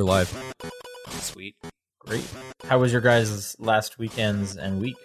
[0.00, 0.54] We're live.
[1.10, 1.56] Sweet.
[1.98, 2.26] Great.
[2.64, 4.96] How was your guys' last weekends and week?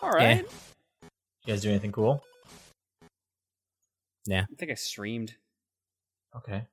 [0.00, 0.44] All right.
[1.02, 1.08] You
[1.46, 2.24] guys do anything cool?
[4.26, 4.40] Yeah.
[4.50, 5.34] I think I streamed.
[6.36, 6.64] Okay.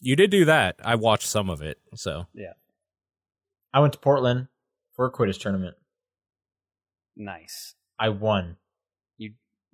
[0.00, 0.76] You did do that.
[0.82, 1.76] I watched some of it.
[1.96, 2.54] So Yeah.
[3.74, 4.48] I went to Portland
[4.94, 5.76] for a Quidditch tournament.
[7.14, 7.74] Nice.
[7.98, 8.56] I won.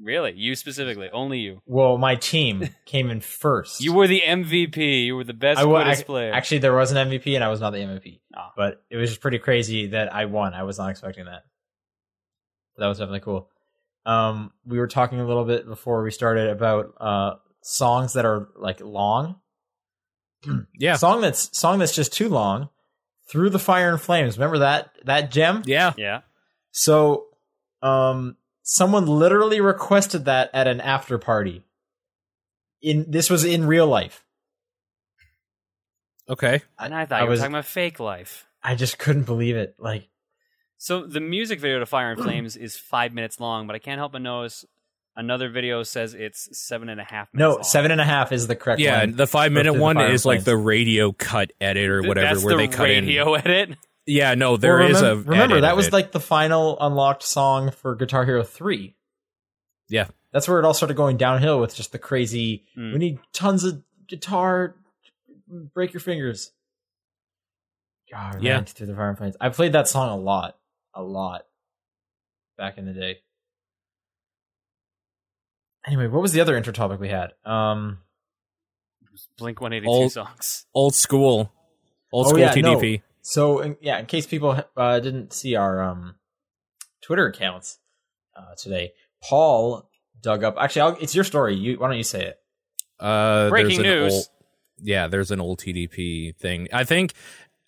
[0.02, 0.32] Really?
[0.34, 1.08] You specifically?
[1.12, 1.62] Only you?
[1.64, 3.80] Well, my team came in first.
[3.80, 5.06] You were the MVP.
[5.06, 6.32] You were the best I wa- Quidditch ac- player.
[6.32, 8.20] Actually, there was an MVP, and I was not the MVP.
[8.36, 8.50] Ah.
[8.56, 10.54] But it was just pretty crazy that I won.
[10.54, 11.44] I was not expecting that.
[12.78, 13.48] That was definitely cool.
[14.04, 18.48] Um, we were talking a little bit before we started about uh songs that are
[18.56, 19.36] like long.
[20.78, 22.68] yeah, Song that's song that's just too long.
[23.30, 24.36] Through the fire and flames.
[24.36, 25.62] Remember that that gem?
[25.64, 25.92] yeah.
[25.96, 26.22] yeah.
[26.72, 27.26] So,
[27.82, 31.62] um, someone literally requested that at an after party.
[32.80, 34.24] In this was in real life.
[36.28, 36.62] Okay.
[36.78, 38.46] And I thought I you were was- talking about fake life.
[38.62, 39.74] I just couldn't believe it.
[39.78, 40.08] Like,
[40.78, 43.98] So the music video to Fire and Flames is five minutes long, but I can't
[43.98, 44.64] help but notice
[45.16, 47.62] another video says it's seven and a half minutes no, long.
[47.64, 49.16] seven and a half is the correct Yeah, one.
[49.16, 52.44] the five minute Through the one is like the radio cut edit or whatever, That's
[52.44, 53.40] where the they cut radio in.
[53.46, 53.78] edit.
[54.06, 57.94] Yeah, no, there Well, is a remember that was like the final unlocked song for
[57.94, 58.96] Guitar Hero three.
[59.88, 60.08] Yeah.
[60.32, 62.64] that's where it all started going downhill with just the crazy.
[62.74, 62.92] Hmm.
[62.94, 64.74] We need tons of guitar.
[65.74, 66.50] Break your fingers.
[68.10, 68.52] God, I Yeah.
[68.54, 69.36] ran through the fire and flames.
[69.40, 70.56] I played that song a lot,
[70.94, 71.42] a lot,
[72.56, 73.20] back in the day.
[75.86, 77.32] Anyway, what was the other intro topic we had?
[77.44, 77.98] Um,
[79.36, 80.66] Blink 182 Old- songs.
[80.74, 81.52] old school,
[82.12, 82.98] old Oh, school TDP.
[82.98, 83.02] no.
[83.22, 83.26] TDP.
[83.26, 86.16] So in, yeah, in case people uh, didn't see our um,
[87.02, 87.78] Twitter accounts
[88.36, 88.92] uh, today,
[89.22, 89.88] Paul
[90.20, 90.56] dug up.
[90.58, 91.54] Actually, I'll, it's your story.
[91.56, 92.38] You why don't you say it?
[93.00, 94.12] Uh, Breaking news.
[94.12, 94.24] Old,
[94.78, 96.68] yeah, there's an old TDP thing.
[96.72, 97.12] I think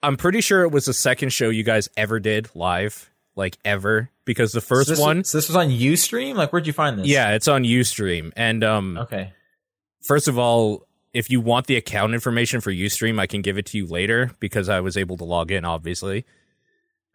[0.02, 4.10] I'm pretty sure it was the second show you guys ever did live, like ever,
[4.24, 6.34] because the first So this, one, So this was on UStream.
[6.34, 7.06] Like, where'd you find this?
[7.06, 8.32] yeah, it's on UStream.
[8.36, 9.32] And um, Okay.
[10.02, 13.66] first of all, if you want the account information for UStream, I can give it
[13.66, 16.26] to you later because I was able to log in, obviously.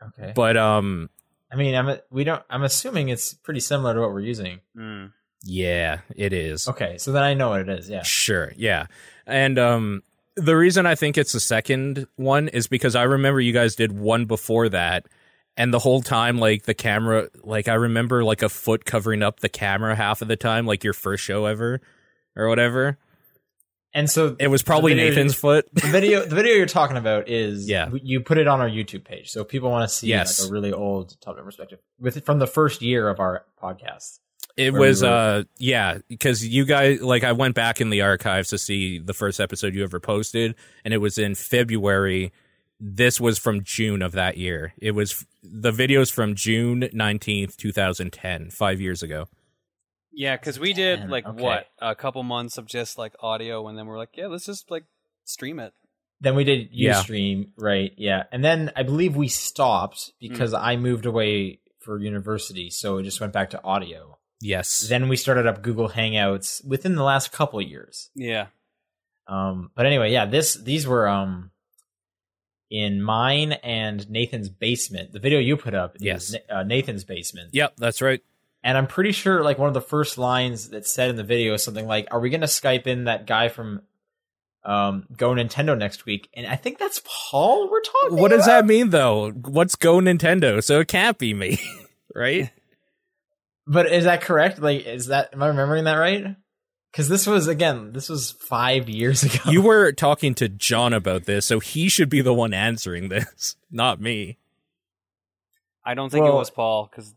[0.02, 0.32] Okay.
[0.34, 1.10] But um,
[1.52, 2.42] I mean, I'm we don't.
[2.50, 4.62] I'm assuming it's pretty similar to what we're using.
[4.76, 5.12] Mm.
[5.44, 6.68] yeah, it is.
[6.68, 7.90] Okay, so then I know what it is.
[7.90, 8.04] Yeah.
[8.04, 8.88] Sure, yeah.
[9.28, 10.04] And um
[10.36, 13.92] the reason I think it's the second one is because I remember you guys did
[13.92, 15.06] one before that
[15.58, 19.42] and the whole time like the camera like I remember like a foot covering up
[19.42, 21.82] the camera half of the time like your first show ever
[22.36, 22.98] or whatever.
[23.94, 25.68] And so It was probably video- Nathan's foot.
[25.74, 27.90] The video, the video you're talking about is Yeah.
[28.04, 30.40] You put it on our YouTube page, so people want to see Yes.
[30.42, 34.20] like a really old top down perspective with from the first year of our podcast.
[34.58, 37.90] It Where we was were- uh yeah, because you guys like I went back in
[37.90, 40.54] the archives to see the first episode you ever posted
[40.86, 42.32] and it was in February.
[42.82, 44.74] This was from June of that year.
[44.80, 49.28] It was the videos from June 19th, 2010, 5 years ago.
[50.20, 51.42] Yeah, because we did Ten, like okay.
[51.42, 54.70] what a couple months of just like audio, and then we're like, yeah, let's just
[54.70, 54.84] like
[55.24, 55.72] stream it.
[56.20, 56.96] Then we did Yeah.
[57.02, 57.94] UStream, right?
[57.98, 60.62] Yeah, and then I believe we stopped because Mm.
[60.62, 64.18] I moved away for university, so it just went back to audio.
[64.42, 64.82] Yes.
[64.90, 68.10] Then we started up Google Hangouts within the last couple of years.
[68.14, 68.48] Yeah,
[69.26, 71.52] Um, but anyway, yeah, this these were um
[72.70, 75.14] in mine and Nathan's basement.
[75.14, 76.34] The video you put up, is Yes.
[76.34, 77.52] Na- uh, Nathan's basement.
[77.54, 78.22] Yep, that's right.
[78.64, 81.54] And I'm pretty sure like one of the first lines that said in the video
[81.54, 83.82] is something like, "Are we going to Skype in that guy from
[84.66, 88.18] um Go Nintendo next week?" And I think that's Paul we're talking.
[88.18, 88.62] What does about?
[88.62, 89.32] that mean though?
[89.32, 90.62] What's Go Nintendo?
[90.64, 91.60] So it can't be me,
[92.16, 92.52] right?
[93.72, 94.58] But is that correct?
[94.58, 96.36] Like, is that am I remembering that right?
[96.92, 99.52] Because this was again, this was five years ago.
[99.52, 103.58] you were talking to John about this, so he should be the one answering this,
[103.70, 104.40] not me.
[105.86, 107.14] I don't think it was Paul because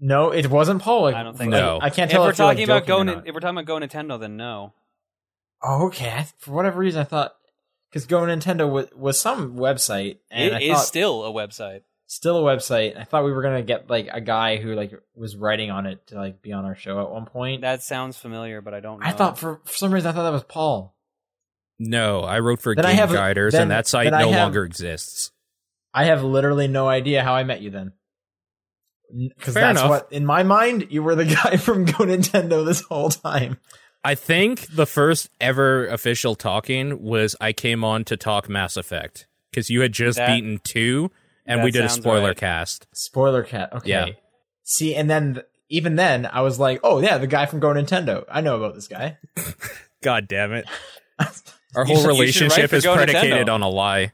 [0.00, 1.06] no, it wasn't Paul.
[1.06, 1.78] I don't think No.
[1.80, 3.14] I, I can't if tell we're if you're, like, talking about joking Go, or Nin-
[3.16, 3.26] not.
[3.28, 4.72] if we're talking about Go Nintendo, then no.
[5.62, 6.10] Oh, okay.
[6.10, 7.34] I, for whatever reason, I thought
[7.90, 11.80] because Go Nintendo was, was some website, and I It is still a website.
[12.06, 12.98] still a website.
[12.98, 16.06] I thought we were gonna get like a guy who like was writing on it
[16.08, 17.62] to like be on our show at one point.
[17.62, 19.00] That sounds familiar, but I don't.
[19.00, 19.06] know.
[19.06, 20.94] I thought for, for some reason I thought that was Paul.
[21.78, 24.64] No, I wrote for Then Game have- Guiders, then- and that site no have- longer
[24.64, 25.30] exists.
[25.94, 27.92] I have literally no idea how I met you then.
[29.14, 29.90] Because that's enough.
[29.90, 33.58] what in my mind you were the guy from Go Nintendo this whole time.
[34.04, 39.26] I think the first ever official talking was I came on to talk Mass Effect
[39.50, 41.10] because you had just That- beaten two,
[41.44, 42.36] and we did a spoiler right.
[42.36, 42.86] cast.
[42.92, 43.72] Spoiler cast.
[43.72, 43.88] Okay.
[43.90, 44.06] Yeah.
[44.64, 48.24] See, and then even then I was like, oh yeah, the guy from Go Nintendo.
[48.30, 49.18] I know about this guy.
[50.02, 50.66] God damn it!
[51.74, 53.54] Our whole should- you should write relationship is predicated Nintendo.
[53.54, 54.12] on a lie.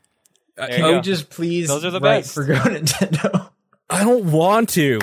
[0.56, 0.96] Uh, There you Can go.
[0.96, 2.34] you just please Those are the write best.
[2.34, 3.50] for Go Nintendo?
[3.92, 5.00] I don't want to.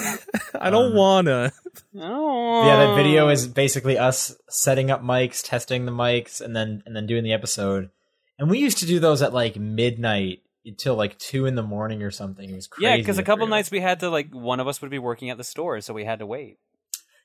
[0.60, 1.52] I don't Um, wanna.
[1.98, 2.66] Oh.
[2.66, 6.94] yeah, that video is basically us setting up mics, testing the mics, and then and
[6.94, 7.90] then doing the episode.
[8.38, 12.02] And we used to do those at like midnight until like two in the morning
[12.02, 12.48] or something.
[12.48, 12.86] It was crazy.
[12.90, 15.30] Yeah, because a couple nights we had to like one of us would be working
[15.30, 16.58] at the store, so we had to wait.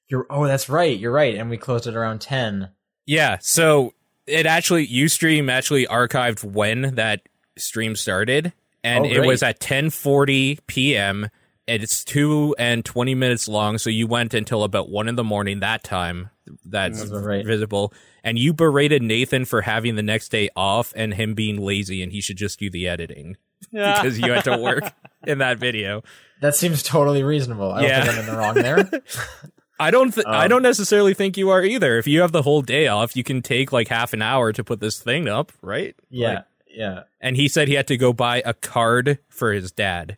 [0.08, 0.98] You're oh, that's right.
[0.98, 1.36] You're right.
[1.36, 2.70] And we closed it around ten.
[3.06, 3.94] Yeah, so
[4.28, 7.22] it actually UStream actually archived when that
[7.58, 8.52] stream started,
[8.86, 11.30] and Oh, it was at 10:40 p.m.
[11.68, 13.78] and it's two and 20 minutes long.
[13.78, 16.30] So you went until about one in the morning that time.
[16.64, 17.44] That's right.
[17.46, 17.92] visible,
[18.24, 22.12] and you berated Nathan for having the next day off and him being lazy, and
[22.12, 23.36] he should just do the editing
[23.72, 24.84] because you had to work
[25.26, 26.04] in that video.
[26.42, 27.72] That seems totally reasonable.
[27.72, 28.04] I Yeah.
[28.06, 29.02] don't think I'm in the wrong there.
[29.80, 30.14] I don't.
[30.14, 31.98] Th- I Um, don't necessarily think you are either.
[31.98, 34.64] If you have the whole day off, you can take like half an hour to
[34.64, 35.96] put this thing up, right?
[36.12, 37.04] yeah, Like, yeah.
[37.22, 40.18] and he said he had to go buy a card for his dad.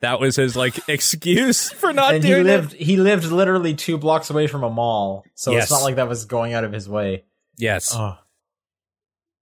[0.00, 2.80] That was his like excuse for not and he lived it.
[2.80, 5.64] he lived literally two blocks away from a mall, so Yes.
[5.64, 7.24] it's not like that was going out of his way.
[7.56, 7.94] Yes.
[7.94, 8.16] Oh.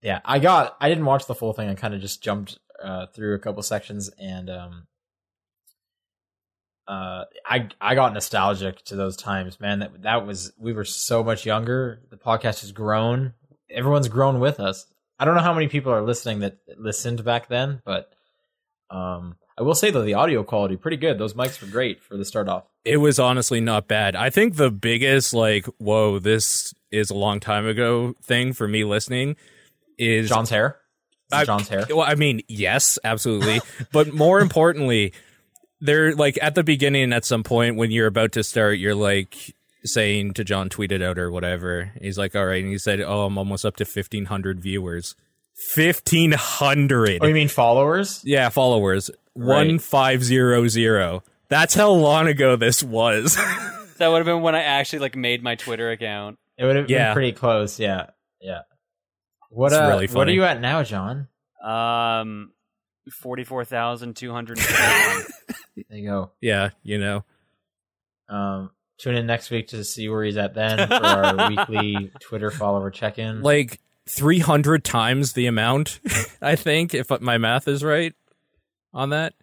[0.02, 0.76] Yeah, I got.
[0.80, 1.68] I didn't watch the full thing.
[1.68, 4.86] I kind of just jumped uh, through a couple sections, and um,
[6.88, 9.80] uh, I I got nostalgic to those times, man.
[9.80, 12.00] That that was we were so much younger.
[12.10, 13.34] The podcast has grown.
[13.70, 14.86] Everyone's grown with us.
[15.20, 18.10] I don't know how many people are listening that listened back then, but
[18.88, 21.18] um, I will say though the audio quality pretty good.
[21.18, 22.64] Those mics were great for the start off.
[22.86, 24.16] It was honestly not bad.
[24.16, 28.84] I think the biggest like, whoa, this is a long time ago thing for me
[28.84, 29.36] listening
[29.98, 30.78] is John's hair.
[31.30, 31.84] Is I- John's hair.
[31.90, 33.60] Well, I mean, yes, absolutely.
[33.92, 35.12] but more importantly,
[35.82, 39.54] they're like at the beginning at some point when you're about to start, you're like
[39.84, 41.92] saying to John, tweet it out or whatever.
[42.00, 42.62] He's like, all right.
[42.62, 45.14] And he said, oh, I'm almost up to 1,500 viewers.
[45.76, 47.18] 1,500.
[47.22, 48.22] Oh, you mean followers?
[48.24, 49.10] yeah, followers.
[49.34, 49.66] Right.
[49.68, 51.22] 1500.
[51.48, 53.38] That's how long ago this was.
[53.98, 56.38] That would have been when I actually like made my Twitter account.
[56.56, 57.08] It would have Yeah.
[57.08, 57.78] been pretty close.
[57.78, 58.06] Yeah,
[58.40, 58.60] yeah.
[59.50, 61.28] What It's uh, really What are you at now, John?
[61.62, 62.52] Um,
[63.20, 64.58] forty-four thousand two hundred.
[65.76, 66.30] There you go.
[66.40, 67.24] yeah, you know.
[68.30, 72.50] Um, tune in next week to see where he's at then for our weekly Twitter
[72.50, 73.42] follower check-in.
[73.42, 76.00] Like 300 times the amount,
[76.42, 78.14] I think, if my math is right
[78.92, 79.34] on that.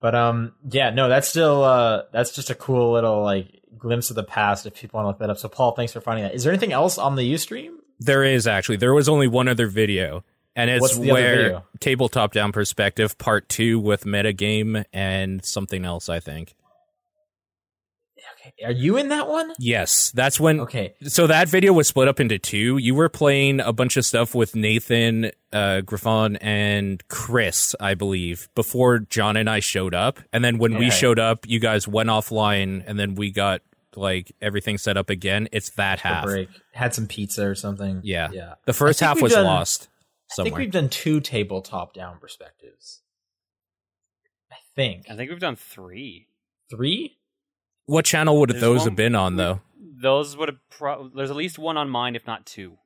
[0.00, 4.16] But um, yeah, no, that's still uh, that's just a cool little like glimpse of
[4.16, 5.38] the past if people want to look that up.
[5.38, 6.34] So, Paul, thanks for finding that.
[6.34, 7.70] Is there anything else on the UStream?
[7.98, 8.76] There is actually.
[8.76, 10.22] There was only one other video,
[10.54, 15.84] and it's What's the other where tabletop down perspective part two with metagame and something
[15.84, 16.08] else.
[16.08, 16.54] I think.
[18.58, 19.52] Okay, are you in that one?
[19.58, 20.60] Yes, that's when.
[20.60, 22.78] Okay, So that video was split up into two.
[22.78, 28.48] You were playing a bunch of stuff with Nathan, uh, Griffon, and Chris, I believe,
[28.54, 30.20] before John and I showed up.
[30.32, 33.62] And then when we showed up, you guys went offline, and then we got
[33.96, 35.48] like everything set up again.
[35.52, 36.24] It's that a half.
[36.24, 36.48] break.
[36.72, 38.00] Had some pizza or something.
[38.04, 38.28] Yeah.
[38.32, 38.54] yeah.
[38.64, 39.88] The first half was done- lost
[40.38, 43.00] I think we've done two tabletop down perspectives.
[44.52, 46.28] I think I think we've done three.
[46.70, 47.17] three.
[47.88, 49.62] What channel would There's those one- have been on though?
[50.00, 50.58] Those would have.
[50.70, 52.76] Pro- There's at least one on mine, if not two.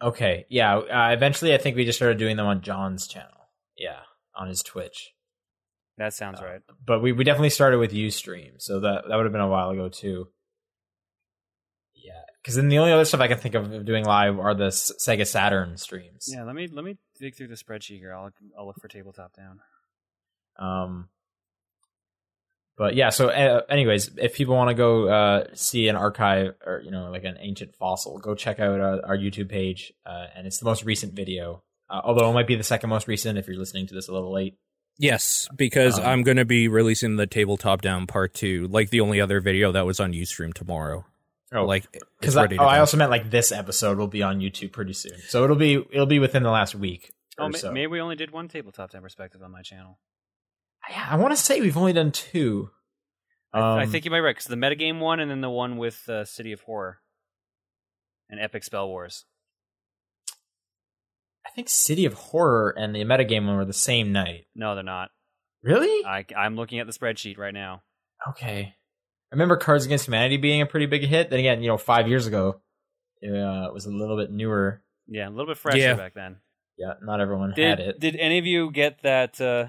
[0.00, 0.76] Okay, yeah.
[0.78, 3.48] Uh, eventually, I think we just started doing them on John's channel.
[3.76, 3.98] Yeah,
[4.36, 5.12] on his Twitch.
[5.98, 6.60] That sounds Uh, right.
[6.86, 9.70] But we, we definitely started with UStream, so that that would have been a while
[9.70, 10.28] ago too.
[11.94, 14.66] Yeah, because then the only other stuff I can think of doing live are the
[14.66, 16.26] S- Sega Saturn streams.
[16.32, 18.14] Yeah, let me let me dig through the spreadsheet here.
[18.14, 19.58] I'll I'll look for tabletop down.
[20.58, 21.08] Um,
[22.82, 26.82] but yeah, so uh, anyways, if people want to go uh, see an archive or
[26.84, 30.48] you know like an ancient fossil, go check out uh, our YouTube page, uh, and
[30.48, 31.62] it's the most recent video.
[31.88, 34.12] Uh, although it might be the second most recent if you're listening to this a
[34.12, 34.56] little late.
[34.98, 39.00] Yes, because Um, I'm going to be releasing the tabletop down part two, like the
[39.00, 41.04] only other video that was on UStream tomorrow.
[41.54, 41.84] Oh, like
[42.18, 45.18] because I, oh, I also meant like this episode will be on YouTube pretty soon,
[45.28, 47.70] so it'll be it'll be within the last week Oh, or ma- so.
[47.70, 49.98] maybe we only did one tabletop time perspective on my channel.
[50.92, 52.70] Yeah, I want to say we've only done two.
[53.54, 55.76] I Um, think you might be right because the metagame one and then the one
[55.76, 57.00] with uh, City of Horror
[58.30, 59.24] and Epic Spell Wars.
[61.46, 64.46] I think City of Horror and the metagame one were the same night.
[64.54, 65.10] No, they're not.
[65.62, 66.04] Really?
[66.04, 67.82] I, I'm looking at the spreadsheet right now.
[68.28, 68.74] Okay.
[68.74, 71.30] I remember Cards Against Humanity being a pretty big hit.
[71.30, 72.60] Then again, you know, five years ago,
[73.20, 74.82] it uh, was a little bit newer.
[75.08, 75.94] Yeah, a little bit fresher Yeah.
[75.94, 76.36] back then.
[76.78, 78.00] Yeah, not everyone Did had it.
[78.00, 79.66] Did any of you get that uh,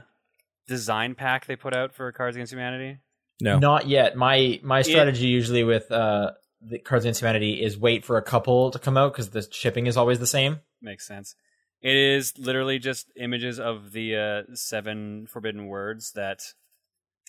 [0.67, 2.99] design pack they put out for Cards Against Humanity?
[3.41, 3.59] no.
[3.59, 4.15] Not yet.
[4.15, 8.71] My my strategy usually with uh, the Cards Against Humanity is wait for a couple
[8.71, 10.61] to come out because the shipping is always the same.
[10.81, 11.35] makes sense.
[11.81, 14.15] It is literally just images of the
[14.49, 16.39] uh, seven forbidden words that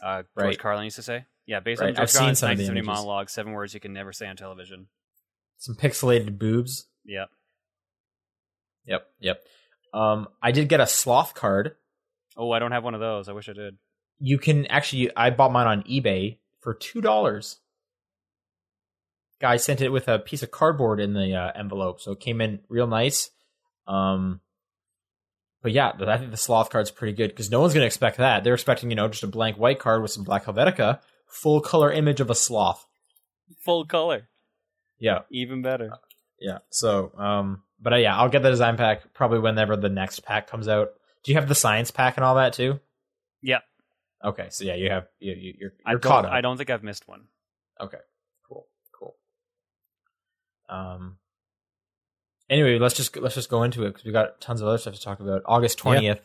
[0.00, 0.58] uh, George Right.
[0.58, 1.24] Carlin used to say.
[1.46, 2.86] Yeah, based Right, on George I've seen Carlin's some of the 1970 images.
[2.86, 4.86] monologue, seven words you can never say on television.
[5.58, 6.86] Some pixelated boobs.
[7.04, 7.28] Yep.
[8.86, 9.40] Yep, yep.
[9.92, 11.74] Um, I did get a sloth card.
[12.36, 13.28] Oh, I don't have one of those.
[13.28, 13.76] I wish I did.
[14.18, 15.10] You can actually.
[15.16, 17.58] I bought mine on eBay for two dollars.
[19.40, 22.40] Guy sent it with a piece of cardboard in the uh, envelope, so it came
[22.40, 23.30] in real nice.
[23.86, 24.40] Um,
[25.62, 28.44] but yeah, I think the sloth card's pretty good because no one's gonna expect that.
[28.44, 31.92] They're expecting you know just a blank white card with some black Helvetica, full color
[31.92, 32.86] image of a sloth.
[33.60, 34.28] Full color,
[34.98, 35.90] Yeah, even better.
[36.40, 36.58] yeah.
[36.70, 40.46] So, um, but uh, yeah, I'll get the design pack probably whenever the next pack
[40.48, 40.90] comes out.
[41.24, 42.80] Do you have the science pack and all that too?
[43.42, 43.60] Yeah.
[44.22, 46.32] Okay, so yeah, you have you, you, you're I you're don't, caught up.
[46.32, 47.24] I don't think I've missed one.
[47.80, 47.98] Okay,
[48.48, 48.66] cool,
[48.98, 49.16] cool.
[50.68, 51.18] Um.
[52.48, 54.94] Anyway, let's just let's just go into it because we got tons of other stuff
[54.94, 55.42] to talk about.
[55.46, 56.20] August twentieth.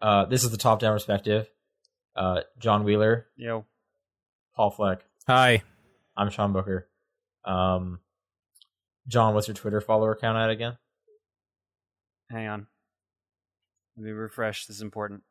[0.00, 1.48] Uh, this is the top down perspective.
[2.16, 3.66] Uh, John Wheeler, Yo,
[4.56, 5.04] Paul Fleck.
[5.26, 5.62] Hi.
[6.16, 6.88] I'm Sean Booker.
[7.44, 8.00] Um,
[9.06, 10.78] John, what's your Twitter follower count at again?
[12.30, 12.66] hang on.
[14.00, 14.64] Let me refresh.
[14.64, 15.22] This is important.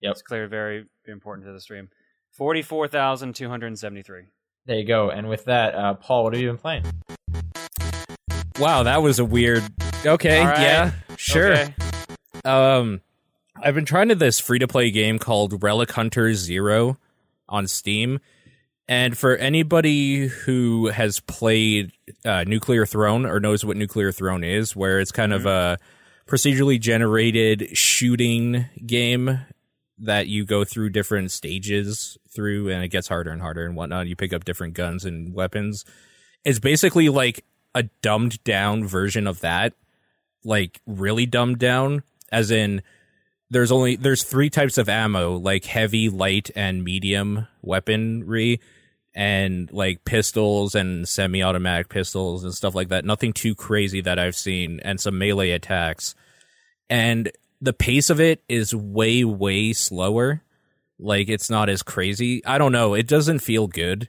[0.00, 0.12] Yep.
[0.12, 1.88] It's clear, very important to the stream.
[2.30, 4.26] Forty-four thousand two hundred seventy-three.
[4.64, 5.10] There you go.
[5.10, 6.84] And with that, uh, Paul, what have you been playing?
[8.60, 9.64] Wow, that was a weird.
[10.06, 10.60] Okay, All right.
[10.60, 11.52] yeah, sure.
[11.52, 11.74] Okay.
[12.44, 13.00] Um,
[13.60, 16.98] I've been trying to this free to play game called Relic Hunter Zero
[17.48, 18.20] on Steam,
[18.86, 21.90] and for anybody who has played
[22.24, 25.80] uh, Nuclear Throne or knows what Nuclear Throne is, where it's kind of a
[26.26, 29.40] procedurally generated shooting game
[29.98, 34.08] that you go through different stages through, and it gets harder and harder and whatnot.
[34.08, 35.84] You pick up different guns and weapons.
[36.44, 39.74] It's basically like a dumbed down version of that,
[40.44, 42.82] like really dumbed down, as in
[43.50, 48.60] there's only there's three types of ammo, like heavy, light, and medium weaponry,
[49.14, 53.04] and like pistols and semi-automatic pistols and stuff like that.
[53.04, 56.14] Nothing too crazy that I've seen, and some melee attacks.
[56.88, 60.42] And the pace of it is way, way slower.
[60.98, 62.44] Like it's not as crazy.
[62.44, 62.94] I don't know.
[62.94, 64.08] It doesn't feel good.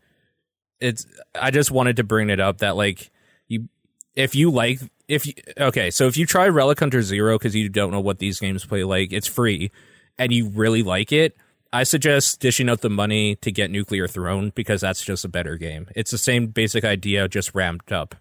[0.79, 1.05] It's.
[1.33, 3.11] I just wanted to bring it up that like
[3.47, 3.67] you,
[4.15, 7.69] if you like, if you okay, so if you try Relic Hunter Zero because you
[7.69, 9.71] don't know what these games play like, it's free,
[10.17, 11.35] and you really like it.
[11.73, 15.57] I suggest dishing out the money to get Nuclear Throne because that's just a better
[15.57, 15.87] game.
[15.95, 18.13] It's the same basic idea, just ramped up.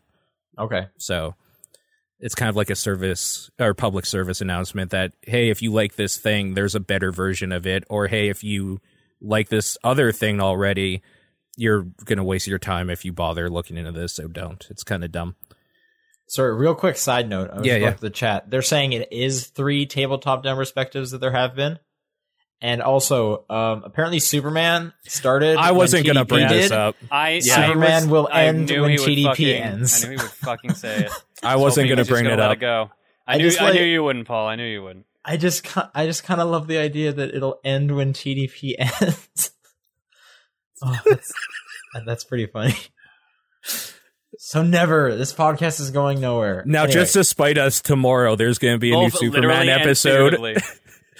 [0.58, 0.88] Okay.
[0.96, 1.34] So
[2.18, 5.96] it's kind of like a service or public service announcement that hey, if you like
[5.96, 8.80] this thing, there's a better version of it, or hey, if you
[9.20, 11.02] like this other thing already,
[11.58, 14.14] you're gonna waste your time if you bother looking into this.
[14.14, 14.66] So don't.
[14.70, 15.36] It's kind of dumb.
[16.26, 17.50] Sorry, real quick side note.
[17.50, 17.90] I was Yeah, yeah.
[17.90, 18.48] the chat.
[18.48, 21.78] They're saying it is three tabletop down perspectives that there have been.
[22.64, 25.56] And also, um, apparently Superman started.
[25.56, 26.94] I wasn't gonna TDP bring this up.
[27.10, 27.60] I Yeah.
[27.60, 30.04] I Superman was- will end knew when TDP fucking- ends.
[30.04, 31.12] I knew he would fucking say it.
[31.42, 32.52] I wasn't Hoping he gonna bring it up.
[32.52, 32.90] It go.
[33.26, 33.44] I, I knew.
[33.44, 34.46] just I knew you wouldn't, Paul.
[34.46, 35.06] I knew you wouldn't.
[35.24, 39.50] I just, I just kind of love the idea that it'll end when TDP ends.
[40.84, 41.32] oh, that's,
[42.06, 42.74] that's pretty funny.
[44.38, 45.14] So never.
[45.16, 46.64] This podcast is going nowhere.
[46.66, 49.70] Now, Anyway, just to spite us, tomorrow there's going to be a new Superman literally
[49.70, 50.34] and episode.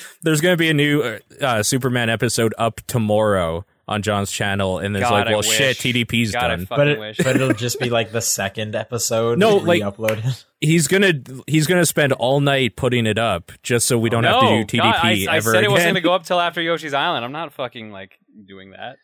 [0.03, 0.19] figuratively.
[0.23, 4.79] There's going to be a new uh, uh, Superman episode up tomorrow on John's channel,
[4.79, 5.49] and it's God, like, I well, wish.
[5.49, 6.67] shit, TDP's God, done.
[6.69, 9.39] but it, but it'll just be like the second episode.
[9.39, 10.45] No, like- uploaded.
[10.61, 11.15] he's gonna
[11.47, 14.65] he's gonna spend all night putting it up just so we don't no, have to
[14.65, 16.63] do TDP God, I, I ever said it wasn't going to go up till after
[16.63, 17.25] Yoshi's Island.
[17.25, 18.97] I'm not fucking like doing that.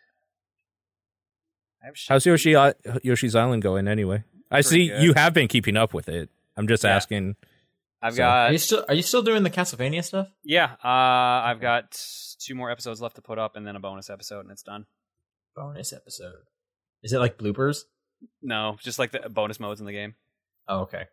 [1.83, 1.95] I have.
[2.09, 2.55] How's Yoshi
[3.03, 4.25] Yoshi's Island going anyway?
[4.51, 5.03] I see good.
[5.03, 6.31] you have been keeping up with it.
[6.57, 6.97] I'm just Yeah.
[6.97, 7.37] asking.
[8.01, 10.29] I've so- Are you still Are you still doing the Castlevania stuff?
[10.45, 10.77] yeah.
[10.85, 12.01] Uh, I've got
[12.41, 14.87] two more episodes left to put up, and then a bonus episode, and it's done.
[15.57, 16.35] Bonus episode.
[17.03, 17.83] Is it like bloopers?
[18.43, 20.15] No, just like the bonus modes in the game.
[20.69, 21.07] Oh, okay.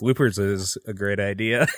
[0.00, 1.66] Bloopers is a great idea.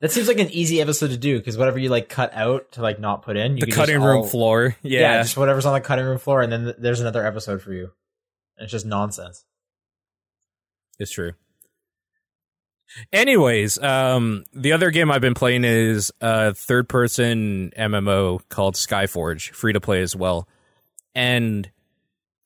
[0.00, 2.82] That seems like an easy episode to do because whatever you like cut out to
[2.82, 4.76] like not put in, you the can cutting just room all- floor.
[4.82, 5.00] Yeah.
[5.00, 5.22] Yeah.
[5.22, 7.92] just whatever's on the cutting room floor, and then th- there's another episode for you.
[8.58, 9.46] And it's just nonsense.
[10.98, 11.32] It's true.
[13.12, 19.50] Anyways, um, the other game I've been playing is a third person MMO called Skyforge,
[19.50, 20.48] free to play as well.
[21.14, 21.70] And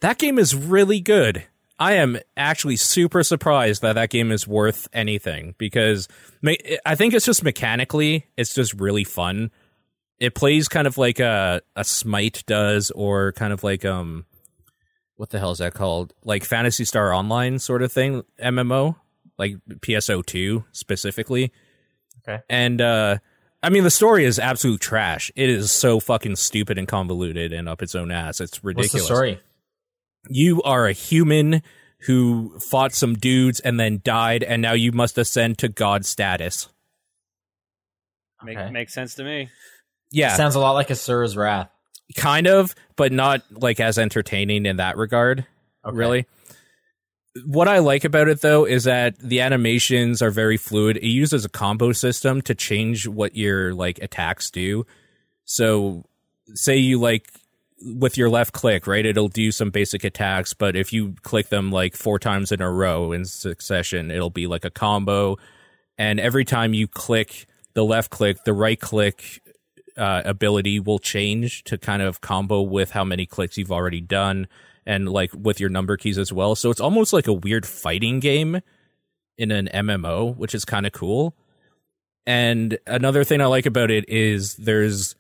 [0.01, 1.47] that game is really good.
[1.79, 6.09] I am actually super surprised that that game is worth anything because
[6.85, 9.51] I think it's just mechanically, it's just really fun.
[10.19, 14.27] It plays kind of like a, a Smite does, or kind of like um
[15.21, 16.15] what the hell is that called?
[16.25, 18.97] Like Phantasy Star Online sort of thing, MMO,
[19.37, 21.53] like PSO2 specifically.
[22.27, 22.43] Okay.
[22.49, 23.19] And uh
[23.63, 25.31] I mean the story is absolute trash.
[25.37, 28.41] It is so fucking stupid and convoluted and up its own ass.
[28.41, 28.93] It's What's ridiculous.
[29.03, 29.41] the story?
[30.31, 31.63] You are a human
[32.07, 36.71] who fought some dudes and then died and now you must ascend to god status.
[38.43, 39.51] Make, Makes sense to me.
[40.11, 40.35] Yeah.
[40.35, 41.69] Sounds a lot like Asura's Wrath.
[42.17, 45.47] Kind of, but not like as entertaining in that regard.
[45.85, 45.97] Okay.
[45.97, 46.27] Really.
[47.47, 50.97] What I like about it though is that the animations are very fluid.
[50.97, 54.85] It uses a combo system to change what your like attacks do.
[55.45, 56.05] So
[56.55, 57.31] say you like
[57.83, 59.07] with your left click, right?
[59.07, 62.71] It'll do some basic attacks, but if you click them like four times in a
[62.71, 65.39] row in succession, it'll be like a combo.
[65.97, 69.41] And every time you click the left click, the right click
[70.01, 74.49] uh, ability will change to kind of combo with how many clicks you've already done
[74.87, 76.55] and like with your number keys as well.
[76.57, 78.61] So it's almost like a weird fighting game
[79.39, 81.37] in an MMO, which is kind of cool.
[82.27, 85.15] And another thing I like about it is there's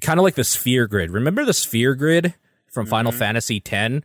[0.00, 1.10] kind of like the sphere grid.
[1.10, 2.34] Remember the sphere grid
[2.70, 3.18] from Final Mhm.
[3.18, 4.04] Fantasy X?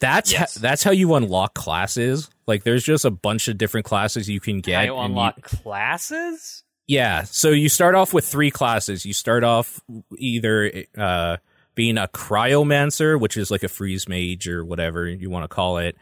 [0.00, 0.54] That's Yes.
[0.56, 2.28] ho- that's how you unlock classes.
[2.46, 4.74] Like there's just a bunch of different classes you can get.
[4.76, 6.64] How you and you- unlock classes?
[6.92, 7.22] Yeah.
[7.22, 9.06] So you start off with three classes.
[9.06, 9.80] You start off
[10.18, 11.38] either uh,
[11.74, 15.78] being a cryomancer, which is like a freeze mage or whatever you want to call
[15.78, 15.96] it,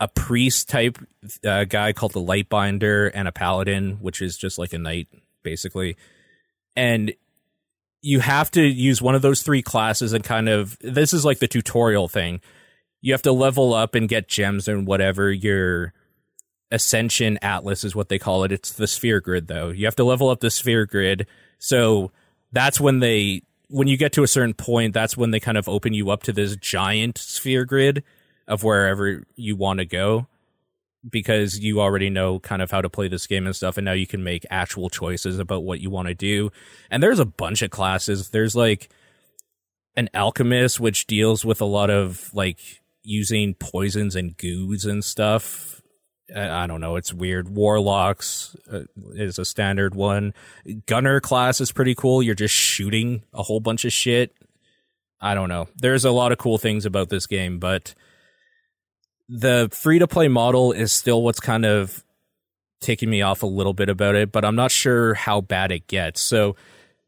[0.00, 0.96] a priest type
[1.44, 5.08] uh, guy called the Lightbinder, and a paladin, which is just like a knight,
[5.42, 5.98] basically.
[6.74, 7.12] And
[8.00, 11.40] you have to use one of those three classes and kind of this is like
[11.40, 12.40] the tutorial thing.
[13.02, 15.92] You have to level up and get gems and whatever your
[16.72, 18.50] Ascension Atlas is what they call it.
[18.50, 19.68] It's the sphere grid though.
[19.68, 21.26] You have to level up the sphere grid.
[21.58, 22.10] So
[22.50, 25.68] that's when they when you get to a certain point, that's when they kind of
[25.68, 28.02] open you up to this giant sphere grid
[28.48, 30.26] of wherever you want to go
[31.08, 33.92] because you already know kind of how to play this game and stuff and now
[33.92, 36.50] you can make actual choices about what you want to do.
[36.90, 38.30] And there's a bunch of classes.
[38.30, 38.88] There's like
[39.96, 42.58] an alchemist which deals with a lot of like
[43.02, 45.81] using poisons and goos and stuff.
[46.34, 46.96] I I don't know.
[46.96, 47.48] It's weird.
[47.48, 48.82] Warlocks uh,
[49.14, 50.34] is a standard one.
[50.86, 52.22] Gunner class is pretty cool.
[52.22, 54.34] You're just shooting a whole bunch of shit.
[55.20, 55.68] I don't know.
[55.76, 57.94] There's a lot of cool things about this game, but
[59.28, 62.04] the free to play model is still what's kind of
[62.80, 65.86] taking me off a little bit about it, but I'm not sure how bad it
[65.86, 66.20] gets.
[66.20, 66.56] So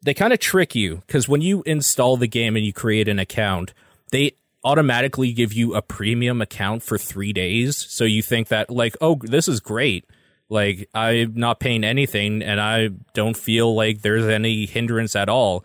[0.02, 3.18] they kind of trick you because when you install the game and you create an
[3.18, 3.74] account,
[4.10, 7.76] they automatically give you a premium account for three days.
[7.76, 10.04] So you think that, like, oh, this is great.
[10.48, 15.64] Like, I'm not paying anything and I don't feel like there's any hindrance at all.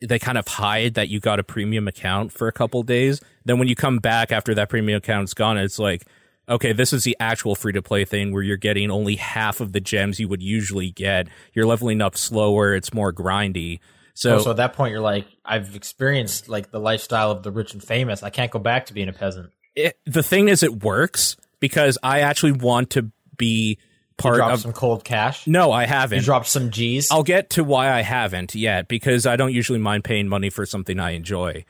[0.00, 3.20] They kind of hide that you got a premium account for a couple days.
[3.44, 6.04] Then when you come back after that premium account's gone, it's like,
[6.48, 9.72] okay, this is the actual free to play thing where you're getting only half of
[9.72, 11.28] the gems you would usually get.
[11.54, 12.74] You're leveling up slower.
[12.74, 13.80] It's more grindy.
[14.14, 17.50] So, So, so at that point, you're like, I've experienced like the lifestyle of the
[17.50, 18.22] rich and famous.
[18.22, 19.50] I can't go back to being a peasant.
[19.74, 23.78] it, the thing is, it works because I actually want to be
[24.16, 24.60] part dropped of.
[24.60, 25.46] some cold cash.
[25.46, 26.22] no, I haven't.
[26.22, 27.10] dropped some G's.
[27.10, 30.64] I'll get to why I haven't yet because I don't usually mind paying money for
[30.66, 31.64] something I enjoy.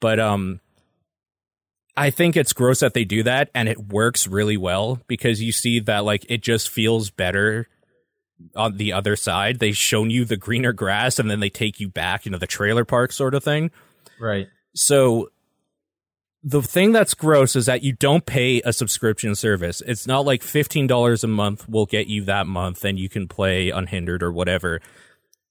[0.00, 0.60] But um
[1.96, 5.52] I think it's gross that they do that and it works really well because you
[5.52, 7.68] see that like it just feels better
[8.54, 9.58] on the other side.
[9.58, 12.46] They've shown you the greener grass and then they take you back, you know, the
[12.46, 13.70] trailer park sort of thing.
[14.20, 14.48] right.
[14.74, 15.30] So
[16.42, 19.82] the thing that's gross is that you don't pay a subscription service.
[19.84, 23.70] It's not like $15 a month will get you that month and you can play
[23.70, 24.80] unhindered or whatever.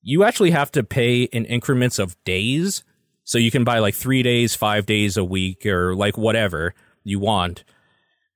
[0.02, 2.84] You actually have to pay in increments of days.
[3.26, 7.19] So you can buy like three days, five days a week, or like whatever you
[7.19, 7.65] want.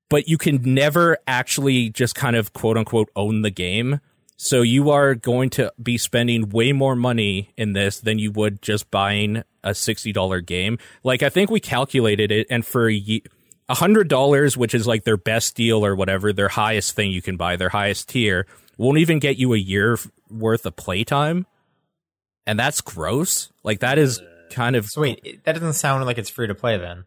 [0.10, 4.02] But you can never actually just kind of quote unquote own the game.
[4.42, 8.62] So you are going to be spending way more money in this than you would
[8.62, 10.78] just buying a $60 game.
[11.04, 13.22] Like I think we calculated it and for a
[13.70, 17.36] hundred dollars, which is like their best deal or whatever, their highest thing you can
[17.36, 18.46] buy, their highest tier,
[18.78, 19.98] won't even get you a year
[20.32, 21.46] worth of playtime.
[22.48, 23.52] And that's gross.
[23.66, 24.22] Like that is
[24.52, 27.04] kind of So wait, that doesn't sound like it's free to play then.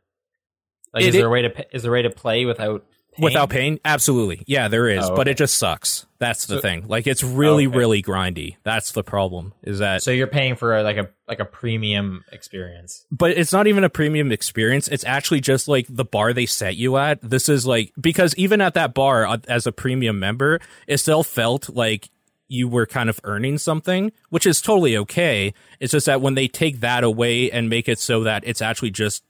[0.93, 3.25] Like, It- is there a way to is there a way to play without paying?
[3.25, 3.79] without paying.
[3.85, 6.07] Absolutely, yeah, there is, Oh, but it just sucks.
[6.19, 6.85] That's the So- thing.
[6.87, 7.77] Like it's really, Okay.
[7.77, 8.57] really grindy.
[8.63, 9.53] That's the problem.
[9.63, 13.05] Is that So you're paying for a, like a like a premium experience.
[13.11, 14.87] but it's not even a premium experience.
[14.89, 17.19] It's actually just like the bar they set you at.
[17.23, 21.23] This is like because even at that bar uh, as a premium member, it still
[21.25, 22.11] felt like
[22.49, 25.55] you were kind of earning something, which is totally okay.
[25.81, 28.91] It's just that when they take that away and make it so that it's actually
[28.91, 29.25] just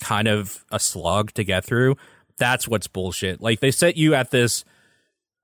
[0.00, 1.96] kind of a slog to get through.
[2.38, 3.40] That's what's bullshit.
[3.40, 4.64] Like they set you at this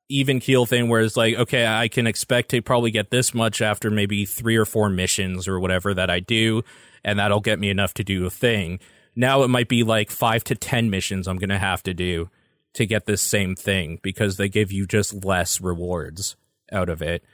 [0.09, 3.63] even keel thing where it's like, okay, I can expect to probably get this much
[3.63, 6.63] after maybe three or four missions or whatever that I do,
[7.03, 8.81] and that'll get me enough to do a thing.
[9.17, 12.31] Now it might be like five to ten missions I'm gonna have to do
[12.75, 16.37] to get this same thing because they give you just less rewards
[16.73, 17.25] out of it.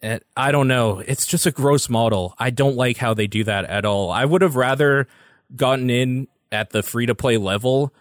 [0.00, 0.98] And I don't know.
[0.98, 2.34] It's just a gross model.
[2.38, 4.10] I don't like how they do that at all.
[4.10, 5.06] I would have rather
[5.54, 7.94] gotten in at the free to play level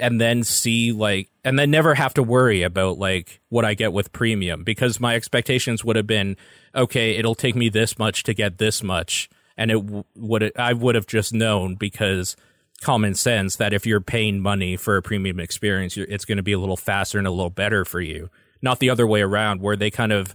[0.00, 3.92] and then see like and then never have to worry about like what I get
[3.92, 6.36] with premium because my expectations would have been
[6.74, 9.82] okay it'll take me this much to get this much and it
[10.14, 12.36] would I would have just known because
[12.80, 16.52] common sense that if you're paying money for a premium experience it's going to be
[16.52, 18.30] a little faster and a little better for you
[18.62, 20.34] not the other way around where they kind of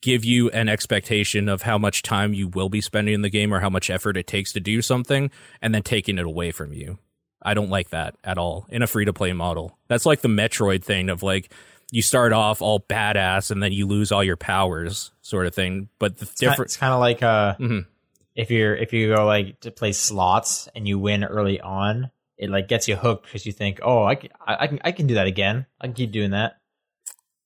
[0.00, 3.52] give you an expectation of how much time you will be spending in the game
[3.52, 6.72] or how much effort it takes to do something and then taking it away from
[6.72, 6.98] you.
[7.44, 9.78] I don't like that at all in a free to play model.
[9.88, 11.52] That's like the Metroid thing of like
[11.90, 15.88] you start off all badass and then you lose all your powers sort of thing.
[15.98, 17.86] But the It's different It's kind of like uh, Mhm.
[18.34, 22.50] if you're if you go like to play slots and you win early on, it
[22.50, 25.06] like gets you hooked because you think, oh, I can, I, I can I can
[25.06, 25.66] do that again.
[25.80, 26.56] I can keep doing that.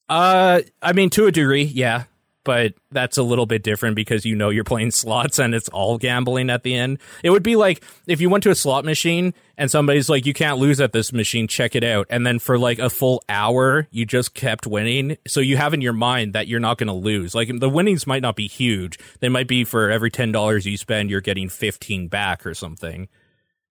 [0.08, 2.04] Uh, I mean, to a degree, yeah,
[2.48, 5.98] but that's a little bit different because you know you're playing slots and it's all
[5.98, 6.98] gambling at the end.
[7.22, 10.32] It would be like if you went to a slot machine and somebody's like, "You
[10.32, 11.46] can't lose at this machine.
[11.46, 15.18] Check it out," and then for like a full hour you just kept winning.
[15.26, 17.34] So you have in your mind that you're not going to lose.
[17.34, 18.98] Like the winnings might not be huge.
[19.20, 23.08] They might be for every ten dollars you spend, you're getting fifteen back or something.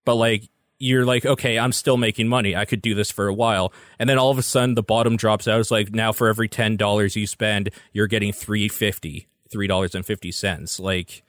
[0.05, 0.43] But like
[0.79, 2.55] you're like, okay, I'm still making money.
[2.55, 3.73] I could do this for a while.
[3.99, 5.59] And then all of a sudden the bottom drops out.
[5.59, 9.95] It's like now for every ten dollars you spend, you're getting three fifty, three dollars
[9.95, 10.79] and fifty cents.
[10.79, 11.23] Like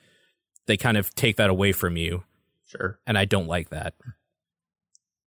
[0.67, 2.25] they kind of take that away from you.
[2.67, 2.99] Sure.
[3.07, 3.95] And I don't like that.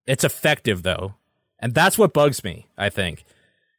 [0.05, 1.15] It's effective though.
[1.59, 3.23] And that's what bugs me, I think.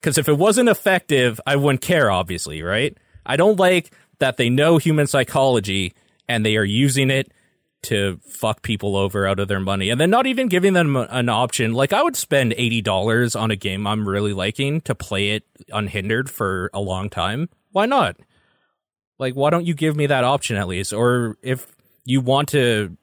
[0.01, 2.97] Because if it wasn't effective, I wouldn't care, obviously, right?
[3.25, 5.95] I don't like that they know human psychology
[6.29, 7.33] and they are using it
[7.83, 11.29] to fuck people over out of their money and then not even giving them an
[11.29, 11.73] option.
[11.73, 16.31] Like, I would spend $80 on a game I'm really liking to play it unhindered
[16.31, 17.49] for a long time.
[17.73, 18.17] Why not?
[19.19, 20.93] Like, why don't you give me that option at least?
[20.93, 21.67] Or if
[22.05, 22.97] you want to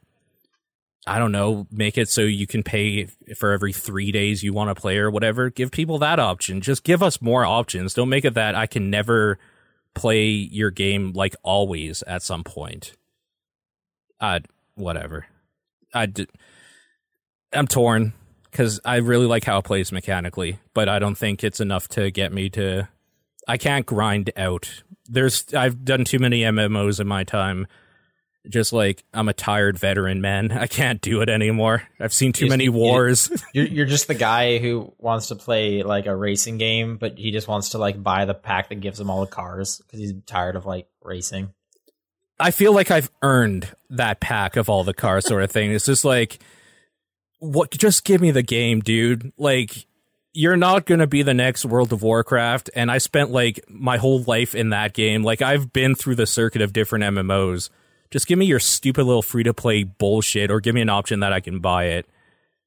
[1.08, 4.70] I don't know, make it so you can pay for every three days you want
[4.70, 5.50] to play or whatever.
[5.50, 6.62] Give people that option.
[6.62, 7.96] Just give us more options.
[7.96, 9.40] Don't make it that I can never
[9.96, 12.94] play your game like always at some point.
[14.20, 14.42] Uh,
[14.80, 15.28] whatever.
[15.94, 18.14] I'm torn
[18.52, 22.12] because I really like how it plays mechanically, but I don't think it's enough to
[22.12, 22.88] get me to.
[23.48, 24.84] I can't grind out.
[25.08, 27.68] There's I've done too many MMOs in my time
[28.48, 30.52] just like I'm a tired veteran man.
[30.54, 31.84] I can't do it anymore.
[32.00, 33.30] I've seen too You just- many wars.
[33.54, 37.32] You're you're just the guy who wants to play like a racing game, but he
[37.32, 40.14] just wants to like buy the pack that gives him all the cars because he's
[40.26, 41.54] tired of like racing.
[42.40, 45.72] I feel like I've earned that pack of all the cars sort of thing.
[45.72, 46.40] It's just like
[47.40, 49.34] what just give me the game, dude.
[49.38, 49.86] Like
[50.34, 53.98] you're not going to be the next World of Warcraft and I spent like my
[53.98, 55.24] whole life in that game.
[55.24, 57.70] Like I've been through the circuit of different MMOs.
[58.12, 61.20] Just give me your stupid little free to play bullshit or give me an option
[61.20, 62.06] that I can buy it.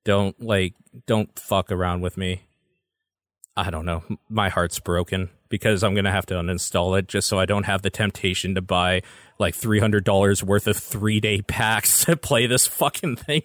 [0.05, 0.75] Don't like
[1.07, 2.43] don't fuck around with me.
[3.57, 4.03] I don't know.
[4.29, 7.65] My heart's broken because I'm going to have to uninstall it just so I don't
[7.65, 9.03] have the temptation to buy
[9.39, 13.43] like $300 worth of 3-day packs to play this fucking thing.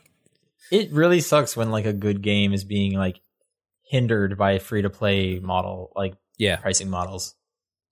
[0.71, 3.19] It really sucks when like a good game is being like
[3.83, 6.55] hindered by a free to play model like Yeah.
[6.55, 7.35] pricing models.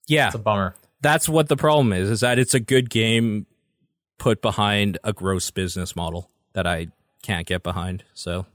[0.07, 0.27] Yeah.
[0.27, 0.75] It's a bummer.
[1.01, 3.45] That's what the problem is is that it's a good game
[4.17, 6.87] put behind a gross business model that I
[7.21, 8.05] can't get behind.
[8.13, 8.45] So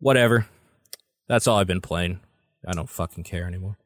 [0.00, 0.46] whatever.
[1.28, 2.20] That's all I've been playing.
[2.66, 3.76] I don't fucking care anymore.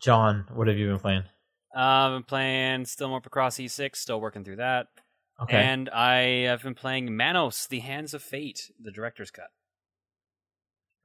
[0.00, 1.24] John, what have you been playing?
[1.74, 4.88] Uh, I've been playing still more Picross E6, still working through that.
[5.40, 5.56] Okay.
[5.56, 9.48] And I have been playing Manos, The Hands of Fate, the director's cut.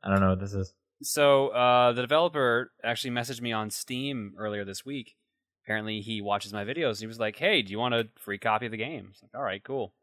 [0.03, 0.73] I don't know what this is.
[1.01, 5.15] So uh, the developer actually messaged me on Steam earlier this week.
[5.63, 6.99] Apparently, he watches my videos.
[6.99, 9.31] He was like, "Hey, do you want a free copy of the game?" It's like,
[9.33, 9.93] "All right, cool."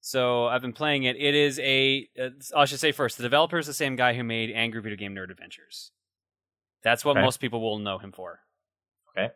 [0.00, 1.16] So I've been playing it.
[1.16, 2.08] It is a.
[2.20, 4.96] Uh, I should say first, the developer is the same guy who made Angry Video
[4.96, 5.92] Game Nerd Adventures.
[6.82, 7.22] That's what Okay.
[7.22, 8.40] most people will know him for.
[9.10, 9.32] Okay.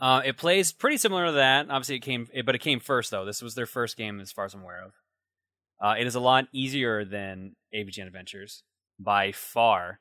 [0.00, 1.68] Uh, it plays pretty similar to that.
[1.70, 3.24] Obviously, it came, it, but it came first though.
[3.24, 4.92] This was their first game, as far as I'm aware of.
[5.80, 8.62] Uh, it is a lot easier than AVGN Adventures
[8.98, 10.00] by far.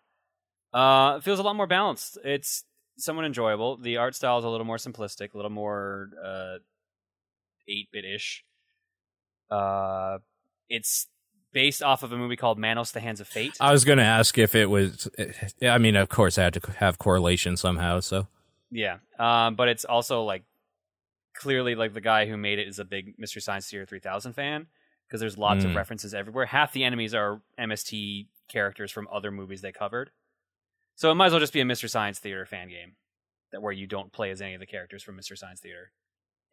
[0.74, 2.17] Uh, it feels a lot more balanced.
[2.24, 2.63] It's
[2.98, 3.78] somewhat enjoyable.
[3.78, 6.58] The art style is a little more simplistic, a little more uh,
[7.67, 8.43] eight bit ish.
[9.50, 10.19] Uh,
[10.69, 11.08] it's
[11.51, 13.55] based off of a movie called Manos: The Hands of Fate.
[13.59, 15.07] I was going to ask if it was.
[15.62, 17.99] I mean, of course, I had to have correlation somehow.
[18.01, 18.27] So
[18.71, 20.43] yeah, um, but it's also like
[21.35, 24.67] clearly like the guy who made it is a big Mystery Science Theater 3000 fan
[25.07, 25.75] because there's lots of Mm.
[25.75, 26.45] references everywhere.
[26.45, 30.12] Half the enemies are MST characters from other movies they covered.
[30.95, 32.95] So it might as well just be a Mystery Science Theater fan game
[33.51, 35.91] that where you don't play as any of the characters from Mystery Science Theater.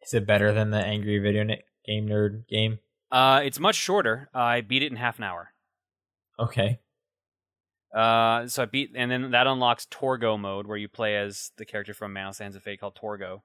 [0.01, 1.43] Is it better than the Angry Video
[1.85, 2.79] Game Nerd game?
[3.11, 4.29] Uh, it's much shorter.
[4.33, 5.49] I beat it in half an hour.
[6.39, 6.79] Okay.
[7.95, 11.65] Uh, so I beat, and then that unlocks Torgo mode, where you play as the
[11.65, 13.41] character from Manos Hands of Fate called Torgo,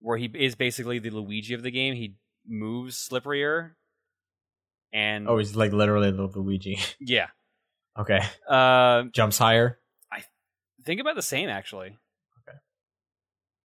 [0.00, 1.94] where he is basically the Luigi of the game.
[1.94, 2.14] He
[2.46, 3.72] moves slipperier,
[4.92, 6.78] and Oh, he's like literally the Luigi.
[7.00, 7.26] yeah,
[7.98, 8.20] Okay.
[8.48, 9.78] uh, Jumps higher.
[10.12, 10.22] I
[10.84, 11.88] think about the same actually.
[12.48, 12.58] Okay.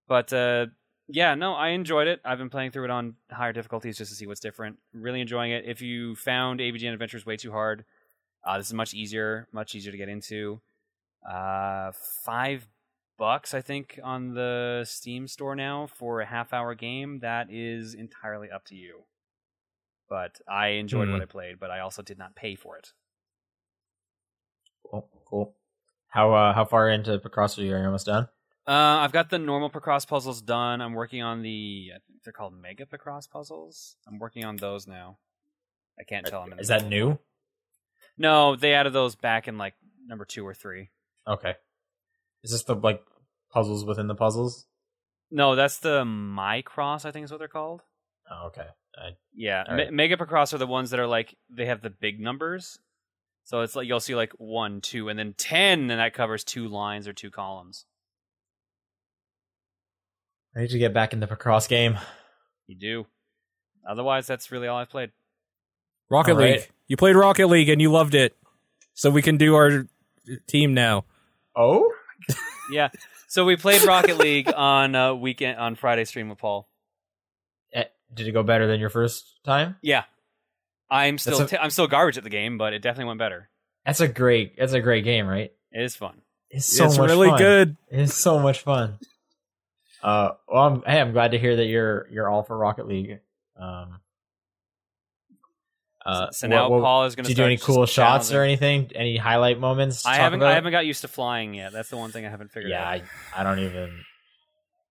[0.08, 0.66] But uh,
[1.12, 2.21] yeah, no, I enjoyed it.
[2.26, 4.78] I've been playing through it on higher difficulties just to see what's different.
[4.93, 5.65] Really enjoying it.
[5.65, 7.86] If you found AVGN Adventures way too hard,
[8.45, 10.62] uh, this is much easier, much easier to get into.
[11.30, 11.91] Uh,
[12.24, 12.67] five
[13.17, 17.19] bucks, I think, on the Steam store now for a half hour game.
[17.19, 19.04] That is entirely up to you.
[20.10, 21.13] But I enjoyed Hmm.
[21.13, 22.93] what I played, but I also did not pay for it.
[24.89, 25.08] Cool.
[25.26, 25.56] Cool.
[26.10, 27.74] How uh how far into Picross are you?
[27.76, 28.28] Are you almost done?
[28.67, 30.82] Uh, I've got the normal Picross puzzles done.
[30.82, 33.95] I'm working on the I think they're called Mega Picross puzzles.
[34.08, 35.17] I'm working on those now.
[36.00, 36.41] I can't tell.
[36.41, 37.17] I'm Is that new?
[38.17, 39.74] No, they added those back in like
[40.06, 40.89] number two or three.
[41.28, 41.56] Okay.
[42.43, 43.02] Is this the like
[43.52, 44.67] puzzles within the puzzles?
[45.32, 47.06] No, that's the Micross.
[47.06, 47.82] I think is what they're called.
[48.30, 48.67] Oh, okay.
[48.95, 52.19] I, Yeah, Me- Mega Picross are the ones that are like they have the big
[52.19, 52.78] numbers.
[53.43, 56.67] So it's like you'll see like one, two, and then ten, and that covers two
[56.67, 57.86] lines or two columns.
[60.56, 61.98] I need to get back in the Picross game.
[62.68, 63.06] You do.
[63.90, 65.12] Otherwise, that's really all I've played.
[66.10, 66.60] Rocket All right.
[66.60, 66.70] League.
[66.88, 68.36] You played Rocket League and you loved it,
[68.94, 69.88] so we can do our
[70.48, 71.06] team now.
[71.56, 71.92] Oh?
[72.72, 72.88] Yeah.
[73.28, 76.70] So we played Rocket League on uh, weekend on Friday stream with Paul.
[77.74, 77.84] Eh,
[78.14, 79.76] Did it go better than your first time?
[79.82, 80.04] Yeah,
[80.90, 83.20] I'm still That's a- i I'm still garbage at the game, but it definitely went
[83.20, 83.50] better.
[83.86, 85.52] That's a great that's a great game, right?
[85.74, 86.22] It is fun.
[86.50, 87.38] It's so it's much really fun.
[87.40, 87.78] good.
[87.90, 88.98] It's so much fun.
[90.04, 93.20] Uh, well, I'm, hey, I'm glad to hear that you're you're all for Rocket League.
[93.56, 94.00] Um,
[96.06, 98.90] uh, so what- now what- Paul is going to do any cool shots or anything?
[98.96, 100.06] Any highlight moments?
[100.06, 100.42] I haven't.
[100.42, 101.72] I haven't got used to flying yet.
[101.72, 103.02] That's the one thing I haven't figured Yeah, out.
[103.36, 104.02] I, I don't even.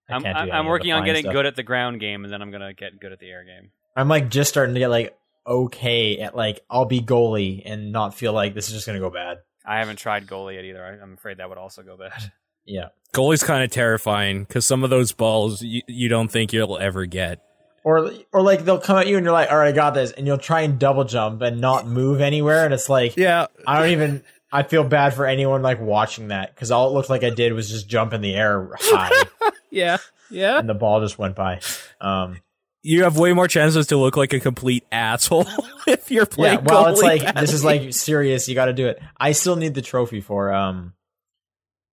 [0.09, 1.33] I I'm, I'm, I'm working on getting stuff.
[1.33, 3.45] good at the ground game, and then I'm going to get good at the air
[3.45, 3.71] game.
[3.97, 8.15] I'm like just starting to get like okay at like I'll be goalie and not
[8.15, 9.39] feel like this is just gonna go bad.
[9.67, 10.85] I haven't tried goalie yet either.
[10.85, 12.13] I, I'm afraid that would also go bad.
[12.71, 12.89] Yeah.
[13.13, 17.07] Goalie's kind of terrifying because some of those balls you, you don't think you'll ever
[17.07, 17.41] get.
[17.83, 20.13] Or or like they'll come at you and you're like, all right, I got this,
[20.13, 23.79] and you'll try and double jump and not move anywhere, and it's like Yeah, I
[23.81, 24.23] don't even.
[24.53, 27.53] I feel bad for anyone like watching that because all it looked like I did
[27.53, 29.23] was just jump in the air high,
[29.71, 29.97] yeah,
[30.31, 30.59] yeah.
[30.59, 31.61] and the ball just went by.
[32.03, 32.39] Um,
[32.83, 35.47] You have way more chances to look like a complete asshole
[35.87, 36.59] if you're playing.
[36.59, 38.47] yeah, well, it's like this is like serious.
[38.49, 39.01] You got to do it.
[39.19, 40.93] I still need the trophy for um,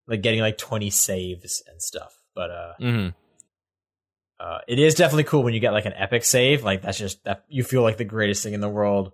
[0.07, 2.73] like getting like 20 saves and stuff, but uh.
[2.79, 3.13] Mhm.
[4.39, 6.63] Uh, it is definitely cool when you get like an epic save.
[6.63, 9.11] Like that's just that you feel like the greatest thing in the world.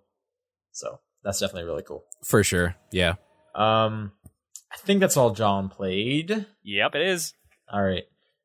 [0.74, 2.04] So that's definitely really cool.
[2.26, 2.76] for sure.
[2.92, 3.14] Yeah.
[3.56, 4.12] Um,
[4.72, 6.46] I think that's all John played.
[6.64, 7.34] yep, it is.
[7.72, 8.04] All right.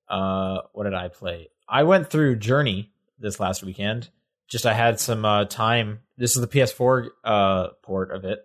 [0.09, 1.49] Uh, what did I play?
[1.69, 4.09] I went through Journey this last weekend.
[4.47, 6.01] Just I had some uh, time.
[6.17, 8.45] This is the PS4 uh, port of it.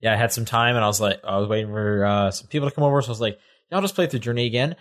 [0.00, 2.46] Yeah, I had some time, and I was like, I was waiting for uh, some
[2.48, 3.02] people to come over.
[3.02, 3.38] So I was like,
[3.70, 4.76] yeah, I'll just play through Journey again.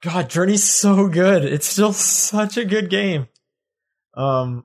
[0.00, 1.44] God, Journey's so good.
[1.44, 3.26] It's still such a good game.
[4.14, 4.64] Um,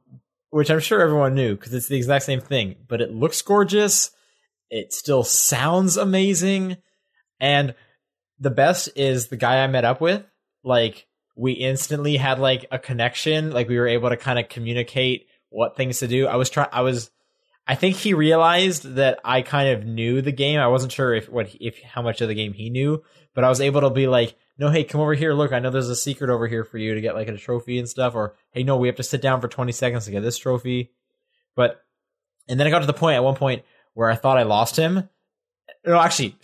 [0.52, 4.12] which I'm sure everyone knew because it's the exact same thing, but it looks gorgeous.
[4.70, 6.78] It still sounds amazing,
[7.40, 7.74] and
[8.40, 10.24] the best is the guy I met up with.
[10.64, 13.52] Like we instantly had like a connection.
[13.52, 16.28] Like we were able to kind of communicate what things to do.
[16.28, 16.70] I was trying.
[16.72, 17.10] I was.
[17.70, 20.60] I think he realized that I kind of knew the game.
[20.60, 23.04] I wasn't sure if what if how much of the game he knew,
[23.36, 25.34] but I was able to be like, "No, hey, come over here.
[25.36, 27.78] Look, I know there's a secret over here for you to get like a trophy
[27.78, 30.24] and stuff." Or, "Hey, no, we have to sit down for 20 seconds to get
[30.24, 30.94] this trophy."
[31.56, 31.80] But
[32.48, 33.62] and then I got to the point at one point
[33.94, 35.08] where I thought I lost him.
[35.86, 36.36] No, actually,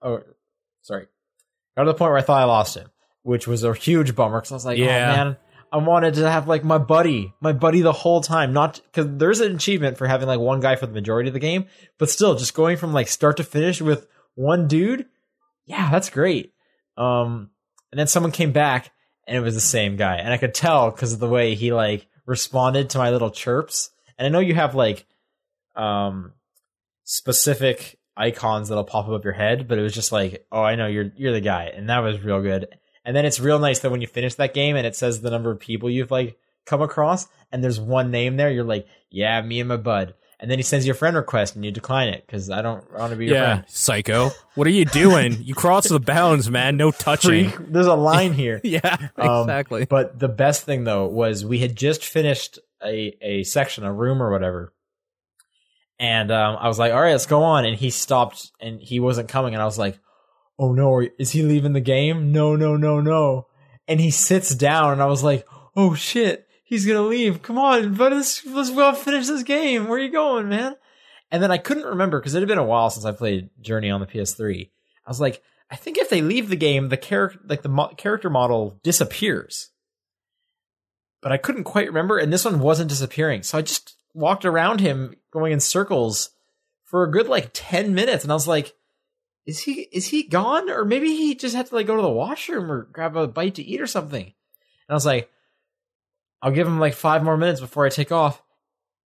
[0.00, 0.22] oh,
[0.82, 1.08] sorry.
[1.76, 2.90] Got to the point where I thought I lost him,
[3.22, 5.12] which was a huge bummer because I was like, oh, Yeah.
[5.12, 5.36] "Oh man,
[5.72, 9.40] I wanted to have like my buddy, my buddy the whole time." Not because there's
[9.40, 11.66] an achievement for having like one guy for the majority of the game,
[11.98, 15.06] but still, just going from like start to finish with one dude,
[15.66, 16.52] yeah, that's great.
[16.96, 17.50] Um,
[17.92, 18.90] and then someone came back
[19.26, 21.72] and it was the same guy, and I could tell because of the way he
[21.72, 25.06] like responded to my little chirps And I know you have like
[25.74, 26.32] um
[27.04, 30.86] specific icons that'll pop up your head, but it was just like, oh, I know
[30.86, 32.68] you're you're the guy, and that was real good.
[33.10, 35.30] And then it's real nice that when you finish that game and it says the
[35.30, 39.42] number of people you've like come across, and there's one name there, you're like, yeah,
[39.42, 40.14] me and my bud.
[40.38, 42.88] And then he sends you a friend request and you decline it because I don't
[42.96, 43.64] want to be your Yeah, friend.
[43.66, 44.30] psycho.
[44.54, 45.38] What are you doing?
[45.42, 46.76] you cross the bounds, man.
[46.76, 47.50] No touching.
[47.50, 47.72] Freak.
[47.72, 48.60] There's a line here.
[48.64, 49.86] Yeah, Um, exactly.
[49.86, 54.22] But the best thing though was we had just finished a a section, a room
[54.22, 54.72] or whatever,
[55.98, 59.00] and um, I was like, "All right, let's go on." And he stopped, and he
[59.00, 59.98] wasn't coming, and I was like,
[60.60, 62.32] "Oh no, is he leaving the game?
[62.32, 63.46] No, no, no, no!"
[63.88, 67.40] And he sits down, and I was like, "Oh shit, he's gonna leave!
[67.40, 69.88] Come on, but let's let's go finish this game.
[69.88, 70.76] Where are you going, man?"
[71.30, 73.90] And then I couldn't remember because it had been a while since I played Journey
[73.90, 74.70] on the PS3.
[75.06, 77.94] I was like, I think if they leave the game, the character like the mo-
[77.96, 79.70] character model disappears.
[81.22, 83.44] But I couldn't quite remember, and this one wasn't disappearing.
[83.44, 86.30] So I just walked around him, going in circles
[86.84, 88.74] for a good like ten minutes, and I was like,
[89.46, 90.70] "Is he is he gone?
[90.70, 93.56] Or maybe he just had to like go to the washroom or grab a bite
[93.56, 94.32] to eat or something." And
[94.88, 95.30] I was like,
[96.42, 98.42] "I'll give him like five more minutes before I take off."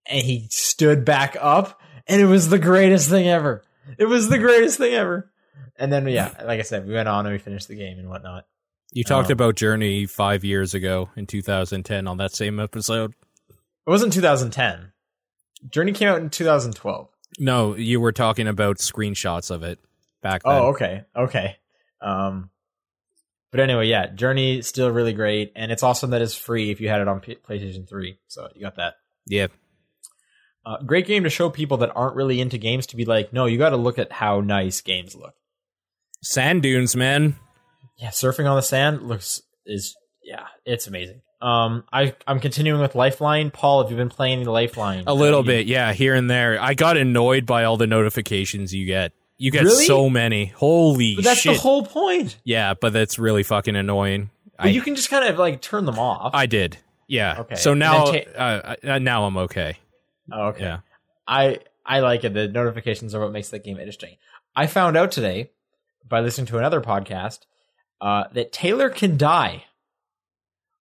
[0.07, 3.63] And he stood back up, and it was the greatest thing ever.
[3.99, 5.31] It was the greatest thing ever.
[5.77, 8.09] And then, yeah, like I said, we went on and we finished the game and
[8.09, 8.47] whatnot.
[8.93, 13.15] you talked um, about Journey five years ago in 2010 on that same episode.
[13.49, 14.93] It wasn't 2010.
[15.69, 17.09] Journey came out in 2012.
[17.39, 19.81] No, you were talking about screenshots of it
[20.25, 20.53] back then.
[20.53, 21.57] Oh, okay, okay.
[22.01, 22.51] Um,
[23.53, 26.89] but anyway, yeah, Journey still really great, and it's awesome that it's free if you
[26.89, 28.19] had it on P- PlayStation 3.
[28.27, 28.95] So you got that.
[29.27, 29.47] yeah.
[30.67, 33.45] Uh, great game to show people that aren't really into games to be like, no,
[33.45, 35.35] you got to look at how nice games look.
[36.23, 37.37] Sand dunes, man.
[37.99, 41.21] Yeah, surfing on the sand looks is yeah, it's amazing.
[41.43, 43.51] Um, I I'm continuing with Lifeline.
[43.51, 45.05] Paul, have you been playing Lifeline?
[45.07, 46.59] A little bit, yeah, here and there.
[46.59, 49.13] I got annoyed by all the notifications you get.
[49.37, 49.85] You get Really?
[49.87, 50.47] so many.
[50.47, 51.55] Holy But that's shit.
[51.55, 52.37] the whole point.
[52.45, 54.31] yeah, but that's really fucking annoying.
[54.57, 56.31] But I, you can just kind of like turn them off.
[56.35, 56.79] I did.
[57.09, 57.41] Yeah.
[57.41, 59.79] Okay, So now, then uh, uh, now I'm okay.
[60.33, 60.63] oh, okay.
[60.65, 60.79] Yeah.
[61.27, 62.33] I I like it.
[62.33, 64.17] The notifications are what makes that game interesting.
[64.57, 65.51] I found out today
[66.09, 67.41] by listening to another podcast
[68.01, 69.65] uh, that Taylor can die,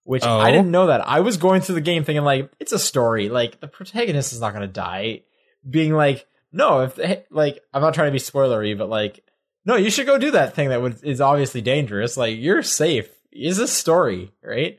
[0.04, 0.38] which Oh?
[0.38, 1.06] I didn't know that.
[1.06, 4.40] I was going through the game thinking like it's a story, like the protagonist is
[4.40, 5.22] not going to die.
[5.68, 9.24] Being like, no, if they, like I'm not trying to be spoilery, but like,
[9.66, 12.16] no, you should go do that thing that would, is obviously dangerous.
[12.16, 13.10] Like you're safe.
[13.32, 14.78] Is a story, right?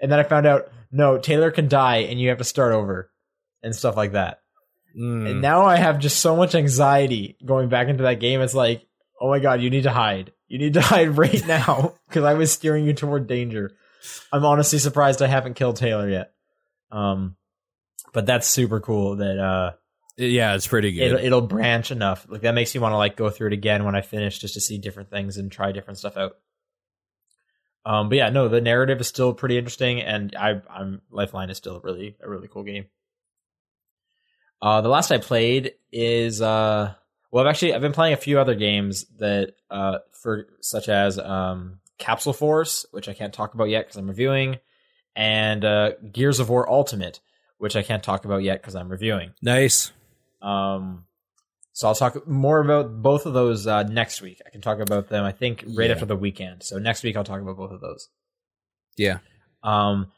[0.00, 3.10] And then I found out no, Taylor can die, and you have to start over
[3.62, 4.40] and stuff like that.
[4.98, 5.30] Mm.
[5.30, 8.40] And now I have just so much anxiety going back into that game.
[8.40, 8.86] It's like,
[9.20, 10.32] oh my god, you need to hide.
[10.48, 13.72] You need to hide right now because I was steering you toward danger.
[14.32, 16.32] I'm honestly surprised I haven't killed Taylor yet.
[16.90, 17.36] Um,
[18.14, 19.72] but that's super cool that uh,
[20.16, 21.02] yeah, it's pretty good.
[21.02, 22.26] it'll, it'll branch enough.
[22.28, 24.54] Like that makes me want to like go through it again when I finish just
[24.54, 26.36] to see different things and try different stuff out.
[27.84, 31.56] Um, but yeah, no, the narrative is still pretty interesting, and I, I'm Lifeline is
[31.56, 32.86] still really a really cool game.
[34.60, 36.92] Uh, the last I played is uh,
[37.30, 41.18] well, I've actually I've been playing a few other games that uh, for such as
[41.18, 44.58] um, Capsule Force, which I can't talk about yet because I'm reviewing,
[45.16, 47.20] and uh, Gears of War Ultimate,
[47.56, 49.32] which I can't talk about yet because I'm reviewing.
[49.40, 49.92] nice.
[50.42, 51.04] Um,
[51.72, 54.40] so I'll talk more about both of those uh, next week.
[54.46, 55.24] I can talk about them.
[55.24, 55.92] I think right Yeah.
[55.94, 56.62] after the weekend.
[56.62, 58.08] So next week I'll talk about both of those.
[58.96, 59.18] Yeah.
[59.62, 60.10] Um,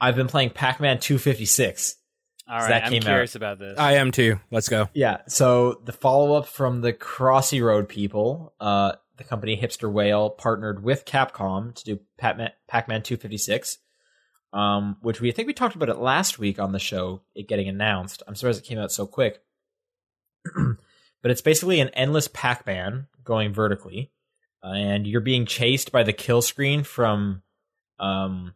[0.00, 1.96] I've been playing Pac-Man 256.
[2.48, 3.78] All So right, that I'm came out- curious about this.
[3.78, 4.38] I am too.
[4.50, 4.88] Let's go.
[4.92, 5.18] Yeah.
[5.28, 11.04] So the follow-up from the Crossy Road people, uh, the company Hipster Whale partnered with
[11.04, 13.78] Capcom to do Pac-Man, Pac-Man 256.
[14.52, 17.48] Um, which we I think we talked about it last week on the show, it
[17.48, 18.22] getting announced.
[18.28, 19.40] I'm surprised it came out so quick.
[21.22, 24.10] but it's basically an endless Pac-Man going vertically,
[24.62, 27.42] uh, and you're being chased by the kill screen from,
[27.98, 28.54] um,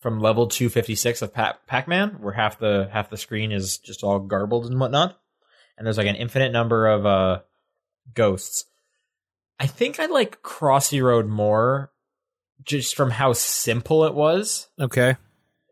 [0.00, 4.20] from level 256 of Pac- Pac-Man, where half the half the screen is just all
[4.20, 5.18] garbled and whatnot,
[5.76, 7.40] and there's like an infinite number of uh
[8.14, 8.64] ghosts.
[9.60, 11.90] I think I like Crossy Road more,
[12.64, 14.68] just from how simple it was.
[14.78, 15.16] Okay.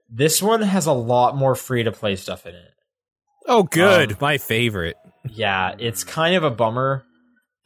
[0.08, 2.72] This one has a lot more free to play stuff in it.
[3.46, 4.12] Oh, good.
[4.12, 4.96] Um, My favorite.
[5.30, 7.04] Yeah, it's kind of a bummer.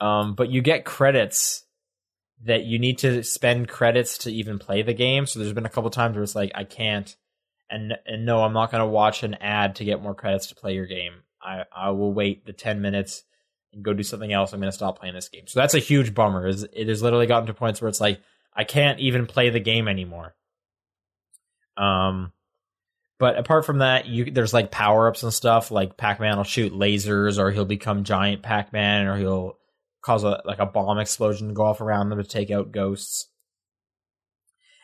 [0.00, 1.64] Um, but you get credits
[2.44, 5.26] that you need to spend credits to even play the game.
[5.26, 7.14] So there's been a couple times where it's like I can't,
[7.68, 10.54] and and no, I'm not going to watch an ad to get more credits to
[10.54, 11.22] play your game.
[11.42, 13.24] I I will wait the ten minutes
[13.72, 14.52] and go do something else.
[14.52, 15.46] I'm going to stop playing this game.
[15.46, 16.46] So that's a huge bummer.
[16.46, 18.20] Is it has literally gotten to points where it's like
[18.54, 20.34] I can't even play the game anymore.
[21.76, 22.32] Um,
[23.20, 25.70] But apart from that, you there's like power ups and stuff.
[25.70, 29.58] Like Pac Man will shoot lasers, or he'll become giant Pac Man, or he'll
[30.02, 33.28] cause a like a bomb explosion to go off around them to take out ghosts.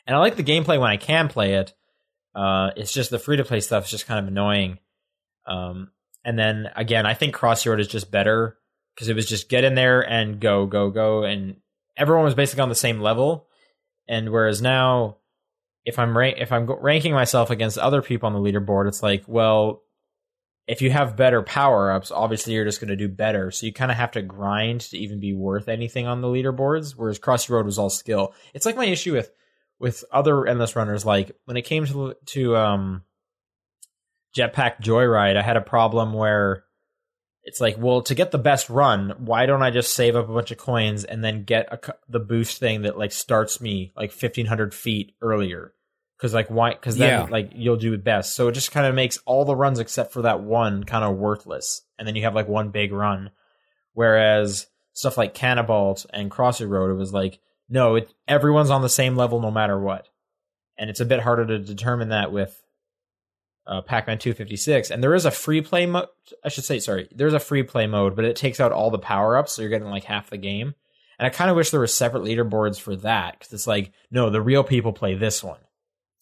[0.06, 1.72] And I like the gameplay when I can play it.
[2.34, 4.80] Uh, it's just the free to play stuff is just kind of annoying.
[5.46, 5.90] Um,
[6.22, 8.58] and then again, I think Crossy Road is just better
[8.94, 11.56] because it was just get in there and go, go, go, and
[11.96, 13.48] everyone was basically on the same level.
[14.06, 15.16] And whereas now,
[15.86, 19.22] if I'm ra- if I'm ranking myself against other people on the leaderboard, it's like,
[19.26, 19.84] well,
[20.66, 23.52] if you have better power ups, obviously you're just going to do better.
[23.52, 26.94] So you kind of have to grind to even be worth anything on the leaderboards.
[26.96, 28.34] Whereas Crossy Road was all skill.
[28.52, 29.30] It's like my issue with
[29.78, 31.06] with other endless runners.
[31.06, 33.02] Like when it came to to um,
[34.36, 36.64] Jetpack Joyride, I had a problem where
[37.44, 40.34] it's like, well, to get the best run, why don't I just save up a
[40.34, 44.10] bunch of coins and then get a, the boost thing that like starts me like
[44.10, 45.72] fifteen hundred feet earlier?
[46.16, 46.70] Because like why?
[46.74, 47.26] Because then Yeah.
[47.30, 48.34] like you'll do it best.
[48.34, 51.16] So it just kind of makes all the runs except for that one kind of
[51.16, 53.30] worthless, and then you have like one big run.
[53.92, 57.38] Whereas stuff like Canabalt and Crossy Road, it was like,
[57.68, 60.08] no, it, everyone's on the same level no matter what,
[60.78, 62.62] and it's a bit harder to determine that with
[63.66, 66.06] uh, Pac-Man 256, and there is a free play mode.
[66.44, 68.98] I should say, sorry, there's a free play mode, but it takes out all the
[68.98, 70.74] power ups, so you're getting like half the game.
[71.18, 74.28] And I kind of wish there were separate leaderboards for that because it's like, no,
[74.30, 75.58] the real people play this one.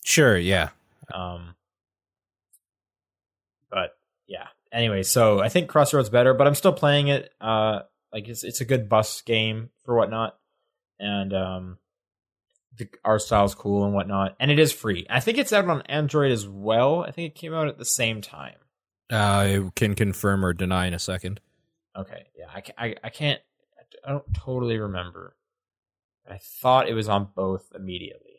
[0.05, 0.69] Sure, yeah.
[1.13, 1.55] Um,
[3.71, 3.97] but
[4.29, 4.47] yeah.
[4.71, 7.33] Anyway, so I think Crossy Road's better, but I'm still playing it.
[7.41, 7.81] Uh,
[8.13, 10.39] like it's it's a good bus game for whatnot,
[11.01, 11.79] and um,
[12.77, 15.07] the art style's cool and whatnot, and it is free.
[15.09, 17.03] I think it's out on Android as well.
[17.03, 18.57] I think it came out at the same time.
[19.11, 21.41] I can confirm or deny in a second.
[21.97, 23.41] Okay, yeah, I, I, I can't,
[24.05, 25.37] I don't totally remember.
[26.29, 28.34] I thought it was on both immediately.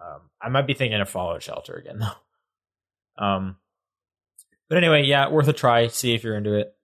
[0.00, 3.24] Um, I might be thinking of Fallout Shelter again though.
[3.24, 3.56] Um,
[4.68, 5.88] but anyway, yeah, worth a try.
[5.88, 6.74] See if you're into it.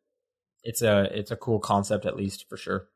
[0.62, 2.88] It's a, it's a cool concept at least for sure.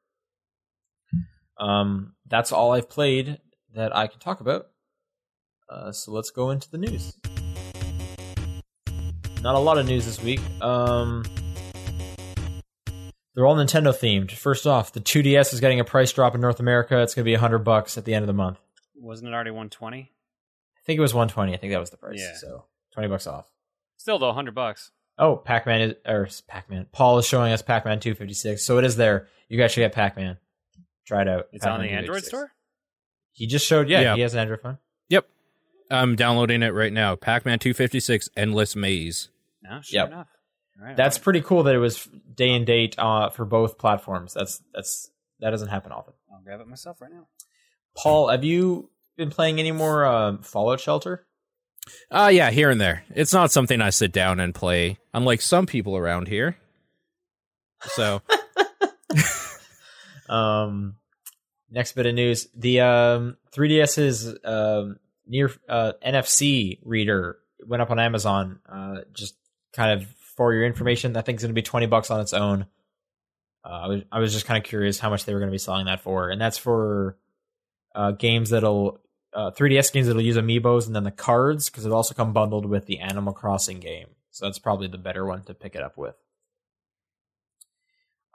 [1.59, 3.39] Um, that's all I've played
[3.75, 4.67] that I can talk about.
[5.69, 7.17] Uh, so let's go into the news.
[9.43, 10.41] Not a lot of news this week.
[10.61, 11.25] Um,
[13.35, 14.33] they're all Nintendo themed.
[14.33, 17.01] First off, the 2DS is getting a price drop in North America.
[17.01, 18.59] It's going to be 100 bucks at the end of the month.
[19.01, 20.01] Wasn't it already 120?
[20.03, 21.55] I think it was 120.
[21.55, 22.19] I think that was the price.
[22.21, 22.35] Yeah.
[22.37, 23.47] So 20 bucks off.
[23.97, 24.91] Still though, 100 bucks.
[25.19, 26.87] Oh, Pac-Man is or Pac-Man.
[26.93, 28.65] Paul is showing us Pac-Man 256.
[28.65, 29.29] So it is there.
[29.49, 30.39] You guys should get Pac-Man.
[31.07, 31.47] Try it out.
[31.53, 32.53] It's on Pac-Man the Android store.
[33.33, 33.89] He just showed.
[33.89, 34.15] Yeah, Yeah.
[34.15, 34.79] he has an Android phone.
[35.09, 35.27] Yep.
[35.91, 37.17] I'm downloading it right now.
[37.17, 39.29] Pac-Man 256 Endless Maze.
[39.63, 40.09] No, sure Yep.
[40.09, 40.29] enough.
[40.81, 41.25] All right, That's all right.
[41.25, 44.33] pretty cool that it was day and date uh, for both platforms.
[44.33, 46.15] That's that's that doesn't happen often.
[46.33, 47.27] I'll grab it myself right now.
[47.97, 51.27] Paul, have you been playing any more uh, Fallout Shelter?
[52.11, 53.05] Uh yeah, here and there.
[53.15, 56.57] It's not something I sit down and play, unlike some people around here.
[57.83, 58.23] So
[60.31, 60.95] Um,
[61.71, 67.99] next bit of news: the um, 3DS's um, near uh, NFC reader went up on
[67.99, 68.61] Amazon.
[68.71, 69.35] Uh, just
[69.73, 72.67] kind of for your information, that thing's going to be twenty bucks on its own.
[73.65, 75.55] Uh, I was I was just kind of curious how much they were going to
[75.55, 77.19] be selling that for, and that's for
[77.95, 79.01] uh, games that'll
[79.33, 82.67] uh, 3DS games that'll use amiibos, and then the cards because it'll also come bundled
[82.67, 84.09] with the Animal Crossing game.
[84.31, 86.15] So that's probably the better one to pick it up with.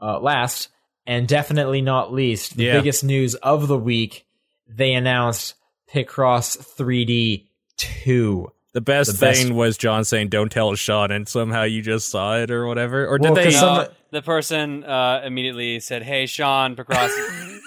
[0.02, 0.70] Uh, last
[1.08, 2.74] and definitely not least, the Yeah.
[2.80, 4.26] biggest news of the week:
[4.68, 5.56] they announced
[5.94, 7.48] Picross 3D
[7.78, 8.52] 2.
[8.74, 12.10] the best The best- thing was John saying, "Don't tell Sean," and somehow you just
[12.10, 13.08] saw it or whatever.
[13.08, 13.46] Or did Well, they?
[13.54, 17.10] 'cause No, the person uh, immediately said, "Hey, Sean Picross."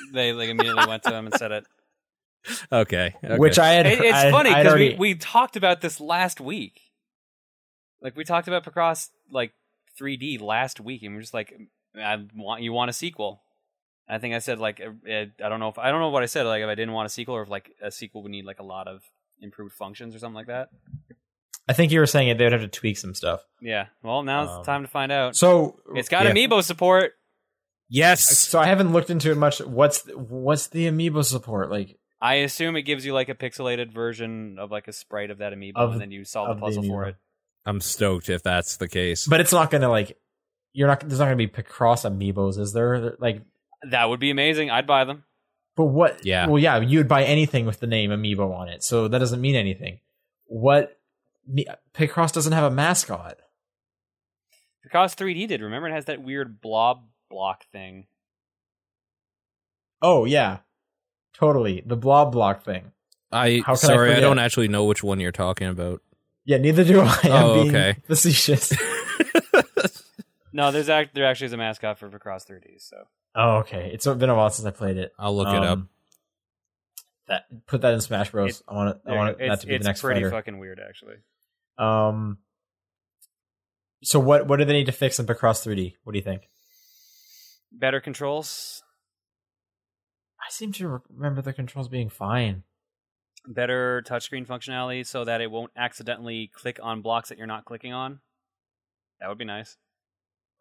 [0.13, 1.65] they like immediately went to him and said it.
[2.73, 3.37] Okay, okay.
[3.39, 3.87] Which I had.
[3.87, 6.81] It- it's I- funny because already- we, we talked about this last week.
[8.01, 9.53] Like we talked about Picross like
[10.01, 11.53] 3D last week, and we're just like,
[11.97, 13.43] I want you want a sequel.
[14.07, 16.11] And I think I said like uh, uh, I don't know if I don't know
[16.11, 18.23] what I said like if I didn't want a sequel or if like a sequel
[18.23, 19.01] would need like a lot of
[19.41, 20.69] improved functions or something like that.
[21.69, 22.39] I think you were saying it.
[22.39, 23.43] They would have to tweak some stuff.
[23.61, 23.87] Yeah.
[24.03, 25.37] Well, now's Um, the time to find out.
[25.37, 26.33] So it's got yeah.
[26.33, 27.13] amiibo support.
[27.91, 29.61] yes, So I haven't looked into it much.
[29.61, 31.99] What's what's the amiibo support like?
[32.21, 35.53] I assume it gives you like a pixelated version of like a sprite of that
[35.53, 37.17] amiibo, Of- and then you solve of the the puzzle for it.
[37.67, 39.27] I'm stoked if that's the case.
[39.27, 40.17] But it's not going to like.
[40.73, 41.01] You're not.
[41.01, 43.17] There's not going to be Picross amiibos, is there?
[43.19, 43.43] Like,
[43.91, 44.71] That would be amazing.
[44.71, 45.25] I'd buy them.
[45.77, 46.25] but what?
[46.25, 46.47] Yeah.
[46.47, 46.79] Well, yeah.
[46.81, 50.01] You would buy anything with the name amiibo on it, so that doesn't mean anything.
[50.47, 50.99] What?
[51.95, 53.39] Picross doesn't have a mascot.
[54.87, 55.61] Picross 3D did.
[55.63, 58.07] Remember, it has that weird blob block thing.
[60.01, 60.59] Oh yeah,
[61.39, 61.83] totally.
[61.87, 62.93] The blob block thing.
[63.31, 66.01] I How can I sorry, I, don't actually know which one you're talking about.
[66.45, 67.19] Yeah, neither do I.
[67.25, 67.97] I'm Oh, being okay.
[68.07, 68.73] facetious.
[70.51, 72.79] No, there's act there actually is a mascot for Picross 3D.
[72.81, 72.97] So
[73.37, 73.91] oh, okay.
[73.93, 75.13] It's been a while since I played it.
[75.19, 75.79] I'll look it up.
[75.79, 75.89] Um,
[77.29, 78.59] That put that in Smash Bros.
[78.59, 79.49] It- I want it, I want it, go.
[79.49, 80.31] that to be it's the next pretty fighter.
[80.31, 81.17] fucking weird actually.
[81.77, 82.39] Um.
[84.03, 85.95] So what what do they need to fix in Picross 3D?
[86.03, 86.49] What do you think?
[87.71, 88.83] Better controls,
[90.49, 92.63] I seem to remember the controls being fine.
[93.47, 97.93] better touchscreen functionality, so that it won't accidentally click on blocks that you're not clicking
[97.93, 98.21] on.
[99.21, 99.77] That would be nice.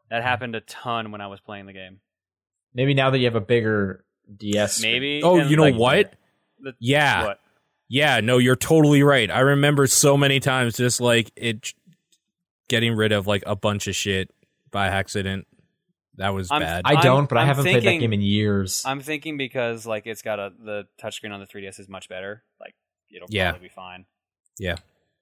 [0.10, 0.28] That hmm.
[0.28, 2.02] happened a ton when I was playing the game.
[2.74, 4.04] Maybe now that you have a bigger
[4.36, 4.92] DS, screen.
[4.92, 5.22] Maybe.
[5.24, 6.14] Oh, and, you know like, what?
[6.60, 7.24] the- Yeah.
[7.24, 7.40] What?
[7.88, 9.32] Yeah, no, you're totally right.
[9.32, 11.74] I remember so many times just like it
[12.68, 14.30] getting rid of like a bunch of shit
[14.70, 15.48] by accident.
[16.18, 16.82] That was I'm- bad.
[16.86, 18.84] I I'm- don't, but I I'm haven't played that game in years.
[18.86, 22.44] I'm thinking because like it's got a the touchscreen on the 3DS is much better.
[22.60, 22.76] Like
[23.16, 23.52] it'll Yeah.
[23.52, 24.06] probably be fine.
[24.58, 24.76] Yeah.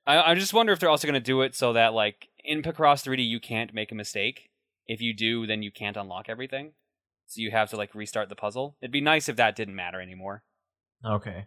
[0.08, 2.62] I, I just wonder if they're also going to do it so that like in
[2.62, 4.50] Picross 3D you can't make a mistake.
[4.88, 6.74] If you do, then you can't unlock everything.
[7.26, 8.78] So you have to like restart the puzzle.
[8.82, 10.44] It'd be nice if that didn't matter anymore.
[11.04, 11.46] okay.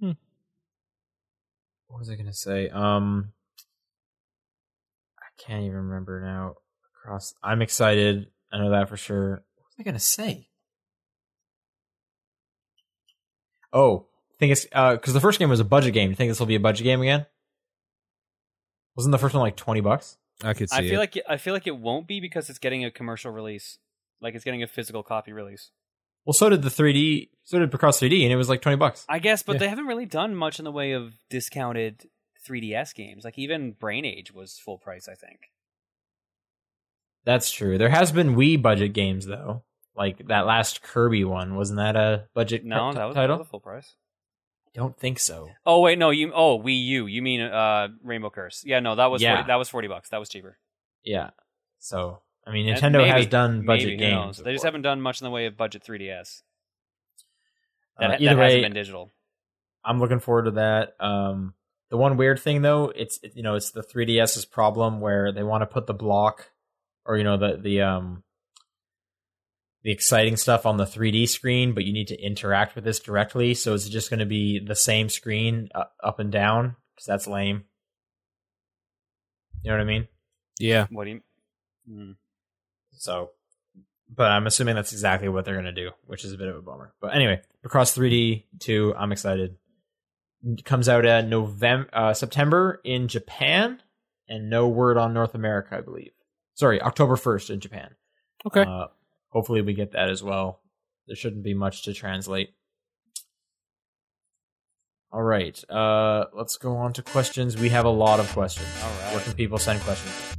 [0.00, 0.12] Hmm.
[1.86, 2.68] What was I gonna say?
[2.70, 3.32] Um,
[5.18, 6.54] I can't even remember now.
[7.06, 8.26] Picross, I'm excited.
[8.52, 9.30] I know that for sure.
[9.30, 10.48] What was I gonna say?
[13.72, 16.10] Oh, I think it's uh, because the first game was a budget game.
[16.10, 17.26] You think this will be a budget game again?
[18.96, 20.16] Wasn't the first one like twenty bucks?
[20.42, 20.98] I could see I feel it.
[21.14, 23.78] like I feel like it won't be because it's getting a commercial release.
[24.20, 25.70] Like it's getting a physical copy release.
[26.24, 27.28] Well, so did the 3D.
[27.44, 29.04] So did Picross 3D, and it was like twenty bucks.
[29.08, 29.58] I guess, but Yeah.
[29.60, 32.08] they haven't really done much in the way of discounted
[32.48, 33.24] 3DS games.
[33.24, 35.38] Like even Brain Age was full price, I think.
[37.26, 37.76] That's true.
[37.76, 39.64] There has been Wii budget games though,
[39.94, 41.54] like that last Kirby one.
[41.56, 43.36] Wasn't that a budget No, t- that was, title?
[43.36, 43.94] that was full price.
[44.74, 45.50] I don't think so.
[45.66, 47.06] Oh wait, no, you oh Wii U.
[47.06, 48.62] You mean uh Rainbow Curse?
[48.64, 49.34] Yeah, no, that was Yeah.
[49.36, 50.08] 40, that was forty bucks.
[50.10, 50.56] That was cheaper.
[51.02, 51.30] Yeah.
[51.78, 54.38] So I mean, Nintendo maybe- has done budget maybe, games.
[54.38, 56.42] They just haven't done much in the way of budget 3DS.
[57.98, 59.10] That, Uh, that either hasn't way, been digital.
[59.84, 60.94] I'm looking forward to that.
[61.00, 61.54] Um,
[61.90, 65.42] the one weird thing though, it's it- you know it's the 3DS's problem where they
[65.42, 66.50] want to put the block
[67.06, 68.22] or you know the the um
[69.86, 73.54] the exciting stuff on the 3D screen, but you need to interact with this directly.
[73.54, 77.28] So it's just going to be the same screen uh, up and down because that's
[77.28, 77.62] lame.
[79.62, 80.08] You know what I mean?
[80.58, 80.86] yeah.
[80.90, 81.20] What do you?
[81.88, 82.12] Hmm.
[82.94, 83.30] So,
[84.12, 86.56] but I'm assuming that's exactly what they're going to do, which is a bit of
[86.56, 86.92] a bummer.
[87.00, 89.56] But anyway, Picross 3D 2, I'm excited.
[90.44, 93.80] It comes out at November, uh, September in Japan,
[94.28, 96.10] and no word on North America, I believe.
[96.56, 97.90] Sorry, October 1st in Japan.
[98.46, 98.62] Okay.
[98.62, 98.86] Uh,
[99.28, 100.60] hopefully, we get that as well.
[101.06, 102.54] There shouldn't be much to translate.
[105.12, 107.56] All right, uh, let's go on to questions.
[107.56, 108.68] We have a lot of questions.
[108.82, 110.36] All Where can people send questions?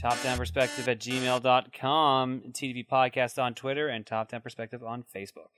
[0.00, 5.50] Top down perspective at gmail.com, TDP podcast on Twitter, and top down perspective on Facebook.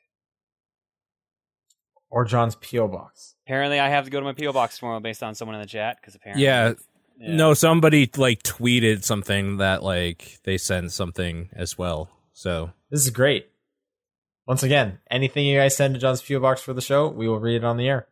[2.08, 2.88] Or John's P.O.
[2.88, 3.34] Box.
[3.46, 5.66] Apparently, I have to go to my PO box tomorrow based on someone in the
[5.68, 6.74] chat because apparently, Yeah.
[7.22, 7.36] Yeah.
[7.36, 12.10] No, somebody like tweeted something that like they sent something as well.
[12.32, 13.48] So This is great.
[14.44, 17.38] Once again, anything you guys send to John's PO box for the show, we will
[17.38, 18.08] read it on the air.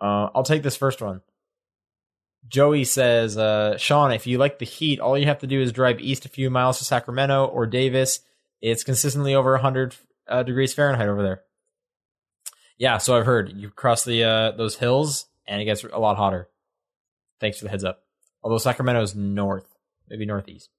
[0.00, 1.20] Uh, I'll take this first one.
[2.48, 5.70] Joey says, uh, Sean, if you like the heat, all you have to do is
[5.70, 8.20] drive east a few miles to Sacramento or Davis.
[8.60, 9.94] It's consistently over 100
[10.28, 11.42] uh, degrees Fahrenheit over there.
[12.76, 13.52] Yeah, so I've heard.
[13.56, 16.48] You cross the uh, those hills, and it gets a lot hotter.
[17.44, 18.02] Thanks for the heads up.
[18.42, 19.66] Although Sacramento's north,
[20.08, 20.70] maybe northeast.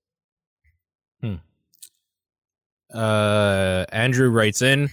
[2.92, 4.90] uh Andrew writes in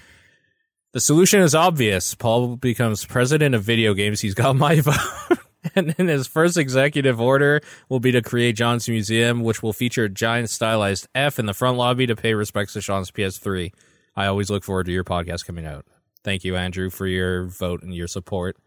[0.93, 2.14] the solution is obvious.
[2.14, 4.20] Paul becomes president of video games.
[4.20, 5.39] He's got my vote.
[5.75, 10.05] and then his first executive order will be to create John's Museum, which will feature
[10.05, 13.73] a giant stylized F in the front lobby to pay respects to Sean's PS3.
[14.14, 15.87] I always look forward to your podcast coming out.
[16.23, 18.59] Thank you, Andrew, for your vote and your support.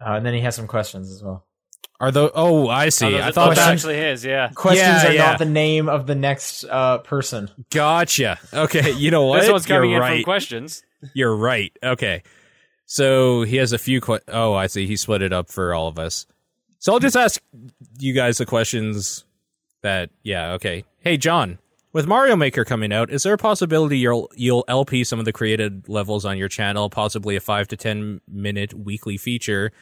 [0.00, 1.44] Uh, and then he has some questions as well.
[2.00, 3.16] Are the oh I see.
[3.16, 4.24] Oh, I thought are that actually his.
[4.24, 5.26] Yeah, Questions Yeah, are yeah.
[5.30, 7.50] not the name of the next uh, person.
[7.70, 8.38] gotcha.
[8.54, 9.40] Okay, you know what?
[9.40, 10.16] this one's coming You're in right.
[10.18, 10.82] from questions.
[11.14, 11.76] You're right.
[11.82, 12.22] Okay.
[12.86, 14.00] So he has a few.
[14.00, 14.86] Que- oh, I see.
[14.86, 16.26] He split it up for all of us.
[16.78, 17.40] So I'll just ask
[17.98, 19.24] you guys the questions
[19.82, 20.10] that.
[20.22, 20.52] Yeah.
[20.52, 20.84] Okay.
[21.00, 21.58] Hey, John.
[21.92, 25.32] With Mario Maker coming out, is there a possibility you'll you'll LP some of the
[25.32, 29.72] created levels on your channel, possibly a five to ten minute weekly feature?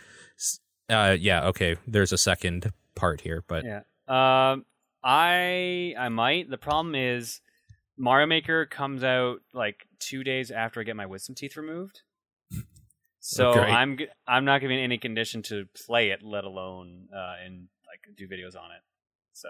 [0.88, 1.46] Uh, yeah.
[1.48, 1.76] Okay.
[1.86, 3.80] There's a second part here, but Yeah.
[4.06, 4.64] Um,
[5.02, 6.48] I I might.
[6.48, 7.40] The problem is,
[7.96, 12.02] Mario Maker comes out like two days after I get my wisdom teeth removed.
[13.18, 13.72] So Great.
[13.72, 13.98] I'm
[14.28, 18.16] I'm not gonna be in any condition to play it, let alone uh, and like
[18.16, 18.82] do videos on it.
[19.32, 19.48] So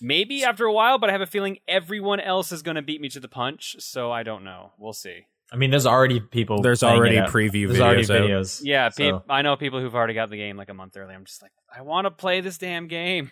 [0.00, 3.08] maybe after a while, but I have a feeling everyone else is gonna beat me
[3.10, 3.76] to the punch.
[3.78, 4.72] So I don't know.
[4.78, 5.26] We'll see.
[5.52, 6.60] I mean, there's already people.
[6.60, 8.66] There's already it preview There's already videos out.
[8.66, 11.14] Yeah, pe- so- I know people who've already got the game like a month early.
[11.14, 13.30] I'm just like, I want to play this damn game.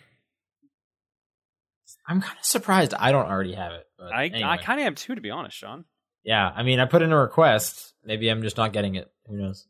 [2.07, 3.83] I'm kind of surprised I don't already have it.
[3.97, 4.43] But I anyway.
[4.43, 5.85] I kind of am too, to be honest, Sean.
[6.23, 6.51] yeah.
[6.55, 7.93] I mean, I put in a request.
[8.03, 9.11] Maybe I'm just not getting it.
[9.27, 9.67] Who knows?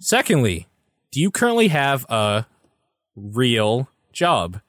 [0.00, 0.66] Secondly,
[1.12, 2.46] do you currently have a
[3.16, 4.60] real job?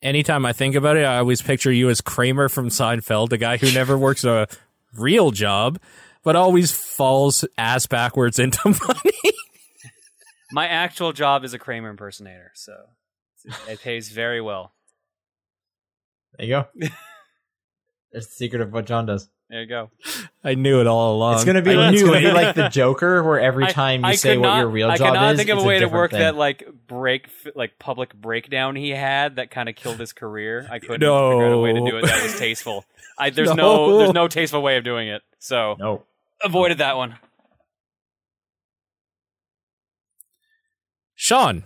[0.00, 3.56] Anytime I think about it, I always picture you as Kramer from Seinfeld, the guy
[3.56, 4.46] who never works a
[4.94, 5.80] real job,
[6.22, 9.32] but always falls ass backwards into money.
[10.52, 12.74] My actual job is a Kramer impersonator, so
[13.68, 14.72] it pays very well.
[16.38, 16.66] There you go.
[18.12, 19.28] There's the secret of what John does.
[19.50, 19.90] There you go.
[20.44, 21.36] I knew it all along.
[21.36, 21.70] it's gonna be.
[21.70, 22.34] I It's knew gonna be it.
[22.34, 24.88] like the Joker, where every I- time you I say could what not- your real
[24.88, 26.20] job is, I job cannot is, think of a way to work thing.
[26.20, 30.68] that like break, like public breakdown he had that kind of killed his career.
[30.70, 31.30] I couldn't No.
[31.30, 32.84] figure out a way to do it that was tasteful.
[33.18, 33.54] I, there's no.
[33.88, 33.98] No.
[33.98, 36.02] there's no tasteful way of doing it, so No.
[36.44, 37.16] avoided that one.
[41.14, 41.64] Sean,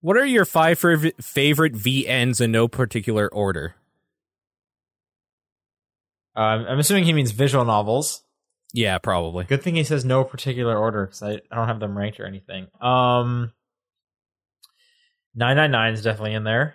[0.00, 3.74] what are your five fav- favorite VNs in no particular order?
[6.36, 8.22] Um, I'm assuming he means visual novels.
[8.72, 9.44] Yeah, probably.
[9.44, 12.26] Good thing he says no particular order because I, I don't have them ranked or
[12.26, 12.66] anything.
[12.80, 13.52] Um,
[15.36, 16.74] 999 is definitely in there.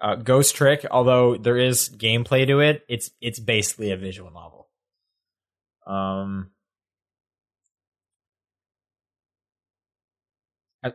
[0.00, 4.68] Uh, Ghost Trick, although there is gameplay to it, it's it's basically a visual novel.
[5.86, 6.50] Um,
[10.82, 10.92] I-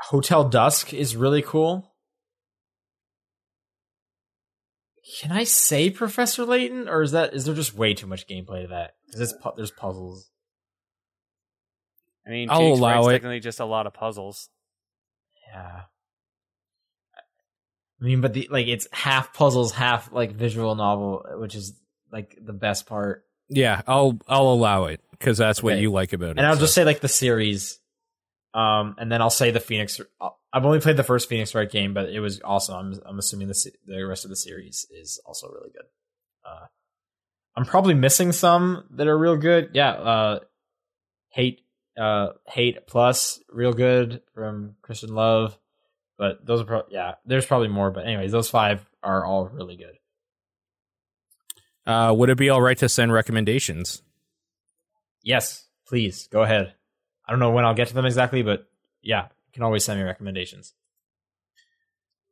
[0.00, 1.92] Hotel Dusk is really cool.
[5.20, 8.62] Can I say Professor Layton, or is that is there just way too much gameplay
[8.62, 8.94] to that?
[9.06, 10.30] Because it's pu- there's puzzles.
[12.26, 13.12] I mean, I'll Phoenix allow it.
[13.12, 14.50] technically just a lot of puzzles.
[15.50, 15.82] Yeah.
[18.00, 21.72] I mean, but the like it's half puzzles, half like visual novel, which is
[22.12, 23.24] like the best part.
[23.48, 26.38] Yeah, I'll I'll allow it because that's what you like about it.
[26.38, 26.60] And I'll so.
[26.60, 27.80] just say like the series,
[28.54, 30.00] um, and then I'll say the Phoenix.
[30.52, 32.74] I've only played the first Phoenix Wright game, but it was awesome.
[32.76, 35.84] I'm I'm assuming the the rest of the series is also really good.
[36.44, 36.66] Uh,
[37.56, 39.70] I'm probably missing some that are real good.
[39.74, 40.38] Yeah, uh,
[41.30, 41.62] hate,
[41.98, 45.58] uh, hate plus real good from Christine Love,
[46.16, 47.14] but those are pro- yeah.
[47.26, 49.98] There's probably more, but anyways, those five are all really good.
[51.86, 54.02] Uh, would it be all right to send recommendations?
[55.22, 56.74] Yes, please go ahead.
[57.28, 58.66] I don't know when I'll get to them exactly, but
[59.02, 60.72] yeah, you can always send me recommendations.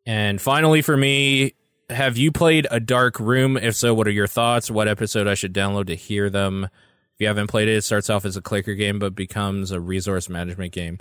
[0.07, 1.53] And finally, for me,
[1.91, 3.57] have you played A Dark Room?
[3.57, 4.71] If so, what are your thoughts?
[4.71, 6.65] What episode I should download to hear them?
[6.65, 9.81] If you haven't played it, it starts off as a clicker game but becomes a
[9.81, 10.99] resource management game.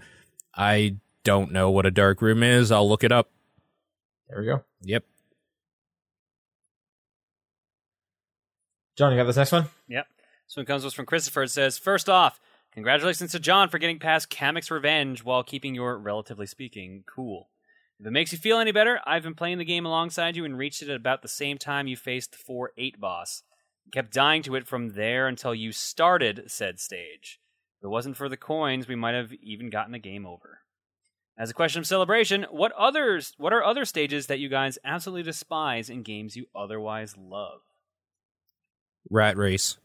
[0.54, 2.72] I don't know what A Dark Room is.
[2.72, 3.30] I'll look it up.
[4.30, 4.64] There we go.
[4.82, 5.06] Yep.
[8.98, 9.66] John, you got this next one?
[9.88, 10.08] Yep.
[10.48, 11.44] This one comes to us from Christopher.
[11.44, 12.40] It says, First off,
[12.76, 17.50] congratulations to John for getting past Kamek's Revenge while keeping your, relatively speaking, cool.
[18.00, 20.58] If it makes you feel any better, I've been playing the game alongside you and
[20.58, 23.44] reached it at about the same time you faced the 4 8 boss.
[23.92, 27.40] Kept dying to it from there until you started said stage.
[27.80, 30.60] If it wasn't for the coins, we might have even gotten the game over.
[31.38, 35.24] As a question of celebration, what others what are other stages that you guys absolutely
[35.24, 37.62] despise in games you otherwise love?
[39.10, 39.78] Rat Race.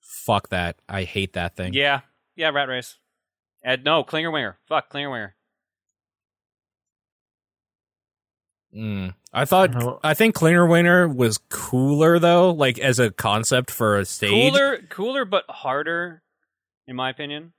[0.00, 0.76] Fuck that.
[0.88, 1.74] I hate that thing.
[1.74, 2.00] Yeah,
[2.36, 2.98] yeah, Rat Race.
[3.64, 4.58] Ed, no, Klinger Winger.
[4.68, 5.34] Fuck Klinger Winger.
[8.74, 9.14] Mm.
[9.32, 10.00] I thought.
[10.04, 14.30] I think Klinger Winger was cooler though, like as a concept for a stage.
[14.30, 16.22] Cooler, cooler, but harder,
[16.86, 17.52] in my opinion.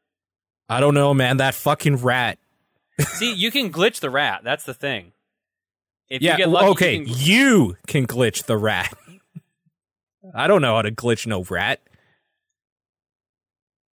[0.69, 1.37] I don't know, man.
[1.37, 2.37] That fucking rat.
[2.99, 4.41] See, you can glitch the rat.
[4.43, 5.13] That's the thing.
[6.09, 6.33] If yeah.
[6.33, 6.95] you get lucky, okay.
[6.97, 8.93] you can, You can glitch the rat.
[10.35, 11.81] I don't know how to glitch no rat.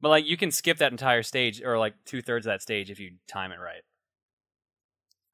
[0.04, 2.90] But like you can skip that entire stage or like two thirds of that stage
[2.90, 3.80] if you time it right.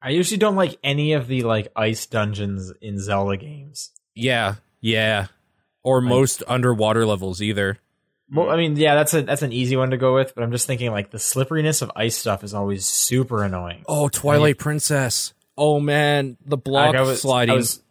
[0.00, 3.90] I usually don't like any of the like ice dungeons in Zelda games.
[4.14, 4.54] Yeah.
[4.80, 5.26] Yeah.
[5.82, 7.78] Or Like- most underwater levels either.
[8.32, 10.52] Well, I mean, yeah, that's a that's an easy one to go with, but I'm
[10.52, 13.82] just thinking like the slipperiness of ice stuff is always super annoying.
[13.88, 15.34] Oh, Twilight Princess.
[15.58, 17.54] Oh man, the block Like, I was- sliding.
[17.54, 17.82] I was-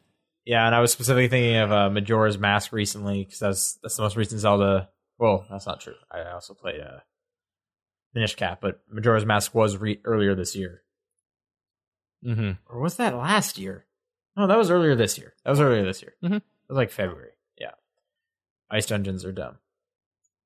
[0.45, 4.01] yeah, and I was specifically thinking of uh, Majora's Mask recently because that's that's the
[4.03, 4.87] most recent Zelda.
[5.19, 5.95] Well, that's not true.
[6.09, 6.99] I also played uh,
[8.15, 10.81] Minish Cap, but Majora's Mask was re- earlier this year,
[12.25, 12.51] Mm-hmm.
[12.73, 13.85] or was that last year?
[14.37, 15.33] Oh, that was earlier this year.
[15.43, 16.13] That was earlier this year.
[16.23, 16.37] Mhm.
[16.37, 17.31] It was like February.
[17.57, 17.71] Yeah.
[18.71, 19.57] Ice Dungeons are dumb.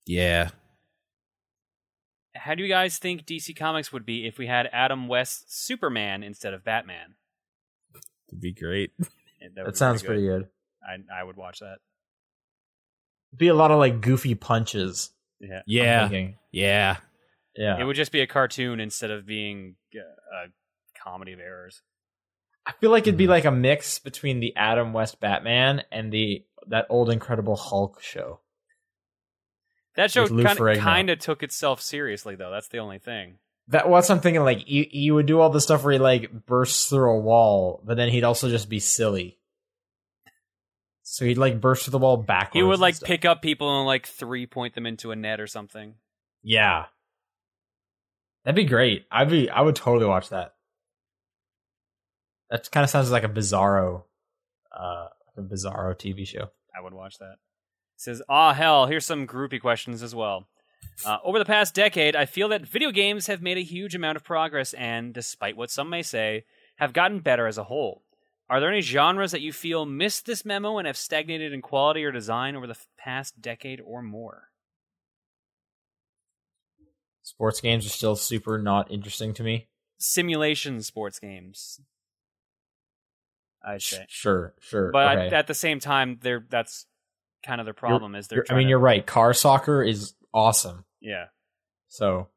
[0.06, 0.50] Yeah.
[2.36, 6.24] How do you guys think DC Comics would be if we had Adam West Superman
[6.24, 7.16] instead of Batman?
[8.30, 8.92] It'd be great.
[9.56, 10.50] That, That sounds pretty pretty good.
[10.88, 11.06] good.
[11.12, 11.78] I I would watch that.
[13.36, 15.10] Be a lot of like goofy punches.
[15.40, 15.62] Yeah.
[15.66, 16.10] Yeah.
[16.52, 16.98] Yeah.
[17.56, 17.80] Yeah.
[17.80, 20.00] It would just be a cartoon instead of being uh,
[20.48, 21.82] a comedy of errors.
[22.66, 23.30] I feel like it'd be Mhm.
[23.30, 28.40] like a mix between the Adam West Batman and the that old Incredible Hulk show.
[29.96, 32.50] That show kind of took itself seriously, though.
[32.52, 33.38] That's the only thing.
[33.68, 36.46] That what's I'm thinking like you you would do all the stuff where he like
[36.46, 39.38] bursts through a wall, but then he'd also just be silly.
[41.14, 42.56] So he'd like burst through the wall backwards.
[42.56, 45.46] He would like pick up people and like three point them into a net or
[45.46, 45.94] something.
[46.42, 46.86] Yeah.
[48.44, 49.06] That'd be great.
[49.12, 50.56] I'd be I would totally watch that.
[52.50, 54.06] That kind of sounds like a bizarro
[54.76, 56.48] uh a bizarro TV show.
[56.76, 57.36] I would watch that.
[57.96, 60.48] says, ah, hell, here's some groupie questions as well.
[61.06, 64.16] Uh, over the past decade, I feel that video games have made a huge amount
[64.16, 66.46] of progress and, despite what some may say,
[66.78, 68.03] have gotten better as a whole.
[68.50, 72.04] Are there any genres that you feel missed this memo and have stagnated in quality
[72.04, 74.50] or design over the past decade or more?
[77.24, 79.68] Sports games are still super not interesting to me.
[79.98, 81.80] Simulation sports games,
[83.64, 84.06] I'd say.
[84.10, 84.92] Sure, sure.
[84.92, 85.36] But okay.
[85.36, 86.86] at the same time, they're that's
[87.46, 88.46] kind of their problem is they're.
[88.50, 89.06] I mean, to- you're right.
[89.06, 90.84] Car soccer is awesome.
[91.00, 91.28] yeah.
[91.88, 92.28] So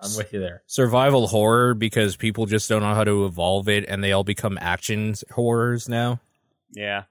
[0.00, 0.62] I'm with you there.
[0.66, 4.58] Survival horror because people just don't know how to evolve it and they all become
[4.60, 6.20] action horrors now.
[6.72, 7.04] Yeah.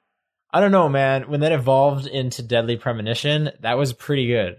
[0.52, 1.24] I don't know, man.
[1.30, 4.58] When that evolved into Deadly Premonition, that was pretty good.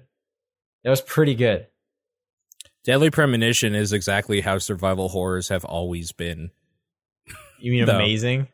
[0.85, 1.69] That was pretty good.
[2.85, 6.51] Deadly Premonition is exactly how survival horrors have always been.
[7.59, 7.95] You mean No.
[7.97, 8.49] amazing?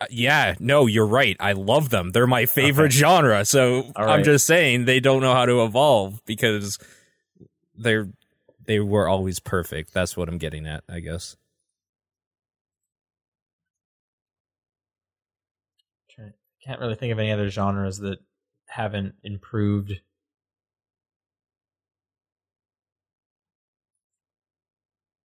[0.00, 1.36] Uh, yeah, no, you're right.
[1.40, 2.10] I love them.
[2.10, 2.96] They're my favorite Okay.
[2.98, 3.44] genre.
[3.44, 6.78] So All I'm just saying they don't know how to evolve because
[7.76, 8.08] they're
[8.66, 9.92] they were always perfect.
[9.94, 11.36] That's what I'm getting at, I guess.
[16.64, 18.20] Can't really think of any other genres that
[18.66, 20.00] haven't improved.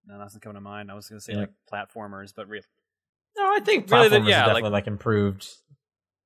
[0.06, 0.92] No, nothing's coming to mind.
[0.92, 1.40] I was going to say Yeah.
[1.40, 2.62] like platformers, but re-
[3.38, 5.48] No, I think Really, platformers yeah, are like- definitely like, improved.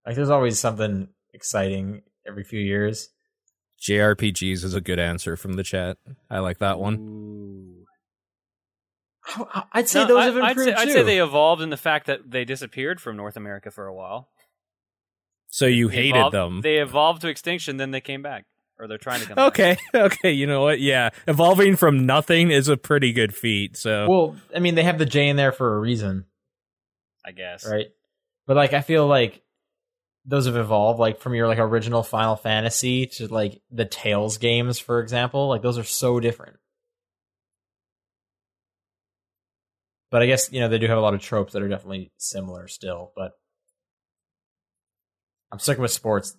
[0.06, 3.13] Like there's always something exciting every few years.
[3.84, 5.98] JRPGs is a good answer from the chat.
[6.30, 6.96] I like that one.
[6.96, 7.86] Ooh.
[9.36, 11.62] I- I- I'd say No, those I- have I'd improved say, I'd say they evolved
[11.62, 14.30] in the fact that they disappeared from North America for a while.
[15.50, 16.62] So you They hated evolved- them.
[16.62, 18.46] They evolved to extinction, then they came back,
[18.80, 19.48] or they're trying to come back.
[19.48, 20.80] okay, okay, you know what?
[20.80, 23.78] Yeah, evolving from nothing is a pretty good feat.
[23.78, 26.26] So well, I mean, they have the J in there for a reason,
[27.26, 27.70] I guess.
[27.70, 27.88] right?
[28.48, 29.43] But like, I feel like
[30.26, 34.80] those have evolved, like from your like original Final Fantasy to like the Tales games,
[34.80, 35.48] for example.
[35.48, 36.58] Like those are so different.
[40.12, 42.12] But I guess you know they do have a lot of tropes that are definitely
[42.18, 43.12] similar still.
[43.16, 43.32] But
[45.52, 46.38] I'm sticking with sports.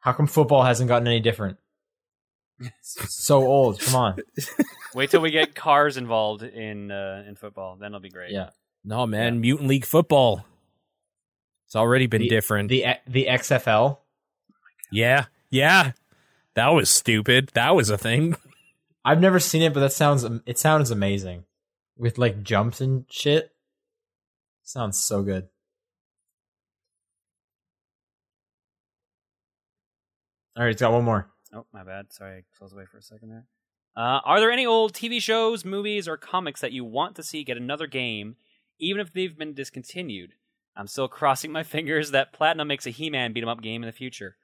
[0.00, 1.58] How come football hasn't gotten any different?
[2.60, 3.80] It's so old.
[3.80, 4.16] Come on.
[4.94, 7.76] Wait till we get cars involved in uh, in football.
[7.76, 8.32] Then it'll be great.
[8.32, 8.50] Yeah.
[8.84, 10.44] no, man, Mutant League football.
[11.68, 12.68] It's already been The- different.
[12.70, 13.98] The the XFL.
[14.90, 15.92] yeah, yeah,
[16.54, 17.50] that was stupid.
[17.54, 18.36] That was a thing.
[19.04, 21.44] I've never seen it, but that sounds it sounds amazing.
[21.96, 23.52] With like jumps and shit.
[24.64, 25.48] Sounds so good.
[30.56, 31.28] All right, it's got one more.
[31.54, 32.12] Oh, my bad.
[32.12, 33.46] Sorry, I closed away for a second there.
[33.96, 37.44] Uh, are there any old TV shows, movies, or comics that you want to see
[37.44, 38.36] get another game,
[38.78, 40.32] even if they've been discontinued?
[40.78, 43.86] I'm still crossing my fingers that Platinum makes a He-Man beat 'em up game in
[43.88, 44.36] the future.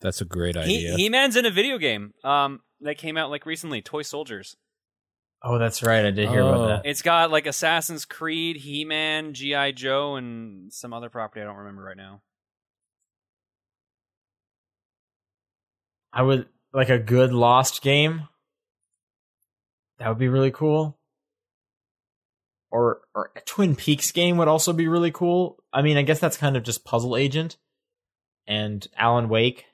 [0.00, 0.96] That's a great He- idea.
[0.96, 4.56] He-Man's in a video game um, that came out like recently, Toy Soldiers.
[5.42, 6.04] Oh, that's right.
[6.04, 6.48] I did hear Oh.
[6.48, 6.88] about that.
[6.88, 11.82] It's got like Assassin's Creed, He-Man, GI Joe, and some other property I don't remember
[11.82, 12.22] right now.
[16.12, 18.28] I would like a good Lost game.
[19.98, 20.97] That would be really cool.
[22.70, 25.62] Or or a Twin Peaks game would also be really cool.
[25.72, 27.56] I mean, I guess that's kind of just Puzzle Agent
[28.46, 29.64] and Alan Wake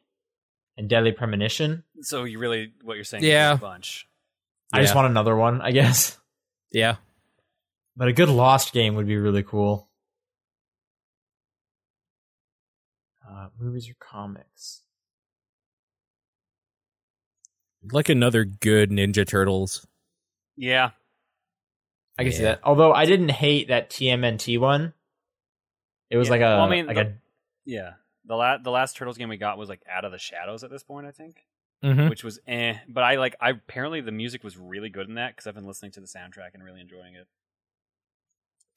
[0.76, 1.82] and Deadly Premonition.
[2.03, 3.24] So you really, what you're saying?
[3.24, 3.55] Yeah.
[3.55, 4.09] is a bunch.
[4.72, 6.18] I just want another one, I guess.
[6.72, 6.97] yeah,
[7.97, 9.88] But a good Lost game would be really cool.
[13.28, 14.82] Uh, movies or comics?
[17.92, 19.86] like another good Ninja Turtles.
[20.57, 20.90] Yeah,
[22.19, 22.61] I can see that.
[22.62, 24.93] Although I didn't hate that TMNT one.
[26.11, 27.15] It was Yeah, like a well, I mean, like the- a
[27.65, 27.95] Yeah.
[28.27, 30.71] The last the last Turtles game we got was like Out of the Shadows at
[30.71, 31.45] this point, I think,
[31.83, 32.09] Mhm.
[32.09, 32.77] which was eh.
[32.89, 35.67] But I like I apparently the music was really good in that because I've been
[35.67, 37.27] listening to the soundtrack and really enjoying it.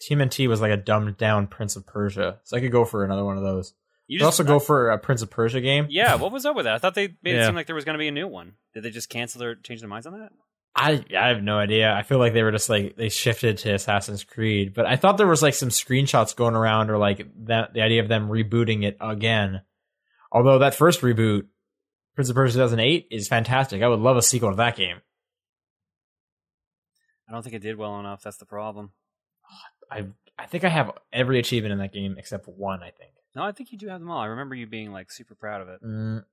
[0.01, 2.39] TMNT was like a dumbed down Prince of Persia.
[2.43, 3.73] So I could go for another one of those.
[4.07, 5.87] You could also go for a Prince of Persia game.
[5.89, 6.75] Yeah, what was up with that?
[6.75, 8.53] I thought they made it seem like there was going to be a new one.
[8.73, 10.31] Did they just cancel their change their minds on that?
[10.77, 11.91] I I have no idea.
[11.91, 15.17] I feel like they were just like they shifted to Assassin's Creed, but I thought
[15.17, 18.83] there was like some screenshots going around or like that the idea of them rebooting
[18.83, 19.61] it again.
[20.31, 21.47] Although that first reboot,
[22.13, 23.81] Prince of Persia 2008, is fantastic.
[23.81, 24.97] I would love a sequel to that game.
[27.27, 28.21] I don't think it did well enough.
[28.21, 28.91] That's the problem.
[29.91, 30.05] I
[30.37, 32.83] I think I have every achievement in that game except one.
[32.83, 33.13] I think.
[33.35, 34.19] No, I think you do have them all.
[34.19, 35.81] I remember you being like super proud of it.
[35.83, 36.23] Mm,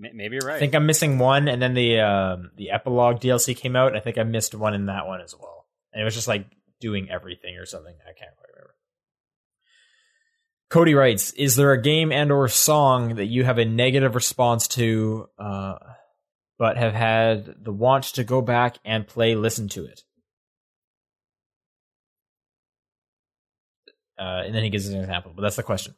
[0.00, 0.56] Maybe you're right.
[0.56, 3.94] I think I'm missing one, and then the um, the epilogue DLC came out.
[3.94, 6.46] I think I missed one in that one as well, and it was just like
[6.80, 7.94] doing everything or something.
[8.02, 8.74] I can't quite remember.
[10.70, 14.68] Cody writes: Is there a game and or song that you have a negative response
[14.68, 15.74] to, uh,
[16.58, 20.00] but have had the want to go back and play, listen to it?
[24.18, 25.94] Uh, and then he gives an example, but that's the question.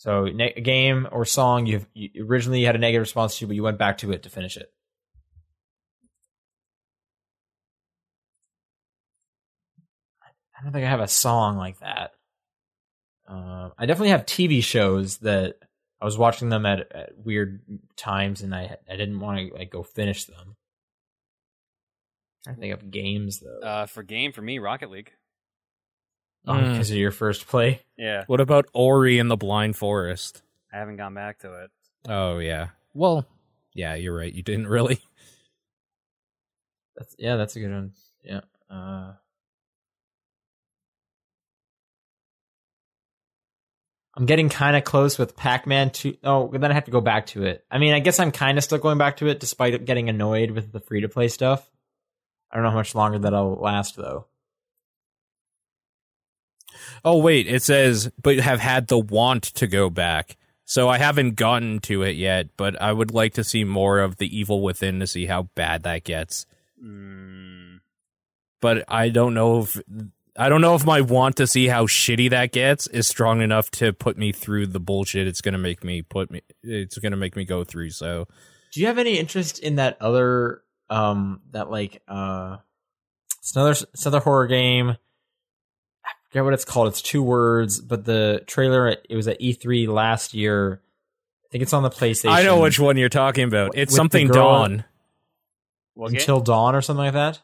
[0.00, 3.54] So, ne- a game or song you've you originally had a negative response to, but
[3.54, 4.72] you went back to it to finish it.
[10.58, 12.12] I don't think I have a song like that.
[13.28, 15.56] Um, I definitely have TV shows that
[16.00, 17.60] I was watching them at, at weird
[17.98, 20.56] times, and I I didn't want to like go finish them.
[22.48, 25.12] I think of games though, uh, for game for me, Rocket League.
[26.46, 26.72] Mm.
[26.72, 27.82] because of your first play.
[27.98, 30.42] Yeah, What about Ori and the Blind Forest?
[30.72, 31.70] I haven't gone back to it.
[32.08, 32.68] Oh yeah.
[32.94, 33.26] Well,
[33.74, 34.32] yeah, you're right.
[34.32, 35.00] You didn't really.
[36.96, 37.92] That's yeah, that's a good one.
[38.22, 38.40] Yeah.
[38.70, 39.12] Uh,
[44.14, 46.18] I'm getting kind of close with Pac-Man 2.
[46.24, 47.64] Oh, then I have to go back to it.
[47.70, 50.50] I mean, I guess I'm kind of still going back to it despite getting annoyed
[50.50, 51.66] with the free-to-play stuff.
[52.50, 54.26] I don't know how much longer that'll last though.
[57.04, 60.36] Oh wait, it says but have had the want to go back.
[60.64, 64.18] So I haven't gotten to it yet, but I would like to see more of
[64.18, 66.46] the evil within to see how bad that gets.
[66.80, 67.80] Mm,
[68.60, 69.80] But I don't know if
[70.36, 73.70] I don't know if my want to see how shitty that gets is strong enough
[73.72, 77.10] to put me through the bullshit it's going to make me put me it's going
[77.10, 77.90] to make me go through.
[77.90, 78.28] So
[78.72, 82.58] Do you have any interest in that other um that like uh
[83.40, 84.96] it's another it's another horror game.
[86.30, 86.88] I forget what it's called.
[86.88, 90.80] It's two words, but the trailer it was at E3 last year.
[91.44, 92.30] I think it's on the PlayStation.
[92.30, 93.72] I know which one you're talking about.
[93.74, 94.84] It's With something Dawn.
[95.94, 96.20] what game?
[96.20, 97.40] Until Dawn or something like that.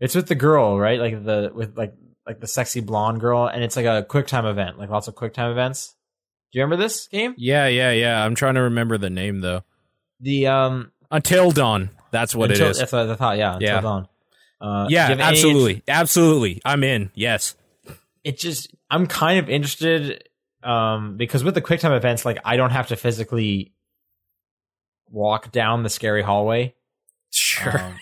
[0.00, 0.98] It's with the girl, right?
[0.98, 1.92] Like the with like
[2.26, 5.14] like the sexy blonde girl, and it's like a quick time event, like lots of
[5.14, 5.94] quick time events.
[6.52, 7.34] Do you remember this game?
[7.36, 8.24] Yeah, yeah, yeah.
[8.24, 9.64] I'm trying to remember the name though.
[10.20, 11.90] The um Until Dawn.
[12.10, 12.78] That's what until, it is.
[12.78, 13.36] That's what I thought.
[13.36, 13.80] Yeah, Until Yeah.
[13.82, 14.08] Dawn.
[14.60, 15.82] Uh, Yeah, you have any- absolutely.
[15.86, 16.62] Absolutely.
[16.64, 17.10] I'm in.
[17.14, 17.54] Yes.
[18.28, 20.28] It just I'm kind of interested
[20.62, 23.72] um because with the QuickTime events like I don't have to physically
[25.10, 26.74] walk down the scary hallway.
[27.30, 27.78] Sure.
[27.78, 27.94] Um,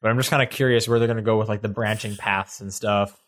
[0.00, 2.14] but I'm just kind of curious where they're going to go with like the branching
[2.14, 3.20] paths and stuff.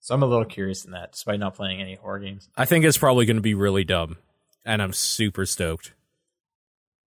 [0.00, 2.48] So I'm a little curious in that despite not playing any horror games.
[2.56, 4.16] I think it's probably going to be really dumb,
[4.64, 5.92] and I'm super stoked.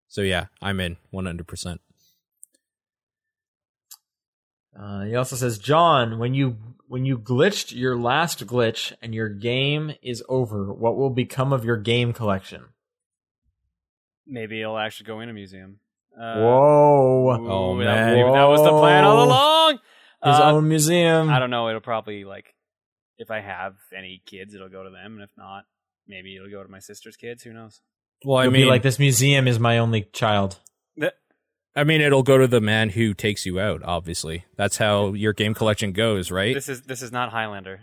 [0.07, 1.79] So yeah, I'm in 100%.
[4.79, 6.57] Uh, he also says, John, when you
[6.87, 11.65] when you glitched your last glitch and your game is over, what will become of
[11.65, 12.65] your game collection?
[14.27, 15.79] Maybe it'll actually go in a museum.
[16.15, 18.13] Uh, Whoa, ooh, Oh, that- man.
[18.15, 19.73] maybe that was the plan all along.
[20.23, 21.29] his Uh, own museum.
[21.29, 21.69] I don't know.
[21.69, 22.55] It'll probably like
[23.17, 25.65] if I have any kids, it'll go to them, and if not,
[26.07, 27.43] maybe it'll go to my sister's kids.
[27.43, 27.81] Who knows?
[28.23, 30.59] Well, I You'll mean, be like this museum is my only child.
[31.75, 33.81] I mean, it'll go to the man who takes you out.
[33.83, 36.53] Obviously, that's how your game collection goes, right?
[36.55, 37.81] This is this is not Highlander.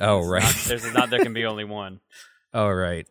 [0.00, 0.42] oh, This is right.
[0.42, 1.10] Not, there's not.
[1.10, 2.00] There can be only one.
[2.54, 3.06] oh, right.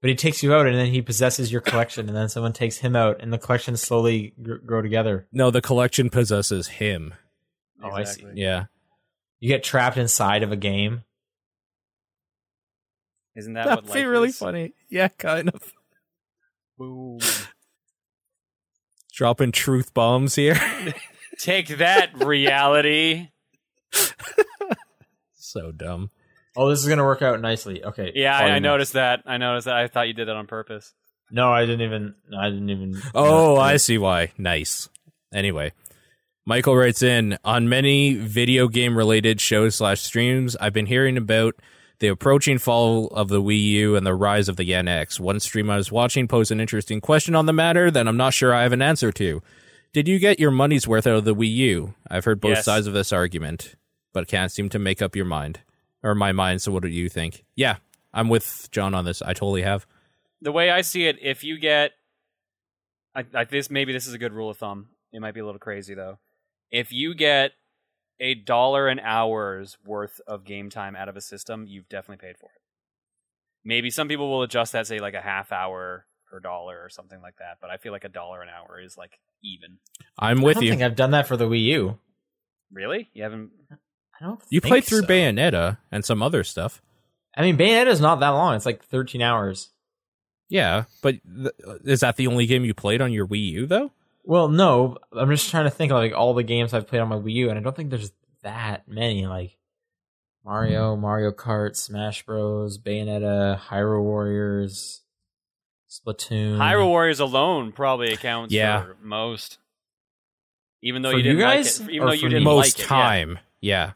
[0.00, 2.78] But he takes you out, and then he possesses your collection, and then someone takes
[2.78, 5.28] him out, and the collections slowly gr- grow together.
[5.32, 7.14] No, the collection possesses him.
[7.82, 8.26] Oh, I see.
[8.34, 8.64] Yeah.
[9.38, 11.02] You get trapped inside of a game.
[13.36, 14.38] Isn't that That'd what be life really is?
[14.38, 14.74] funny.
[14.90, 15.72] Yeah, kind of.
[16.78, 17.18] Boom.
[19.12, 20.58] Dropping truth bombs here.
[21.38, 23.28] Take that, reality.
[25.34, 26.10] so dumb.
[26.56, 27.84] Oh, this is gonna work out nicely.
[27.84, 28.12] Okay.
[28.14, 29.22] Yeah, I, I noticed that.
[29.26, 29.76] I noticed that.
[29.76, 30.92] I thought you did that on purpose.
[31.30, 32.14] No, I didn't even.
[32.36, 33.00] I didn't even.
[33.14, 34.32] Oh, I see why.
[34.36, 34.88] Nice.
[35.32, 35.72] Anyway,
[36.44, 40.56] Michael writes in on many video game related shows slash streams.
[40.56, 41.54] I've been hearing about
[42.02, 45.20] the approaching fall of the Wii U and the rise of the NX.
[45.20, 48.34] One stream I was watching posed an interesting question on the matter that I'm not
[48.34, 49.40] sure I have an answer to.
[49.92, 51.94] Did you get your money's worth out of the Wii U?
[52.10, 52.64] I've heard both Yes.
[52.64, 53.76] sides of this argument,
[54.12, 55.60] but can't seem to make up your mind
[56.02, 56.60] or my mind.
[56.60, 57.44] So, what do you think?
[57.54, 57.76] Yeah,
[58.12, 59.22] I'm with John on this.
[59.22, 59.86] I totally have.
[60.40, 61.92] the way I see it, if you get,
[63.14, 64.88] I, I this maybe this is a good rule of thumb.
[65.12, 66.18] It might be a little crazy though.
[66.70, 67.52] If you get
[68.22, 72.38] a dollar an hour's worth of game time out of a system, you've definitely paid
[72.38, 72.60] for it.
[73.64, 77.20] Maybe some people will adjust that, say like a half hour per dollar or something
[77.20, 77.58] like that.
[77.60, 79.78] But I feel like a dollar an hour is like even.
[80.18, 80.70] I'm I with don't you.
[80.70, 81.98] think I've done that for the Wii U.
[82.72, 83.10] Really?
[83.12, 83.50] You haven't?
[83.70, 84.40] I don't.
[84.50, 85.06] You think played through so.
[85.06, 86.80] Bayonetta and some other stuff.
[87.36, 88.54] I mean, Bayonetta's not that long.
[88.54, 89.70] It's like 13 hours.
[90.48, 91.54] Yeah, but th-
[91.84, 93.90] is that the only game you played on your Wii U though?
[94.24, 97.08] Well, no, I'm just trying to think of like all the games I've played on
[97.08, 98.12] my Wii U, and I don't think there's
[98.42, 99.26] that many.
[99.26, 99.56] Like
[100.44, 105.02] Mario, Mario Kart, Smash Bros, Bayonetta, Hyrule Warriors,
[105.90, 106.56] Splatoon.
[106.58, 108.82] Hyrule Warriors alone probably accounts Yeah.
[108.82, 109.58] for most.
[110.82, 112.44] Even though For you you didn't guys, like it, even though you didn't?
[112.44, 112.86] Most like it, yeah.
[112.86, 113.92] time, yeah.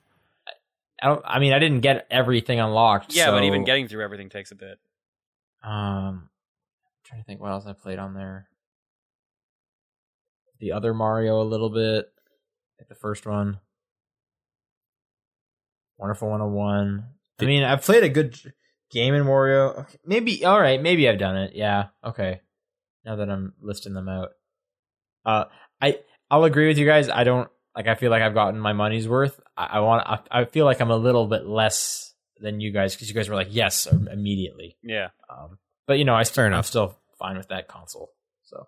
[1.03, 3.15] I, don't, I mean, I didn't get everything unlocked.
[3.15, 4.79] Yeah, but even getting through everything takes a bit.
[5.65, 6.29] Um, I'm
[7.05, 8.49] trying to think what else I played on there.
[10.61, 12.07] The other Mario a little bit,
[12.79, 13.61] like the first one.
[15.99, 17.05] Wonderful 101.
[17.41, 18.39] I mean, I've played a good
[18.91, 19.81] game in Wario.
[19.81, 21.53] Okay, maybe all right, maybe I've done it.
[21.55, 22.41] Yeah, okay.
[23.05, 24.31] Now that I'm listing them out,
[25.25, 25.45] uh,
[25.81, 25.99] I
[26.31, 27.09] I'll agree with you guys.
[27.09, 27.87] I don't like.
[27.87, 29.39] I feel like I've gotten my money's worth.
[29.57, 30.07] I, I want.
[30.07, 33.29] I, I feel like I'm a little bit less than you guys because you guys
[33.29, 34.77] were like yes immediately.
[34.83, 35.09] Yeah.
[35.31, 36.67] Um, but you know, I still, Fair I'm enough.
[36.67, 38.11] still fine with that console.
[38.43, 38.67] So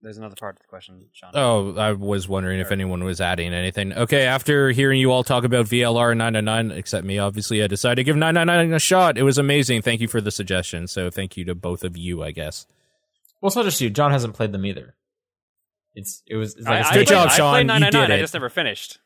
[0.00, 1.32] There's another part of the question, Sean.
[1.34, 3.92] Oh, I was wondering if anyone was adding anything.
[3.92, 8.04] Okay, after hearing you all talk about VLR 999, except me, obviously, I decided to
[8.04, 9.18] give 999 a shot.
[9.18, 9.82] It was amazing.
[9.82, 10.86] Thank you for the suggestion.
[10.86, 12.66] So thank you to both of you, I guess.
[13.40, 13.90] well, it's not just you.
[13.90, 14.94] John hasn't played them either.
[15.94, 16.54] It's it was.
[16.54, 17.52] It's like I, it's I Good played, job, I Sean.
[17.54, 18.98] played You 999, did I just never finished.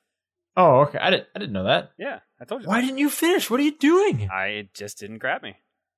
[0.59, 0.99] Oh, okay.
[0.99, 1.29] I didn't.
[1.35, 1.93] I didn't know that.
[1.99, 2.69] Yeah, I told you.
[2.69, 3.49] Why didn't you finish?
[3.51, 4.29] What are you doing?
[4.31, 5.55] I it just didn't grab me.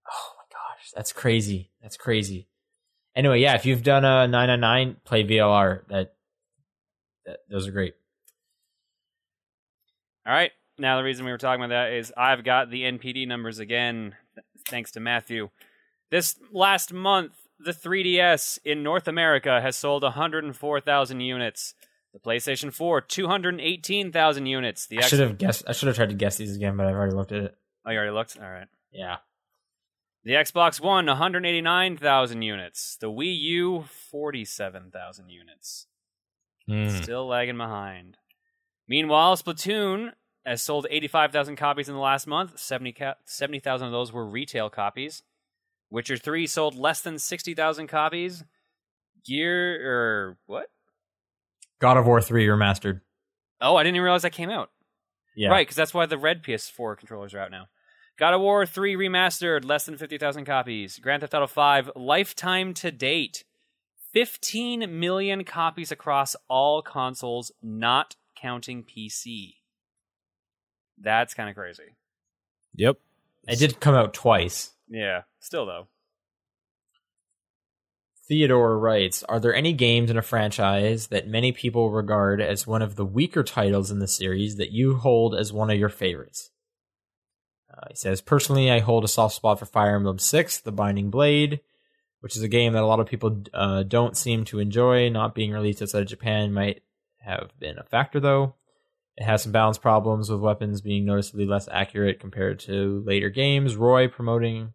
[0.09, 1.73] Oh my gosh, that's crazy.
[1.83, 2.47] That's crazy.
[3.17, 5.87] Anyway, yeah, if you've done a 999, play VLR.
[5.89, 6.15] That,
[7.27, 7.95] that those are great.
[10.27, 10.51] All right.
[10.79, 14.17] Now the reason we were talking about that is I've got the NPD numbers again,
[14.69, 15.51] thanks to Matthew.
[16.11, 21.75] This last month, the 3DS in North America has sold 104,000 units.
[22.13, 24.87] The PlayStation 4, 218,000 units.
[24.87, 25.65] The I X- should have guessed.
[25.67, 27.57] I should have tried to guess these again, but I've already looked at it.
[27.85, 28.39] Oh, you already looked?
[28.41, 28.69] All right.
[28.93, 29.17] Yeah.
[30.25, 32.97] The Xbox One, 189,000 units.
[32.99, 35.87] The Wii U, 47,000 units.
[36.67, 36.89] Hmm.
[36.89, 38.17] Still lagging behind.
[38.89, 40.13] Meanwhile, Splatoon
[40.47, 42.59] has sold 85,000 copies in the last month.
[42.59, 42.95] 70
[43.27, 45.23] 70,000 of those were retail copies.
[45.91, 48.45] Witcher 3 sold less than 60,000 copies.
[49.27, 50.71] Gear, or what?
[51.81, 53.03] God of War 3 remastered.
[53.61, 54.71] Oh, I didn't even realize that came out.
[55.37, 55.51] Yeah.
[55.51, 57.67] Right, because that's why the red PS4 controllers are out now.
[58.17, 60.99] God of War 3 Remastered, less than 50,000 copies.
[60.99, 63.43] Grand Theft Auto 5, lifetime to date,
[64.13, 69.55] 15 million copies across all consoles, not counting PC.
[70.97, 71.97] That's kind of crazy.
[72.77, 72.99] Yep.
[73.49, 74.73] It did come out twice.
[74.89, 75.89] Yeah, still though.
[78.29, 82.81] Theodore writes Are there any games in a franchise that many people regard as one
[82.81, 86.51] of the weaker titles in the series that you hold as one of your favorites?
[87.77, 91.11] Uh, he says, Personally, I hold a soft spot for Fire Emblem 6, The Binding
[91.11, 91.61] Blade,
[92.21, 95.09] which is a game that a lot of people uh, don't seem to enjoy.
[95.09, 96.83] Not being released outside of Japan might
[97.19, 98.55] have been a factor, though.
[99.17, 103.77] It has some balance problems with weapons being noticeably less accurate compared to later games.
[103.77, 104.75] Roy promoting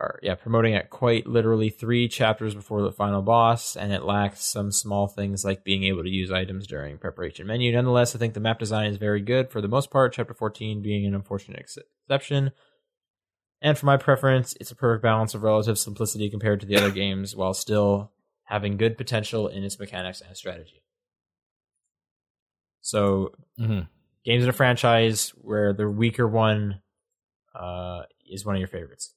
[0.00, 4.42] or yeah, promoting it quite literally three chapters before the final boss, and it lacks
[4.44, 7.70] some small things like being able to use items during preparation menu.
[7.70, 10.14] Nonetheless, I think the map design is very good for the most part.
[10.14, 12.52] Chapter 14 being an unfortunate ex- exception.
[13.60, 16.90] And for my preference, it's a perfect balance of relative simplicity compared to the other
[17.02, 18.10] games, while still
[18.44, 20.82] having good potential in its mechanics and strategy.
[22.80, 23.80] So, mm-hmm.
[24.24, 26.80] games in a franchise where the weaker one
[27.54, 29.14] uh, is one of your favorites.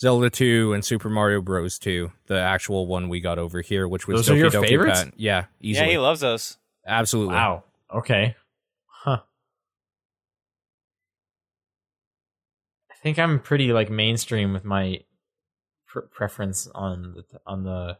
[0.00, 1.78] Zelda 2 and Super Mario Bros.
[1.78, 5.04] 2, the actual one we got over here, which was Those are your Doki favorites?
[5.04, 5.86] Pat- Yeah, easily.
[5.86, 6.56] Yeah, he loves those.
[6.86, 7.34] Absolutely.
[7.34, 7.64] Wow.
[7.94, 8.34] Okay.
[8.86, 9.18] Huh.
[12.90, 15.00] I think I'm pretty like mainstream with my
[15.86, 17.98] pr- preference on the on the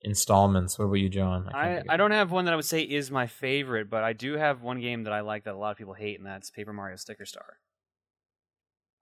[0.00, 0.78] installments.
[0.78, 1.44] What about you, John?
[1.44, 1.56] can't
[1.90, 4.34] I, I don't have one that I would say is my favorite, but I do
[4.38, 6.72] have one game that I like that a lot of people hate, and that's Paper
[6.72, 7.58] Mario Sticker Star.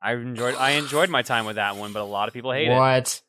[0.03, 2.69] I enjoyed I enjoyed my time with that one, but a lot of people hate
[2.69, 2.77] it.
[2.77, 3.23] what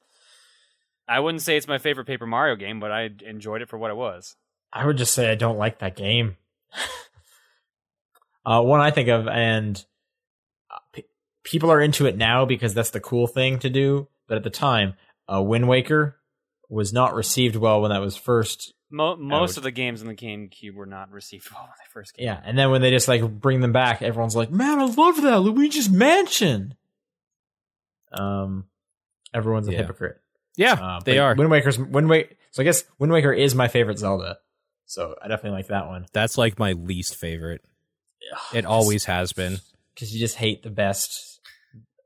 [1.08, 3.92] I wouldn't say it's my favorite Paper Mario game, but I enjoyed it for what
[3.92, 4.36] it was.
[4.72, 6.38] I would just say I don't like that game.
[8.46, 9.84] uh, one I think of, and
[10.72, 11.06] uh, p-
[11.44, 14.08] people are into it now because that's the cool thing to do.
[14.28, 14.96] But at the time,
[15.32, 16.18] uh, Wind Waker
[16.70, 18.74] was not received well when that was first.
[18.94, 22.14] Mo- most of the games in the GameCube were not received well when they first
[22.16, 22.26] came.
[22.28, 25.22] Yeah, and then when they just like bring them back, everyone's like, "Man, I love
[25.24, 26.76] that Luigi's Mansion."
[28.12, 28.66] Um,
[29.34, 29.80] everyone's a Yeah.
[29.80, 30.22] hypocrite.
[30.56, 31.34] Yeah, Uh, they are.
[31.36, 32.36] Wind Waker's Wind Waker.
[32.52, 34.38] So I guess Wind Waker is my favorite Zelda.
[34.86, 36.06] So I definitely like that one.
[36.14, 37.62] That's like my least favorite.
[38.54, 39.58] It always has been.
[39.96, 41.40] because you just hate the best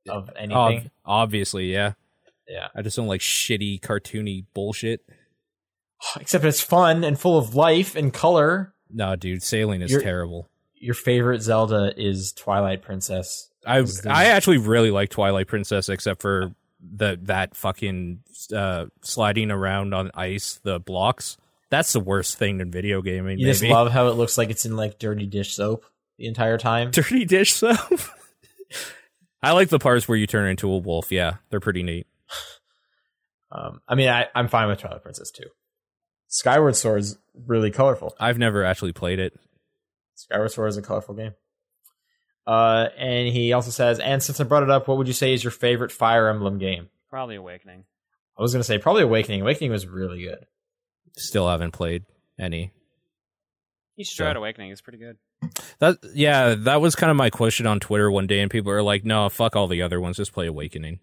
[0.10, 0.56] of anything.
[0.56, 1.94] Ob- obviously, yeah.
[2.48, 5.02] yeah, I just don't like shitty cartoony bullshit.
[6.20, 8.74] Except it's fun and full of life and color.
[8.90, 10.50] No, dude, sailing is You're- terrible.
[10.80, 13.50] Your favorite Zelda is Twilight Princess.
[13.66, 18.20] I is the- I actually really like Twilight Princess, except for the that fucking
[18.56, 21.38] uh, sliding around on ice, the blocks.
[21.72, 23.40] That's the worst thing in video gaming.
[23.40, 23.60] You maybe.
[23.60, 25.86] just love how it looks like it's in like dirty dish soap
[26.20, 26.92] the entire time.
[26.92, 28.00] dirty dish soap.
[29.42, 31.12] I like the parts where you turn into a wolf.
[31.12, 32.08] Yeah, they're pretty neat.
[33.50, 35.46] Um, I mean, I, I'm fine with Twilight Princess too.
[36.28, 38.16] Skyward Sword is really colorful.
[38.20, 39.34] I've never actually played it.
[40.16, 41.34] Skyward Sword is a colorful game.
[42.46, 45.34] Uh, and he also says, and since I brought it up, what would you say
[45.34, 46.90] is your favorite Fire Emblem game?
[47.10, 47.84] Probably Awakening.
[48.38, 49.42] I was gonna say probably Awakening.
[49.42, 50.46] Awakening was really good.
[51.18, 52.04] Still haven't played
[52.40, 52.72] any.
[53.96, 54.72] You should try out Awakening.
[54.72, 55.18] It's pretty good.
[55.80, 58.84] That yeah, that was kind of my question on Twitter one day, and people are
[58.84, 60.18] like, "No, fuck all the other ones.
[60.18, 61.00] Just play Awakening."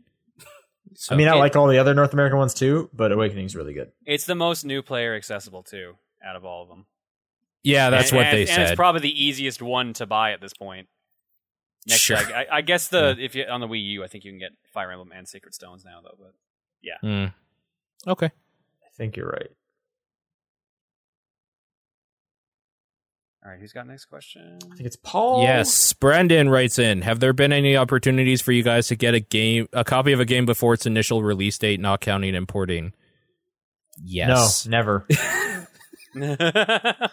[0.97, 3.55] So, I mean, I it- like all the other North American ones too, but Awakening's
[3.57, 3.93] really good.
[4.07, 6.87] It's the most new player accessible too, out of all of them.
[7.63, 8.61] yeah, that's And- what and, they and said.
[8.71, 10.89] it's probably the easiest one to buy at this point.
[11.87, 12.17] Next, Sure.
[12.17, 14.39] to, I, I guess the if you on the Wii U, I think you can
[14.39, 16.17] get Fire Emblem and Sacred Stones now though.
[16.19, 16.35] But
[17.03, 17.27] Hmm.
[18.11, 18.27] Okay.
[18.27, 19.51] I think you're right.
[23.45, 24.59] All right, who's got next question?
[24.63, 25.43] I think it's Paul.
[25.43, 29.21] Yes, Brandon writes in: Have there been any opportunities for you guys to get a
[29.21, 32.95] game, a copy of a game before its initial release date, not counting importing?
[34.03, 34.67] Yes.
[34.67, 35.07] No, never.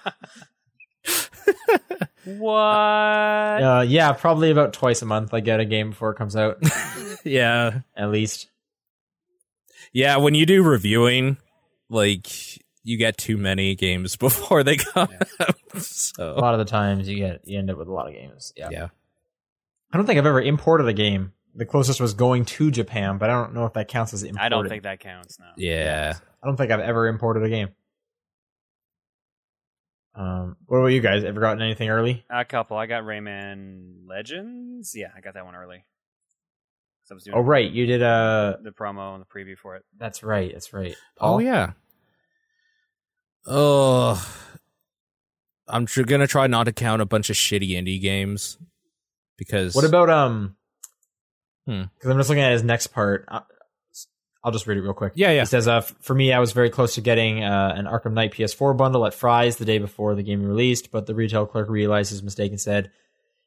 [2.26, 2.54] what?
[2.54, 6.60] uh, yeah, probably about twice a month I get a game before it comes out,
[7.26, 7.82] yeah.
[7.96, 8.48] at least.
[9.92, 10.18] Yeah.
[10.18, 11.38] When you do reviewing,
[11.90, 15.10] like you get too many games before they come
[15.40, 15.56] out.
[16.20, 18.54] A lot of the times you get you end up with a lot of games.
[18.56, 18.70] Yeah.
[18.72, 18.88] yeah.
[19.94, 21.34] I don't think I've ever imported a game.
[21.54, 24.46] The closest was going to Japan, but I don't know if that counts as imported.
[24.46, 25.52] I don't think that counts now.
[25.58, 26.14] Yeah.
[26.42, 27.70] I don't think I've ever imported a game.
[30.16, 31.24] Um, what about you guys?
[31.24, 32.26] Ever gotten anything early?
[32.30, 32.78] A couple.
[32.78, 34.94] I got Rayman Legends.
[34.96, 35.86] Yeah, I got that one early.
[37.04, 38.02] 'Cause I was doing Oh, right, you did.
[38.04, 39.84] Uh, the promo and the preview for it.
[39.98, 40.52] that's right.
[40.54, 40.96] That's right.
[41.20, 41.72] Oh yeah.
[43.48, 44.24] Oh,
[45.68, 48.58] I'm tr- gonna try not to count a bunch of shitty indie games
[49.38, 50.56] because What about um?
[51.66, 51.84] Hmm.
[51.96, 53.26] Because I'm just looking at his next part.
[53.28, 53.42] I-
[54.44, 55.14] I'll just read it real quick.
[55.16, 57.86] yeah yeah He says, uh, "For me, I was very close to getting uh, an
[57.86, 61.46] Arkham Knight PS4 bundle at Fry's the day before the game released, but the retail
[61.46, 62.92] clerk realized his mistake and said."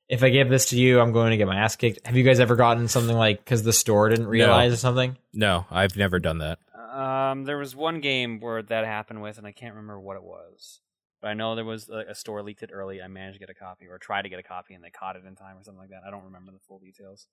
[0.06, 2.06] If I give this to you, I'm going to get my ass kicked.
[2.06, 5.16] Have you guys ever gotten something like because the store didn't realize or something?
[5.32, 6.58] no I've never done that
[6.94, 10.22] Um, there was one game where that happened with, and I can't remember what it
[10.22, 10.80] was.
[11.20, 13.02] But I know there was a, a store leaked it early.
[13.02, 15.16] I managed to get a copy, or tried to get a copy, and they caught
[15.16, 16.02] it in time, or something like that.
[16.06, 17.26] I don't remember the full details.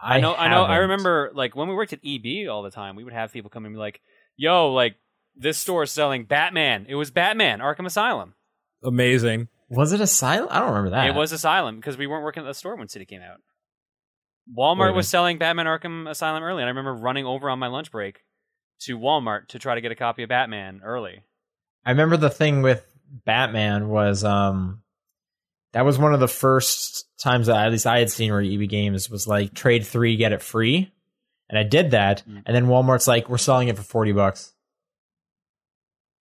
[0.00, 2.96] I, know, I know, I remember like when we worked at EB all the time,
[2.96, 4.00] we would have people come and be like,
[4.36, 4.96] "Yo, like
[5.36, 6.86] this store is selling Batman.
[6.88, 8.34] It was Batman Arkham Asylum.
[8.82, 10.48] amazing Was it Asylum?
[10.50, 11.08] I don't remember that.
[11.08, 13.38] It was Asylum because we weren't working at the store when City came out.
[14.56, 17.92] Walmart was selling Batman Arkham Asylum early, and I remember running over on my lunch
[17.92, 18.22] break
[18.86, 21.22] to Walmart to try to get a copy of Batman early.
[21.84, 22.84] I remember the thing with
[23.24, 24.82] Batman was um
[25.72, 28.68] that was one of the first times that at least I had seen where EB
[28.68, 30.92] Games was like trade three, get it free.
[31.48, 32.42] And I did that, Mm.
[32.46, 34.52] and then Walmart's like, we're selling it for forty bucks.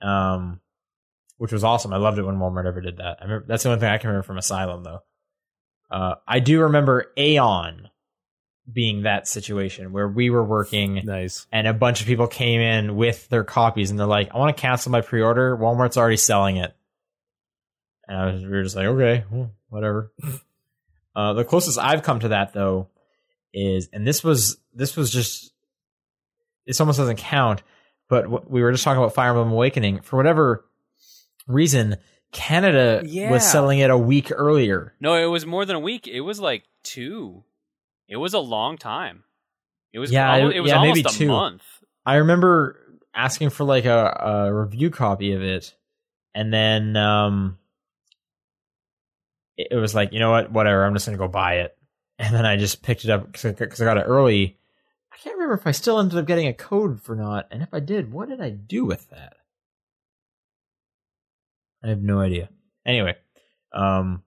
[0.01, 0.59] Um
[1.37, 1.91] which was awesome.
[1.91, 3.17] I loved it when Walmart ever did that.
[3.19, 4.99] I remember that's the only thing I can remember from Asylum though.
[5.89, 7.89] Uh I do remember Aeon
[8.71, 12.95] being that situation where we were working nice and a bunch of people came in
[12.95, 15.55] with their copies and they're like, I want to cancel my pre order.
[15.57, 16.75] Walmart's already selling it.
[18.07, 20.11] And I was, we were just like, okay, well, whatever.
[21.15, 22.89] uh, the closest I've come to that, though,
[23.53, 25.51] is, and this was this was just
[26.67, 27.63] this almost doesn't count.
[28.09, 30.01] But w- we were just talking about Fire Emblem Awakening.
[30.01, 30.65] For whatever
[31.47, 31.97] reason,
[32.31, 33.31] Canada Yeah.
[33.31, 34.93] was selling it a week earlier.
[34.99, 36.07] No, it was more than a week.
[36.07, 37.43] It was like two.
[38.11, 39.23] It was a long time.
[39.93, 41.27] It was Yeah, almo- it- it was yeah, maybe almost a two.
[41.27, 41.63] month.
[42.05, 42.77] I remember
[43.15, 44.17] asking for like a,
[44.49, 45.73] a review copy of it,
[46.35, 47.57] and then um,
[49.57, 51.77] it, it was like, you know what, whatever, I'm just gonna go buy it,
[52.19, 54.57] and then I just picked it up because I got it early.
[55.13, 57.73] I can't remember if I still ended up getting a code for not, and if
[57.73, 59.33] I did, what did I do with that?
[61.83, 62.49] I have no idea.
[62.85, 63.15] Anyway,
[63.73, 64.23] um,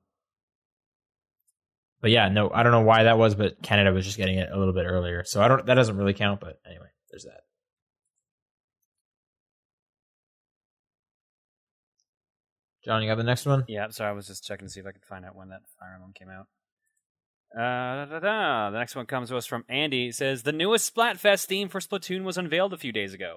[2.04, 4.50] but yeah, no, I don't know why that was, but Canada was just getting it
[4.52, 5.64] a little bit earlier, so I don't.
[5.64, 7.40] That doesn't really count, but anyway, there's that.
[12.84, 13.64] John, you got the next one?
[13.68, 15.62] Yeah, sorry, I was just checking to see if I could find out when that
[15.80, 16.46] Fire Emblem came out.
[17.56, 18.70] Uh, da, da, da.
[18.70, 20.08] The next one comes to us from Andy.
[20.08, 23.36] It says the newest Splatfest theme for Splatoon was unveiled a few days ago.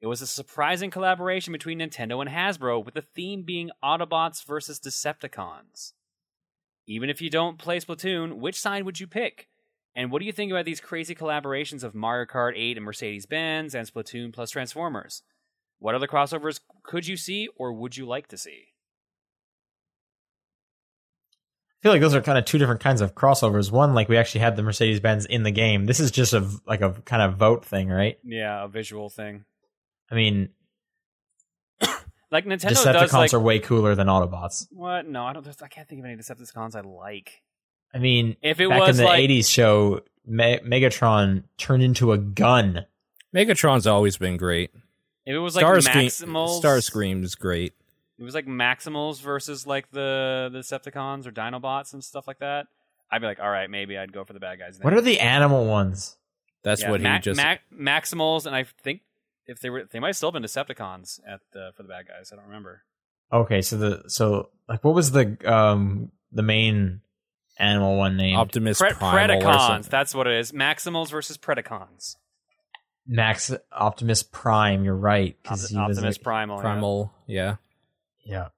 [0.00, 4.78] It was a surprising collaboration between Nintendo and Hasbro, with the theme being Autobots versus
[4.78, 5.94] Decepticons.
[6.86, 9.48] Even if you don't play Splatoon, which side would you pick?
[9.94, 13.26] And what do you think about these crazy collaborations of Mario Kart 8 and Mercedes
[13.26, 15.22] Benz and Splatoon plus Transformers?
[15.78, 18.66] What other crossovers could you see or would you like to see?
[21.70, 23.70] I feel like those are kind of two different kinds of crossovers.
[23.70, 25.86] One, like we actually had the Mercedes Benz in the game.
[25.86, 28.18] This is just a like a kind of vote thing, right?
[28.24, 29.44] Yeah, a visual thing.
[30.10, 30.50] I mean,
[32.30, 34.66] Like Nintendo Decepticons does like are way cooler than Autobots.
[34.72, 35.06] what?
[35.06, 35.46] No, I don't.
[35.62, 37.42] I can't think of any Decepticons I like.
[37.94, 42.12] I mean, If it back was in the like '80s show, Me- Megatron turned into
[42.12, 42.84] a gun.
[43.34, 44.70] Megatron's always been great.
[45.24, 47.74] if it was like Starscream, Maximals, Starscream's great.
[48.18, 52.66] It was like Maximals versus like the the Decepticons or Dinobots and stuff like that.
[53.10, 54.78] I'd be like, all right, maybe I'd go for the bad guys.
[54.82, 56.16] What are the animal ones?
[56.64, 57.40] That's Yeah, what he just.
[57.40, 59.02] Ma- Maximals, and I think
[59.46, 62.06] if they were, they might still have still been Decepticons at the for the bad
[62.08, 62.30] guys.
[62.32, 62.82] I don't remember.
[63.32, 67.00] Okay, so the so like what was the um the main
[67.58, 68.38] animal one named?
[68.38, 69.88] Optimus Pre- Primal Predacons.
[69.88, 70.52] That's what it is.
[70.52, 72.16] Maximals versus Predacons.
[73.06, 74.84] Max Optimus Prime.
[74.84, 75.36] You're right.
[75.44, 76.56] 'cause Opt- he was Optimus like- Primal.
[76.56, 76.62] yeah.
[76.62, 77.56] Primal, yeah.
[78.24, 78.48] Yeah,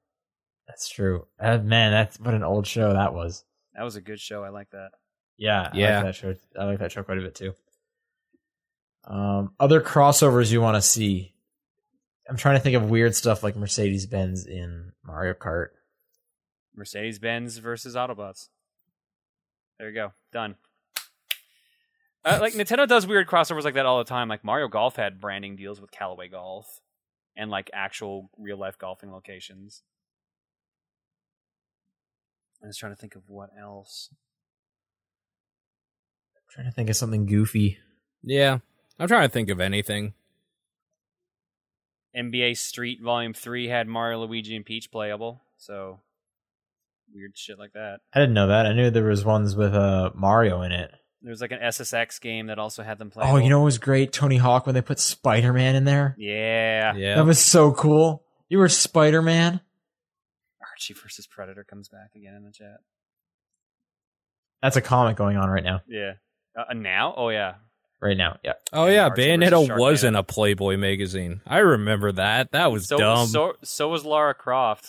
[0.67, 1.27] that's true.
[1.39, 3.45] Uh, man, that's what an old show that was.
[3.75, 4.43] That was a good show.
[4.43, 4.93] I like that.
[5.37, 5.97] Yeah, I Yeah.
[5.97, 6.35] like that show.
[6.59, 7.53] I like that show quite a bit too.
[9.09, 11.35] Um, other crossovers you want to see?
[12.29, 15.69] I'm trying to think of weird stuff like Mercedes Benz in Mario Kart.
[16.77, 18.49] Mercedes Benz versus Autobots.
[19.79, 20.13] There you go.
[20.31, 20.57] Done.
[22.25, 24.29] Uh, like Nintendo does weird crossovers like that all the time.
[24.29, 26.81] Like Mario Golf had branding deals with Callaway Golf
[27.35, 29.83] and like actual real life golfing locations.
[32.63, 34.11] I was trying to think of what else.
[36.37, 37.79] I'm trying to think of something goofy.
[38.23, 38.59] Yeah.
[38.99, 40.15] I'm trying to think of anything.
[42.17, 45.41] NBA Street Volume 3 had Mario, Luigi, and Peach playable.
[45.57, 46.01] So
[47.15, 48.01] weird shit like that.
[48.13, 48.67] I didn't know that.
[48.67, 50.93] I knew there was ones with uh, Mario in it.
[51.23, 53.25] There was like an SSX game that also had them play.
[53.27, 54.13] Oh, you know what was great?
[54.13, 56.15] Tony Hawk when they put Spider Man in there.
[56.17, 56.95] Yeah.
[56.95, 57.17] Yeah.
[57.17, 58.23] That was so cool.
[58.49, 59.61] You were Spider Man.
[60.61, 62.79] Archie versus Predator comes back again in the chat.
[64.63, 65.81] That's a comic going on right now.
[65.89, 66.13] Yeah.
[66.57, 67.15] Uh, now?
[67.17, 67.55] Oh yeah.
[68.01, 68.53] Right now, yeah.
[68.73, 70.09] oh and yeah, Bayonetta was Sharknado.
[70.09, 71.41] in a Playboy magazine.
[71.47, 72.53] I remember that.
[72.53, 73.27] That was So dumb.
[73.27, 74.87] so so was Lara Croft.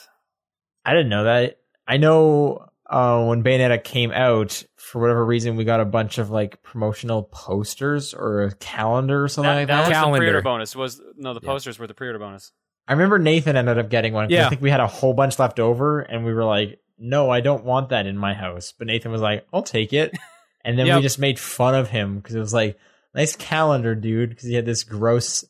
[0.86, 1.58] I didn't know that.
[1.88, 6.30] I know uh, when Bayonetta came out, for whatever reason, we got a bunch of
[6.30, 9.80] like promotional posters or a calendar or something That, like that that.
[9.82, 10.18] was the Calendar.
[10.20, 10.76] pre-order bonus.
[10.76, 11.50] Was no the Yeah.
[11.50, 12.52] posters were the pre-order bonus.
[12.88, 14.30] I remember Nathan ended up getting one.
[14.30, 17.30] 'cause I think we had a whole bunch left over, and we were like, "No,
[17.32, 20.12] I don't want that in my house." But Nathan was like, "I'll take it,"
[20.64, 22.78] and then we just made fun of him because it was like,
[23.14, 25.46] "Nice calendar, dude," because he had this gross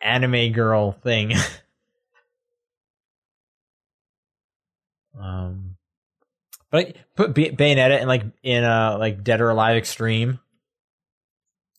[0.00, 1.32] anime girl thing.
[5.20, 5.76] um,
[6.70, 10.38] but like, put Bay- Bayonetta in like in a like Dead or Alive Extreme.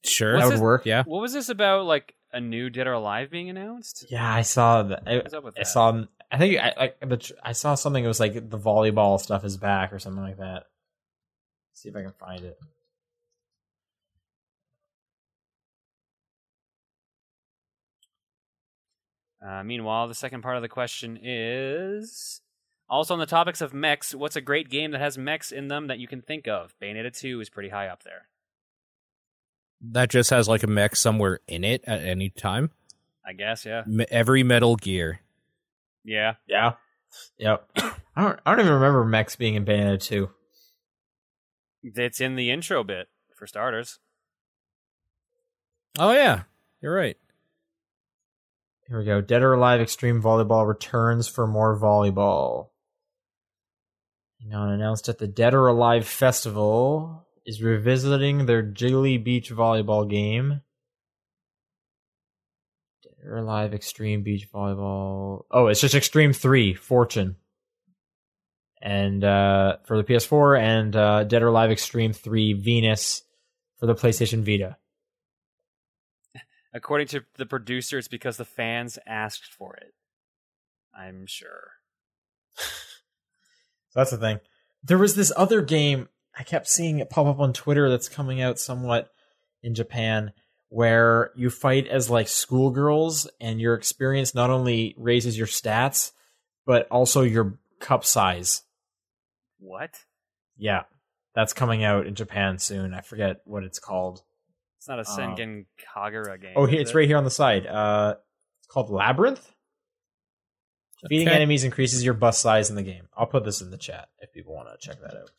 [0.06, 0.34] sure.
[0.34, 0.86] What's that would this- work.
[0.86, 1.04] Yeah.
[1.04, 1.86] What was this about?
[1.86, 4.06] Like a new Dead or Alive being announced?
[4.10, 5.04] Yeah, I saw that.
[5.08, 5.68] I, What's up with I that?
[5.68, 6.04] saw.
[6.32, 7.00] I think I like.
[7.00, 8.04] the tr- I saw something.
[8.04, 10.64] It was like the volleyball stuff is back or something like that.
[11.74, 12.58] see if I can find it.
[19.46, 22.42] Uh, meanwhile, the second part of the question is
[22.90, 24.14] also on the topics of mechs.
[24.14, 26.74] What's a great game that has mechs in them that you can think of?
[26.82, 28.28] Bayonetta two is pretty high up there.
[29.82, 32.72] That just has like a mech somewhere in it at any time.
[33.26, 33.66] I guess.
[33.66, 33.84] Yeah.
[33.86, 35.22] Me- every Metal Gear.
[36.04, 36.36] Yeah.
[36.48, 36.74] Yeah.
[37.38, 37.70] Yep.
[37.76, 38.40] I don't.
[38.46, 40.32] I don't even remember mechs being in Bayonetta two.
[41.82, 44.00] It's in the intro bit for starters.
[45.98, 46.44] Oh yeah,
[46.82, 47.18] you're right.
[48.90, 49.22] Here we go.
[49.22, 52.70] Dead or Alive Extreme Volleyball returns for more volleyball.
[54.42, 60.10] Hang on, announced at the Dead or Alive Festival is revisiting their Jiggly Beach volleyball
[60.10, 60.62] game.
[63.04, 65.44] Dead or Alive Extreme Beach Volleyball.
[65.52, 67.36] Oh, it's just Extreme 3 Fortune.
[68.82, 73.22] And uh, for the PS4 and uh, Dead or Alive Extreme 3 Venus
[73.78, 74.78] for the PlayStation Vita.
[76.74, 79.94] According to the producer, it's because the fans asked for it.
[80.98, 81.72] I'm sure.
[83.96, 84.40] That's the thing.
[84.84, 88.42] There was this other game I kept seeing it pop up on Twitter that's coming
[88.42, 89.10] out somewhat
[89.62, 90.32] in Japan
[90.70, 96.12] where you fight as like schoolgirls and your experience not only raises your stats
[96.66, 98.62] but also your cup size.
[99.60, 100.02] What?
[100.56, 100.84] Yeah.
[101.34, 102.94] That's coming out in Japan soon.
[102.94, 104.24] I forget what it's called.
[104.80, 105.66] It's not a Senran
[105.96, 106.54] Kagura game.
[106.56, 106.96] Oh, it's it?
[106.96, 107.68] right here on the side.
[107.68, 108.16] Uh,
[108.60, 109.46] it's called Labyrinth.
[111.08, 111.36] Feeding Okay.
[111.36, 113.08] enemies increases your bus size in the game.
[113.16, 115.32] I'll put this in the chat if people want to check that out.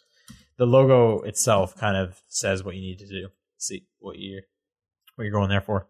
[0.56, 3.28] The logo itself kind of says what you need to do.
[3.58, 4.42] See what you
[5.16, 5.86] what you're going there for.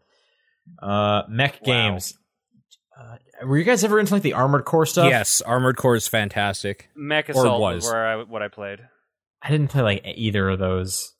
[0.80, 1.90] Uh, mech Wow.
[1.92, 2.16] games.
[3.00, 5.08] Uh, were you guys ever into like the Armored Core stuff?
[5.08, 6.88] Yes, Armored Core is fantastic.
[6.96, 7.76] Mech Assault was.
[7.84, 8.80] was where I, what I played.
[9.42, 11.14] I didn't play like either of those.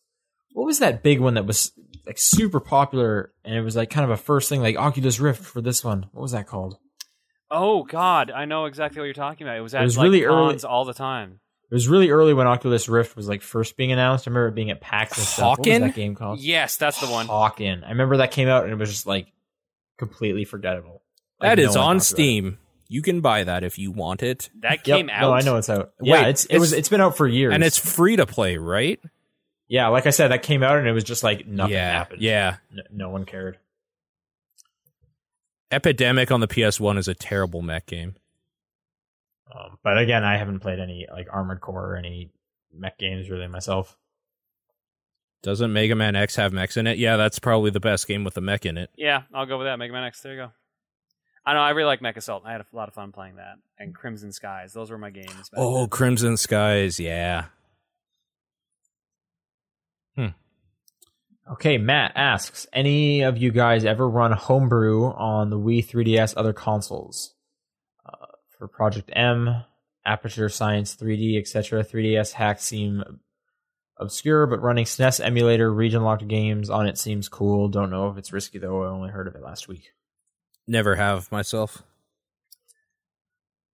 [0.53, 1.73] What was that big one that was
[2.07, 5.45] like super popular and it was like kind of a first thing like Oculus Rift
[5.45, 6.07] for this one?
[6.13, 6.77] What was that called?
[7.51, 9.57] Oh God, I know exactly what you're talking about.
[9.57, 11.41] It was at was like really early- all the time.
[11.71, 14.27] It was really early when Oculus Rift was like first being announced.
[14.27, 15.59] I remember it being at PAX and stuff.
[15.59, 16.41] What was that game called?
[16.41, 17.29] Yes, that's the one.
[17.29, 17.85] Hawken.
[17.85, 19.29] I remember that came out and it was just like
[19.99, 21.03] completely forgettable.
[21.41, 22.05] Like, That no is on talked about it.
[22.05, 22.59] Steam.
[22.89, 24.97] You can buy that if you want it, That Yep.
[24.97, 25.21] came out.
[25.21, 25.93] No, I know it's out.
[26.03, 27.55] yeah, it's it was it's- it's been out for years.
[27.55, 28.99] and it's free to play, right?
[29.71, 32.21] Yeah, like I said, that came out and it was just like nothing yeah, happened.
[32.21, 32.57] yeah.
[32.73, 33.57] no, no one cared.
[35.71, 38.17] Epidemic on the PS1 is a terrible mech game.
[39.55, 42.33] Um, but again, I haven't played any like Armored Core or any
[42.75, 43.97] mech games really myself.
[45.43, 46.99] Doesn't Mega Man X have mechs in it?
[46.99, 48.91] Yeah, that's probably the best game with the mech in it.
[48.97, 49.79] Yeah, I'll go with that.
[49.79, 50.21] Mega Man X.
[50.21, 50.51] There you go.
[51.47, 51.61] I know.
[51.61, 52.43] I really like Mech Assault.
[52.45, 53.55] I had a lot of fun playing that.
[53.79, 54.73] And Crimson Skies.
[54.73, 55.49] Those were my games.
[55.57, 55.89] Oh, then.
[55.89, 57.47] Crimson Skies, yeah.
[61.51, 66.53] Okay, Matt asks, any of you guys ever run homebrew on the Wii 3DS other
[66.53, 67.35] consoles?
[68.07, 68.27] Uh,
[68.57, 69.65] for Project M,
[70.07, 73.03] Aperture Science 3D, etc., 3DS hacks seem
[73.97, 77.69] obscure, but running SNES emulator region locked games on it seems cool.
[77.69, 78.85] Don't know if it's risky though.
[78.85, 79.93] I only heard of it last week.
[80.69, 81.83] Never have myself.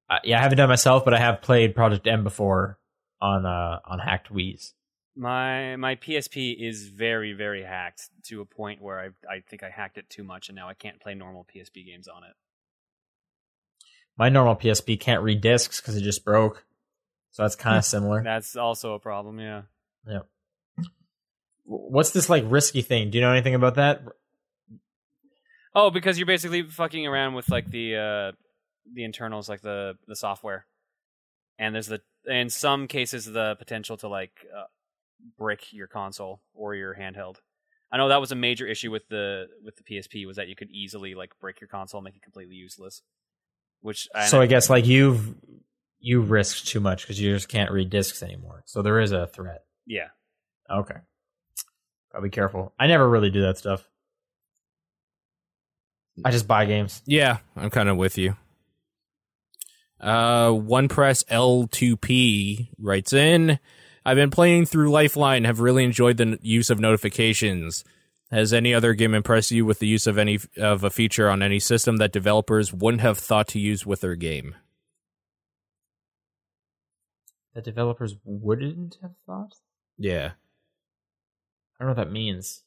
[0.09, 2.79] Uh, yeah, I haven't done it myself, but I have played Project M before
[3.21, 4.73] on uh, on hacked Wii's.
[5.17, 9.71] My my PSP is very very hacked to a point where I I think I
[9.71, 12.35] hacked it too much, and now I can't play normal PSP games on it.
[14.19, 16.65] My normal PSP can't read discs because it just broke,
[17.31, 18.23] so that's kind of similar.
[18.23, 19.41] That's also a problem.
[19.41, 19.63] Yeah.
[20.07, 20.21] Yeah.
[21.65, 23.11] What's this like risky thing?
[23.11, 24.03] Do you know anything about that?
[25.75, 28.33] Oh, because you're basically fucking around with like the uh
[28.93, 30.67] the internals, like the the software,
[31.59, 34.65] and there's the in some cases the potential to like uh,
[35.39, 37.37] brick your console or your handheld.
[37.91, 40.57] I know that was a major issue with the with the PSP was that you
[40.57, 43.03] could easily like break your console, and make it completely useless.
[43.81, 45.35] Which and so I guess like you've
[46.01, 48.63] you risked too much because you just can't read discs anymore.
[48.67, 49.65] So there is a threat.
[49.87, 50.09] yeah,
[50.71, 50.97] Okay,
[52.13, 52.73] gotta be careful.
[52.79, 53.89] I never really do that stuff.
[56.25, 57.03] I just buy games.
[57.07, 58.37] Yeah, I'm kind of with you.
[60.01, 63.59] Uh, one press L2P writes in.
[64.07, 65.45] I've been playing through Lifeline.
[65.45, 67.85] Have really enjoyed the n- use of notifications.
[68.31, 71.43] Has any other game impressed you with the use of any of a feature on
[71.43, 74.55] any system that developers wouldn't have thought to use with their game?
[77.55, 79.55] That developers wouldn't have thought.
[79.99, 80.33] Yeah,
[81.81, 82.63] I don't know what that means.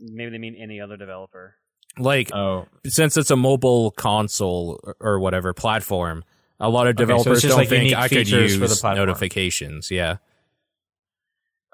[0.00, 1.54] maybe they mean any other developer.
[1.98, 6.24] like Oh, since it's a mobile console or- or whatever platform,
[6.58, 9.90] a lot of Okay, so developers don't like think I could use for the notifications.
[9.92, 10.16] Yeah.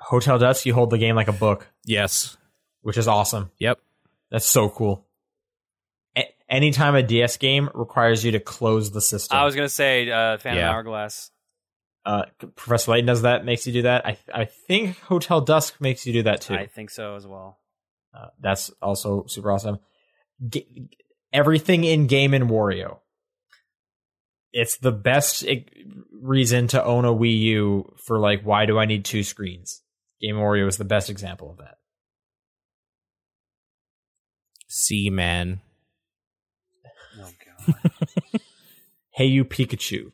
[0.01, 2.36] Hotel Dusk, you hold the game like a book, Yes.
[2.82, 3.51] which is awesome.
[3.59, 3.78] Yep.
[4.31, 5.06] That's so cool.
[6.16, 10.10] A- anytime a DS game requires you to close the system, I was gonna say
[10.10, 10.70] uh, Phantom Yeah.
[10.70, 11.31] Hourglass.
[12.06, 12.24] uh,
[12.56, 14.06] Professor Layton does that, makes you do that.
[14.06, 16.55] I I think Hotel Dusk makes you do that too.
[16.55, 17.59] I think so as well.
[18.14, 19.78] Uh, that's also super awesome.
[20.48, 20.89] G-
[21.32, 22.98] everything in Game and Wario.
[24.52, 25.64] It's the best i-
[26.12, 29.82] reason to own a Wii U for like why do I need two screens?
[30.20, 31.78] Game Wario is the best example of that.
[34.68, 35.60] Seaman.
[37.18, 37.30] Oh
[37.66, 37.90] god.
[39.12, 40.12] Hey You Pikachu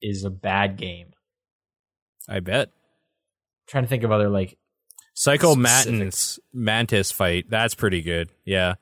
[0.00, 1.08] is a bad game.
[2.28, 2.70] I bet.
[3.66, 4.56] trying to think of other like
[5.14, 7.46] Psycho Mantis Mantis fight.
[7.50, 8.30] That's pretty good.
[8.44, 8.74] Yeah.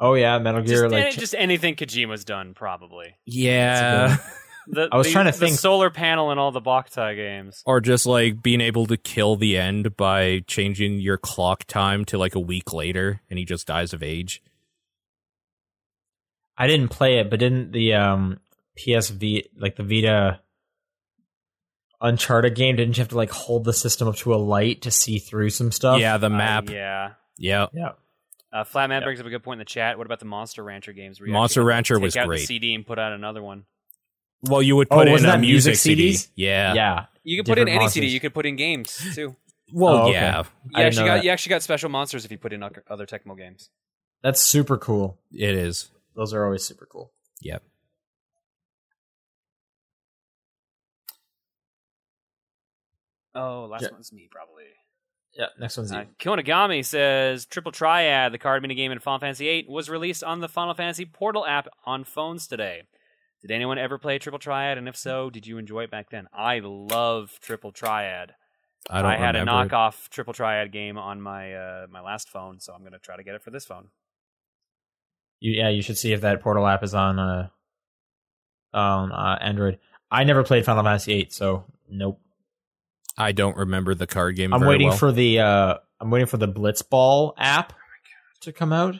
[0.00, 3.16] oh yeah, Metal Gear just, like just anything Kojima's done, probably.
[3.26, 4.16] Yeah.
[4.70, 7.62] The, I was the- trying to the think- solar panel in all the Boktai games.
[7.64, 12.18] or just like being able to kill the end by changing your clock time to
[12.18, 14.42] like a week later and he just dies of age.
[16.56, 18.40] I didn't play it, but didn't the um
[18.78, 20.40] PSV like the Vita
[22.00, 24.90] Uncharted game didn't you have to like hold the system up to a light to
[24.90, 25.98] see through some stuff?
[26.00, 26.68] yeah, the Uh, map.
[26.70, 27.12] yeah.
[27.38, 27.66] yeah.
[27.72, 27.92] Yeah.
[28.52, 29.98] Uh, Flatman brings up a good point in the chat.
[29.98, 31.20] What about the Monster Rancher games?
[31.20, 32.40] Monster Rancher take was out great.
[32.40, 33.64] The CD and put out another one.
[34.42, 36.12] Well, you would Oh, put in a music, music CD.
[36.12, 36.28] CDs?
[36.36, 36.74] Yeah.
[36.74, 37.06] Yeah.
[37.24, 38.06] You could put in Different any CD.
[38.08, 39.36] You could put in games too.
[39.72, 40.12] Well, Oh, okay.
[40.12, 40.42] yeah.
[40.64, 41.24] You I actually got that.
[41.24, 43.70] you actually got special monsters if you put in other other Tecmo games.
[44.22, 45.18] That's super cool.
[45.32, 45.90] It is.
[46.14, 47.12] Those are always super cool.
[47.42, 47.62] Yep.
[53.34, 53.88] Oh, last Yeah.
[53.92, 54.64] one's me probably.
[55.34, 55.98] Yeah, next one's you.
[55.98, 60.40] Uh, Konagami says Triple Triad, the card minigame in Final Fantasy VIII, was released on
[60.40, 62.82] the Final Fantasy Portal app on phones today.
[63.40, 64.78] Did anyone ever play Triple Triad?
[64.78, 66.26] And if so, did you enjoy it back then?
[66.32, 68.34] I love Triple Triad.
[68.90, 69.50] I don't had remember.
[69.50, 73.16] a knockoff Triple Triad game on my uh, my last phone, so I'm gonna try
[73.16, 73.88] to get it for this phone.
[75.40, 77.48] You, yeah, you should see if that Portal app is on uh
[78.72, 79.78] on uh, Android.
[80.10, 82.20] I never played Final Fantasy VIII, so nope.
[83.16, 84.54] I don't remember the card game.
[84.54, 84.96] I'm very waiting well.
[84.96, 87.72] for the uh I'm waiting for the Blitzball app
[88.42, 88.96] to come out.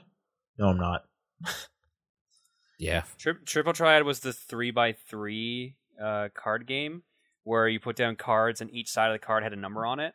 [0.58, 1.04] No, I'm not.
[2.78, 3.02] Yeah.
[3.18, 7.02] Tri- Triple Triad was the three by three uh, card game
[7.44, 10.00] where you put down cards and each side of the card had a number on
[10.00, 10.14] it.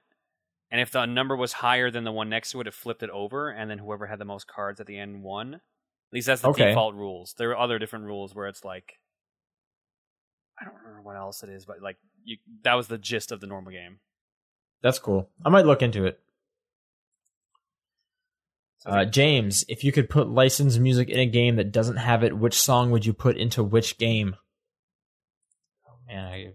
[0.71, 3.09] And if the number was higher than the one next to it, it flipped it
[3.11, 5.55] over, and then whoever had the most cards at the end won.
[5.55, 5.61] At
[6.11, 6.69] least that's the Okay.
[6.69, 7.35] default rules.
[7.37, 8.99] There are other different rules where it's like
[10.59, 13.39] I don't remember what else it is, but like you, that was the gist of
[13.41, 13.99] the normal game.
[14.81, 15.29] That's cool.
[15.45, 16.19] I might look into it.
[18.85, 22.37] Uh, James, if you could put licensed music in a game that doesn't have it,
[22.37, 24.35] which song would you put into which game?
[25.87, 26.53] Oh man, I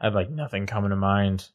[0.00, 1.48] I have like nothing coming to mind.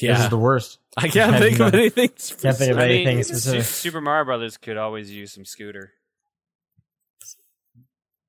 [0.00, 0.78] This is the worst.
[0.96, 1.74] I can't Have think of none.
[1.74, 2.08] anything.
[2.08, 3.64] Can't think of I anything mean, specific.
[3.64, 5.92] Super Mario Brothers could always use some scooter.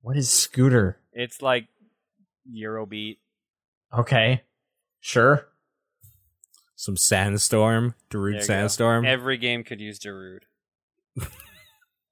[0.01, 0.97] What is Scooter?
[1.13, 1.67] It's like
[2.49, 3.17] Eurobeat.
[3.97, 4.43] Okay,
[4.99, 5.47] sure.
[6.75, 8.45] Some sandstorm, There Darude you go.
[8.45, 9.05] sandstorm.
[9.05, 10.43] Every game could use Darude.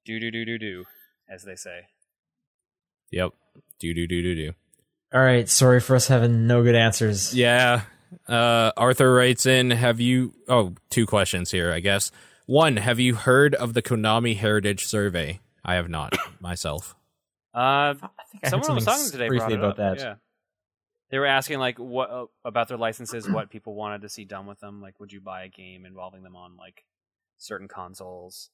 [0.04, 0.84] do do do do do,
[1.28, 1.86] as they say.
[3.10, 3.32] yep.
[3.80, 4.52] Do do do do do.
[5.14, 7.34] All right, sorry for us having no good answers.
[7.34, 7.82] Yeah.
[8.26, 12.10] Uh, Arthur writes in, have you, oh, two questions here, I guess.
[12.46, 15.40] One, have you heard of the Konami Heritage Survey?
[15.64, 16.94] I have not myself.
[17.54, 17.94] Uh, I
[18.30, 19.76] think I someone was talking today briefly about up.
[19.76, 19.98] that.
[19.98, 20.14] Yeah,
[21.10, 24.46] they were asking like what uh, about their licenses, what people wanted to see done
[24.46, 24.80] with them.
[24.80, 26.84] Like, would you buy a game involving them on like
[27.36, 28.50] certain consoles,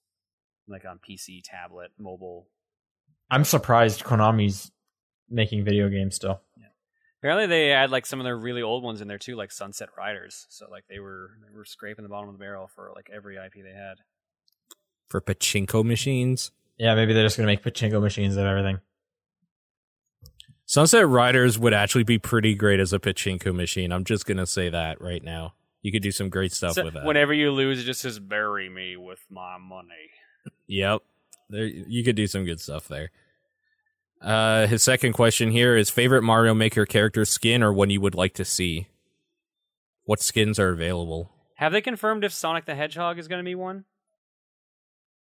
[0.67, 2.49] like on PC, tablet, mobile?
[3.31, 4.71] I'm surprised Konami's
[5.29, 6.41] making video games still.
[7.25, 9.89] Apparently, they had like some of their really old ones in there too, like Sunset
[9.97, 10.45] Riders.
[10.51, 13.37] So like they were they were scraping the bottom of the barrel for like every
[13.37, 13.95] IP they had.
[15.09, 16.51] For pachinko machines?
[16.77, 18.81] Yeah, maybe they're just gonna make pachinko machines of everything.
[20.67, 23.91] Sunset Riders would actually be pretty great as a pachinko machine.
[23.91, 25.55] I'm just going to say that right now.
[25.83, 27.05] You could do some great stuff So with that.
[27.05, 30.11] whenever you lose, it just says "bury me with my money."
[30.67, 31.01] Yep.
[31.49, 33.11] There you could do some good stuff there.
[34.25, 38.15] Uh his second question here is favorite Mario Maker character skin or one you would
[38.15, 38.89] like to see.
[40.05, 41.31] What skins are available?
[41.57, 43.85] Have they confirmed if Sonic the Hedgehog is going to be one?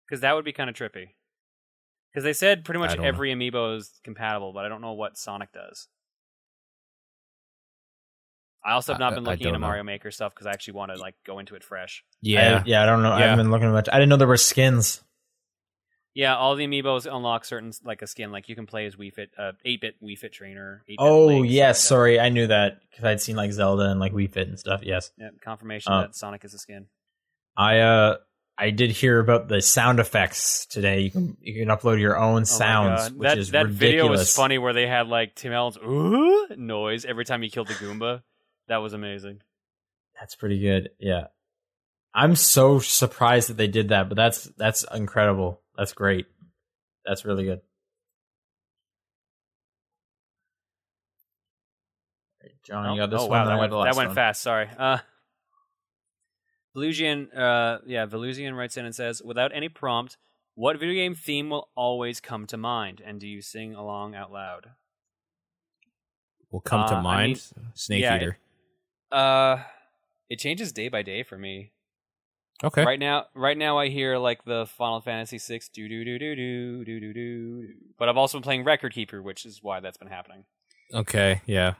[0.07, 1.09] Because that would be kind of trippy.
[2.13, 3.09] Because they said pretty much don't know.
[3.09, 5.89] every amiibo is compatible, but I don't know what Sonic does.
[8.65, 9.67] I also have not I- been looking into know.
[9.67, 12.03] Mario Maker stuff because I actually want to like go into it fresh.
[12.23, 12.63] Yeah.
[12.65, 12.83] I, yeah.
[12.83, 13.11] I don't know.
[13.13, 13.89] I haven't been looking much.
[13.93, 15.03] I didn't know there were skins.
[16.15, 18.31] Yeah, all the amiibos unlock certain like a skin.
[18.31, 20.83] Like you can play as Wii Fit, uh, eight bit Wii Fit trainer.
[20.89, 24.13] 8-bit Oh yes, stuff sorry, I knew that because I'd seen like Zelda and like
[24.13, 24.81] Wii Fit and stuff.
[24.85, 25.11] Yes.
[25.19, 26.01] Yeah, confirmation Oh.
[26.03, 26.87] that Sonic is a skin.
[27.57, 28.17] I uh
[28.57, 31.01] I did hear about the sound effects today.
[31.01, 33.17] You can you can upload your own Oh sounds, God.
[33.19, 33.81] which that, is that ridiculous.
[33.81, 37.67] video was funny where they had like Tim Allen's ooh noise every time you killed
[37.67, 38.23] the Goomba.
[38.69, 39.41] That was amazing.
[40.21, 40.91] That's pretty good.
[41.01, 41.27] Yeah.
[42.15, 45.61] I'm so surprised that they did that, but that's that's incredible.
[45.77, 46.27] That's great.
[47.05, 47.61] That's really good.
[52.65, 53.41] John, you got this oh, one.
[53.41, 54.15] Wow, that, went, the last that went one.
[54.15, 54.43] fast.
[54.43, 54.69] Sorry.
[54.79, 54.99] Uh,
[56.75, 60.17] Velusian, uh, yeah, Velusian writes in and says, "Without any prompt,
[60.55, 64.33] what video game theme will always come to mind, and do you sing along out
[64.33, 64.71] loud?"
[66.51, 67.53] Will come to Uh, I mind.
[67.75, 68.39] Snake yeah, Eater.
[69.13, 69.63] Uh,
[70.31, 71.73] it changes day by day for me.
[72.63, 72.85] Okay.
[72.85, 76.37] Right now, right now, I hear like the Final Fantasy VI do do do do
[76.37, 77.69] do do do do.
[77.99, 80.45] But I've also been playing Record Keeper, which is why that's been happening.
[80.93, 81.43] Okay.
[81.47, 81.75] Yeah.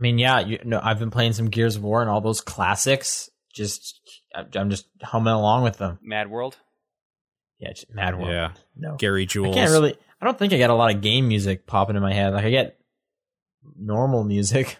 [0.00, 2.40] I mean, yeah, you know, I've been playing some Gears of War and all those
[2.40, 3.28] classics.
[3.52, 4.00] Just,
[4.34, 5.98] I'm just humming along with them.
[6.02, 6.56] Mad World.
[7.58, 8.30] Yeah, just Mad World.
[8.30, 8.52] Yeah.
[8.76, 9.94] No, Gary I can't really.
[10.20, 12.32] I don't think I get a lot of game music popping in my head.
[12.32, 12.78] Like I get
[13.78, 14.78] normal music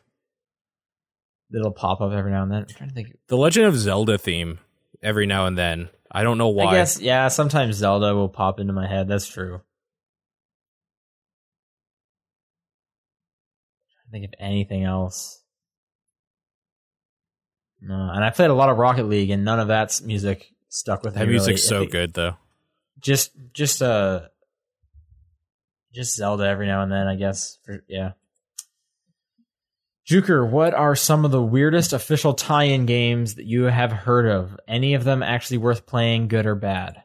[1.51, 2.63] that'll pop up every now and then.
[2.63, 3.19] I'm trying to think.
[3.29, 4.59] The Legend of Zelda theme
[5.03, 5.89] every now and then.
[6.11, 6.67] I don't know why.
[6.67, 7.29] I guess yeah.
[7.29, 9.07] Sometimes Zelda will pop into my head.
[9.09, 9.61] That's true.
[14.09, 15.41] I think of anything else.
[17.81, 21.05] No, and I played a lot of Rocket League, and none of that's music stuck
[21.05, 21.31] with that me.
[21.31, 21.87] music's really.
[21.87, 22.37] So good though.
[22.99, 24.23] Just, just uh,
[25.95, 27.07] just Zelda every now and then.
[27.07, 27.59] I guess.
[27.65, 28.13] For, yeah.
[30.11, 34.59] Juker, what are some of the weirdest official tie-in games that you have heard of?
[34.67, 37.05] Any of them actually worth playing, good or bad?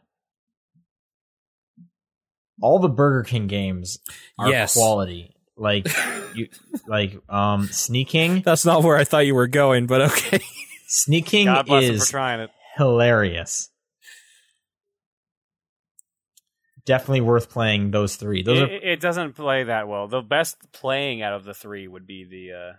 [2.64, 4.00] All the Burger King games
[4.40, 4.74] are Yes.
[4.74, 5.36] quality.
[5.56, 5.88] Like
[6.34, 6.48] you
[6.88, 8.42] like um Sneak King.
[8.44, 10.40] That's not where I thought you were going, but okay.
[10.88, 12.50] Sneak King God bless him for is trying it.
[12.76, 13.70] hilarious.
[16.86, 18.42] Definitely worth playing those three.
[18.42, 20.08] Those it, are it doesn't play that well.
[20.08, 22.74] The best playing out of the three would be the uh,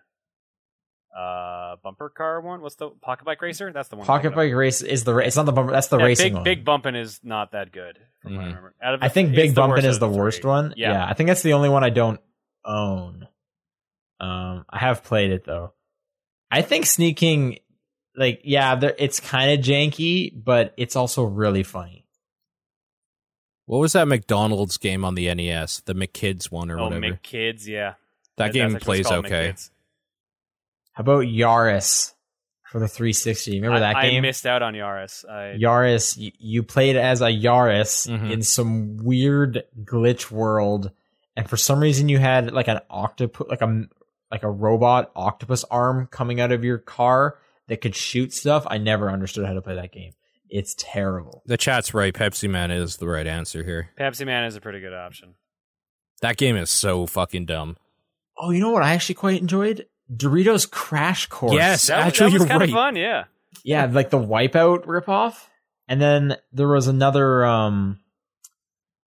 [1.16, 2.60] uh, bumper car one.
[2.60, 3.72] What's the pocket bike racer?
[3.72, 4.06] That's the one.
[4.06, 4.36] Pocket thinking of.
[4.50, 6.44] Bike Race is the ra- it's not the bumper that's the Yeah, racing big, one.
[6.44, 7.98] Big Bumpin' is not that good.
[8.20, 8.48] From what I Mhm.
[8.48, 8.74] remember.
[8.82, 10.16] Out of I think Big the Bumpin' is of the three.
[10.18, 10.74] worst one.
[10.76, 11.06] Yeah.
[11.06, 12.20] I think that's the only one I don't
[12.64, 13.26] own.
[14.20, 15.72] Um, I have played it though.
[16.50, 17.58] I think Sneak King,
[18.14, 22.04] like, yeah, it's kind of janky, but it's also really funny.
[23.66, 25.80] What was that McDonald's game on the NES?
[25.80, 27.00] The McKids one or Oh, whatever.
[27.06, 27.94] McKids, yeah.
[28.36, 29.50] that That's game plays okay.
[29.50, 29.70] McKids.
[30.96, 32.14] How about Yaris
[32.72, 33.56] for the 360?
[33.60, 34.18] Remember I, that I game?
[34.24, 35.28] I missed out on Yaris.
[35.28, 38.32] I, Yaris, you, you played as a Yaris Mhm.
[38.32, 40.90] in some weird glitch world,
[41.36, 43.84] and for some reason you had like an octopus, like a
[44.30, 48.66] like a robot octopus arm coming out of your car that could shoot stuff.
[48.68, 50.12] I never understood how to play that game.
[50.48, 51.42] It's terrible.
[51.44, 52.14] The chat's right.
[52.14, 53.90] Pepsi Man is the right answer here.
[54.00, 55.34] Pepsi Man is a pretty good option.
[56.22, 57.76] That game is so fucking dumb.
[58.38, 59.86] Oh, you know what I actually quite enjoyed?
[60.14, 61.54] Doritos Crash Course.
[61.54, 61.86] Yes.
[61.88, 62.68] That, Actually, that was you're kind right.
[62.68, 63.24] of fun, yeah.
[63.64, 65.36] yeah, like the Wipeout ripoff.
[65.88, 67.44] And then there was another.
[67.44, 68.00] um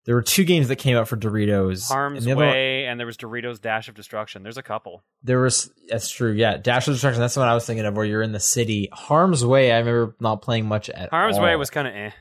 [0.05, 1.87] There were two games that came out for Doritos.
[1.89, 4.43] Harm's and the other one- Way, and there was Doritos Dash of Destruction.
[4.43, 5.03] There's a couple.
[5.23, 6.31] There was that's true.
[6.31, 7.19] Yeah, Dash of Destruction.
[7.21, 8.89] That's the one I was thinking of, where you're in the city.
[8.93, 9.71] Harm's Way.
[9.73, 11.43] I remember not playing much at Harm's all.
[11.43, 12.11] Way was kind of eh.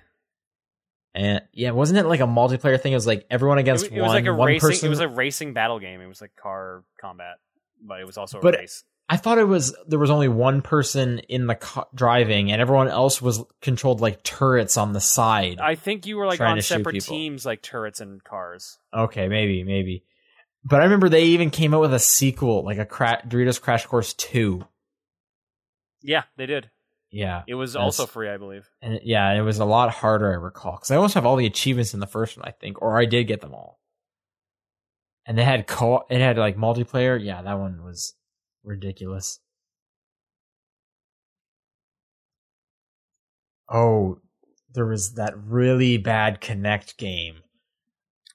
[1.15, 2.93] and yeah, wasn't it like a multiplayer thing?
[2.93, 4.09] It was like everyone against was- it one.
[4.09, 4.69] was like a one racing.
[4.69, 4.87] person.
[4.87, 6.01] It was a racing battle game.
[6.01, 7.37] It was like car combat,
[7.81, 8.85] but it was also a But- race.
[9.11, 12.89] I thought it was there was only one person in the car driving, and everyone
[12.89, 15.61] else was controlled like turrets on the side.
[15.61, 18.79] I think you were like on separate teams, like turrets and cars.
[18.95, 20.05] okay, maybe, maybe.
[20.63, 23.87] But I remember they even came out with a sequel, like a Cra- Doritos Crash
[23.87, 24.67] Course Two.
[26.03, 26.71] Yeah, they did.
[27.11, 28.69] Yeah, It was also free, I believe.
[28.83, 30.31] and it- yeah, it was a lot harder.
[30.31, 32.83] I recall because I almost have all the achievements in the first one, I think,
[32.83, 33.78] or I did get them all.
[35.29, 36.05] And they had co.
[36.11, 37.23] It had like multiplayer.
[37.23, 38.15] Yeah, that one was
[38.65, 39.39] ridiculous.
[43.71, 44.21] Oh,
[44.75, 47.43] there was that really bad Kinect game.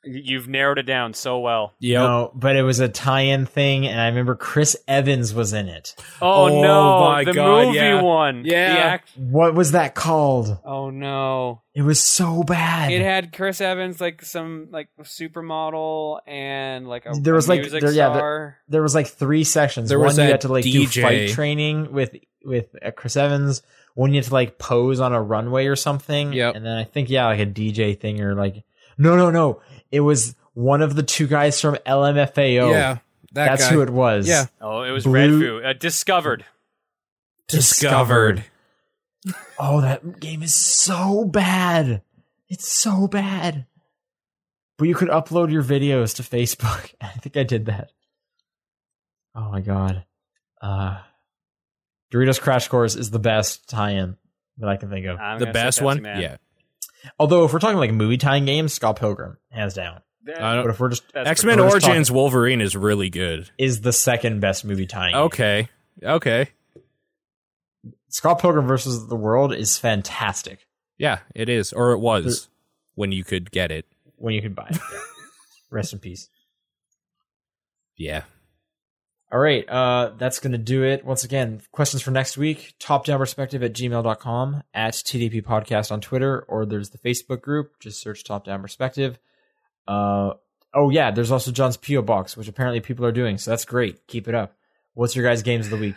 [0.05, 1.73] Y- You've narrowed it down so well.
[1.79, 1.99] Yep.
[2.01, 5.95] No, but it was a tie-in thing, and I remember Chris Evans was in it.
[6.21, 8.01] Oh, Oh no, my the God, movie yeah.
[8.01, 8.43] one.
[8.45, 8.73] Yeah.
[8.75, 10.57] The act- What was that called?
[10.65, 11.61] oh no.
[11.75, 12.91] It was so bad.
[12.91, 17.61] It had Chris Evans, like some like supermodel, and like a, There was, a like-
[17.61, 19.89] music there- yeah, there- there was like three sections.
[19.89, 22.15] There one was you had to like do fight training with
[22.45, 23.61] with uh, Chris Evans.
[23.95, 26.33] One you had to like pose on a runway or something.
[26.33, 26.55] Yep.
[26.55, 28.63] And then I think yeah, like a DJ thing or like
[28.97, 29.61] no no no.
[29.91, 32.71] It was one of the two guys from LMFAO.
[32.71, 32.97] yeah.
[33.33, 33.73] That that's guy.
[33.73, 34.27] who it was.
[34.27, 34.45] Yeah.
[34.61, 36.45] oh, it was Blue- Red Uh, discovered.
[37.47, 38.45] Discovered.
[39.57, 42.01] Oh, that game is so bad.
[42.49, 43.65] It's so bad.
[44.77, 46.93] But you could upload your videos to Facebook.
[47.01, 47.91] I think I did that.
[49.33, 50.03] Oh my god.
[50.61, 50.99] Uh
[52.13, 54.17] Doritos Crash Course is the best tie-in
[54.57, 55.17] that I can think of.
[55.19, 56.01] I'm the best one.
[56.01, 56.19] Man.
[56.21, 56.37] Yeah.
[57.19, 60.01] Although if we're talking like movie tie-in games, Scott Pilgrim, hands down.
[60.27, 63.49] I But don't, if we're just X Men we're just Origins Wolverine is really good.
[63.57, 65.13] is the second best movie tie-in.
[65.13, 65.21] game.
[65.23, 65.69] Okay.
[66.01, 66.49] Okay.
[68.09, 70.67] Scott Pilgrim versus the World is fantastic
[70.97, 72.47] Yeah, it is, or it was
[72.95, 73.85] when you could get it.
[74.15, 74.77] when you could buy it.
[74.77, 74.99] Yeah.
[75.71, 76.29] Rest in peace.
[77.97, 78.23] Yeah.
[79.33, 81.03] All right, uh, that's going to do it.
[81.03, 86.01] Once again, questions for next week, top down perspective at gmail.com, at TDP podcast on
[86.01, 87.79] Twitter, or there's the Facebook group.
[87.79, 89.17] Just search top down perspective.
[89.87, 90.33] Uh,
[90.75, 92.03] oh, yeah, there's also John's P.O.
[92.03, 93.39] box, which apparently people are doing.
[93.39, 94.05] So that's great.
[94.05, 94.55] Keep it up.
[94.93, 95.95] What's your guys' games of the week?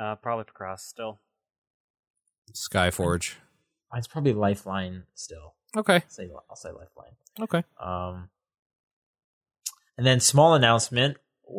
[0.00, 1.18] uh, probably Picross still.
[2.54, 3.34] Skyforge.
[3.92, 5.54] Mine's probably Lifeline still.
[5.76, 5.96] Okay.
[5.96, 7.12] I'll say, I'll say Lifeline.
[7.38, 7.62] Okay.
[7.78, 8.30] Um,
[10.00, 11.18] and then small announcement.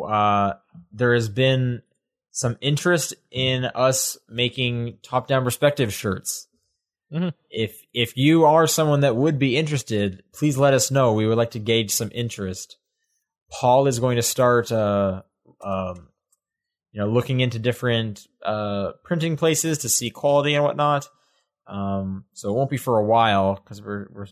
[0.10, 0.54] Uh,
[0.92, 1.84] there has been
[2.32, 6.48] some interest in us making top down perspective shirts.
[7.14, 7.34] Mhm.
[7.52, 11.14] If if you are someone that would be interested, please let us know.
[11.14, 12.78] We would like to gauge some interest.
[13.52, 15.22] Paul is going to start, uh,
[15.64, 16.08] um,
[16.92, 21.08] you know, looking into different uh, printing places to see quality and whatnot.
[21.68, 24.28] Um, so it won't be for a while because we're we're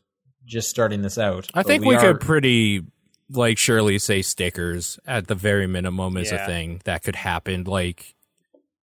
[0.45, 1.47] just starting this out.
[1.53, 2.87] I think we, are- could pretty
[3.31, 6.43] like surely say stickers at the very minimum is Yeah.
[6.43, 7.63] a thing that could happen.
[7.65, 8.15] Like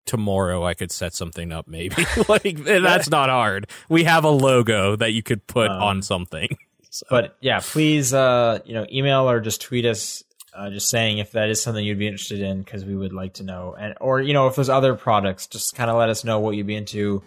[0.05, 1.66] tomorrow, I could set something up.
[1.66, 1.97] Maybe
[2.28, 3.68] like and that's not hard.
[3.89, 6.56] We have a logo that you could put Um, on something.
[6.89, 10.23] So, but yeah, please, uh, you know, email or just tweet us,
[10.55, 13.35] uh, just saying if that is something you'd be interested in, because we would like
[13.35, 16.24] to know, and or you know, if there's other products, just kind of let us
[16.24, 17.23] know what you'd be into.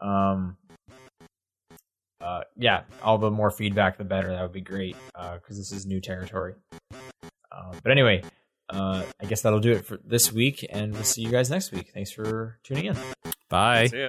[0.00, 0.56] Um,
[2.24, 4.28] uh, yeah, all the more feedback, the better.
[4.28, 6.54] That would be great, because this is new territory.
[7.52, 8.22] Uh, but anyway,
[8.70, 11.70] uh, I guess that'll do it for this week, and we'll see you guys next
[11.70, 11.90] week.
[11.92, 12.96] Thanks for tuning in.
[13.48, 13.86] bye.
[13.86, 14.08] See ya.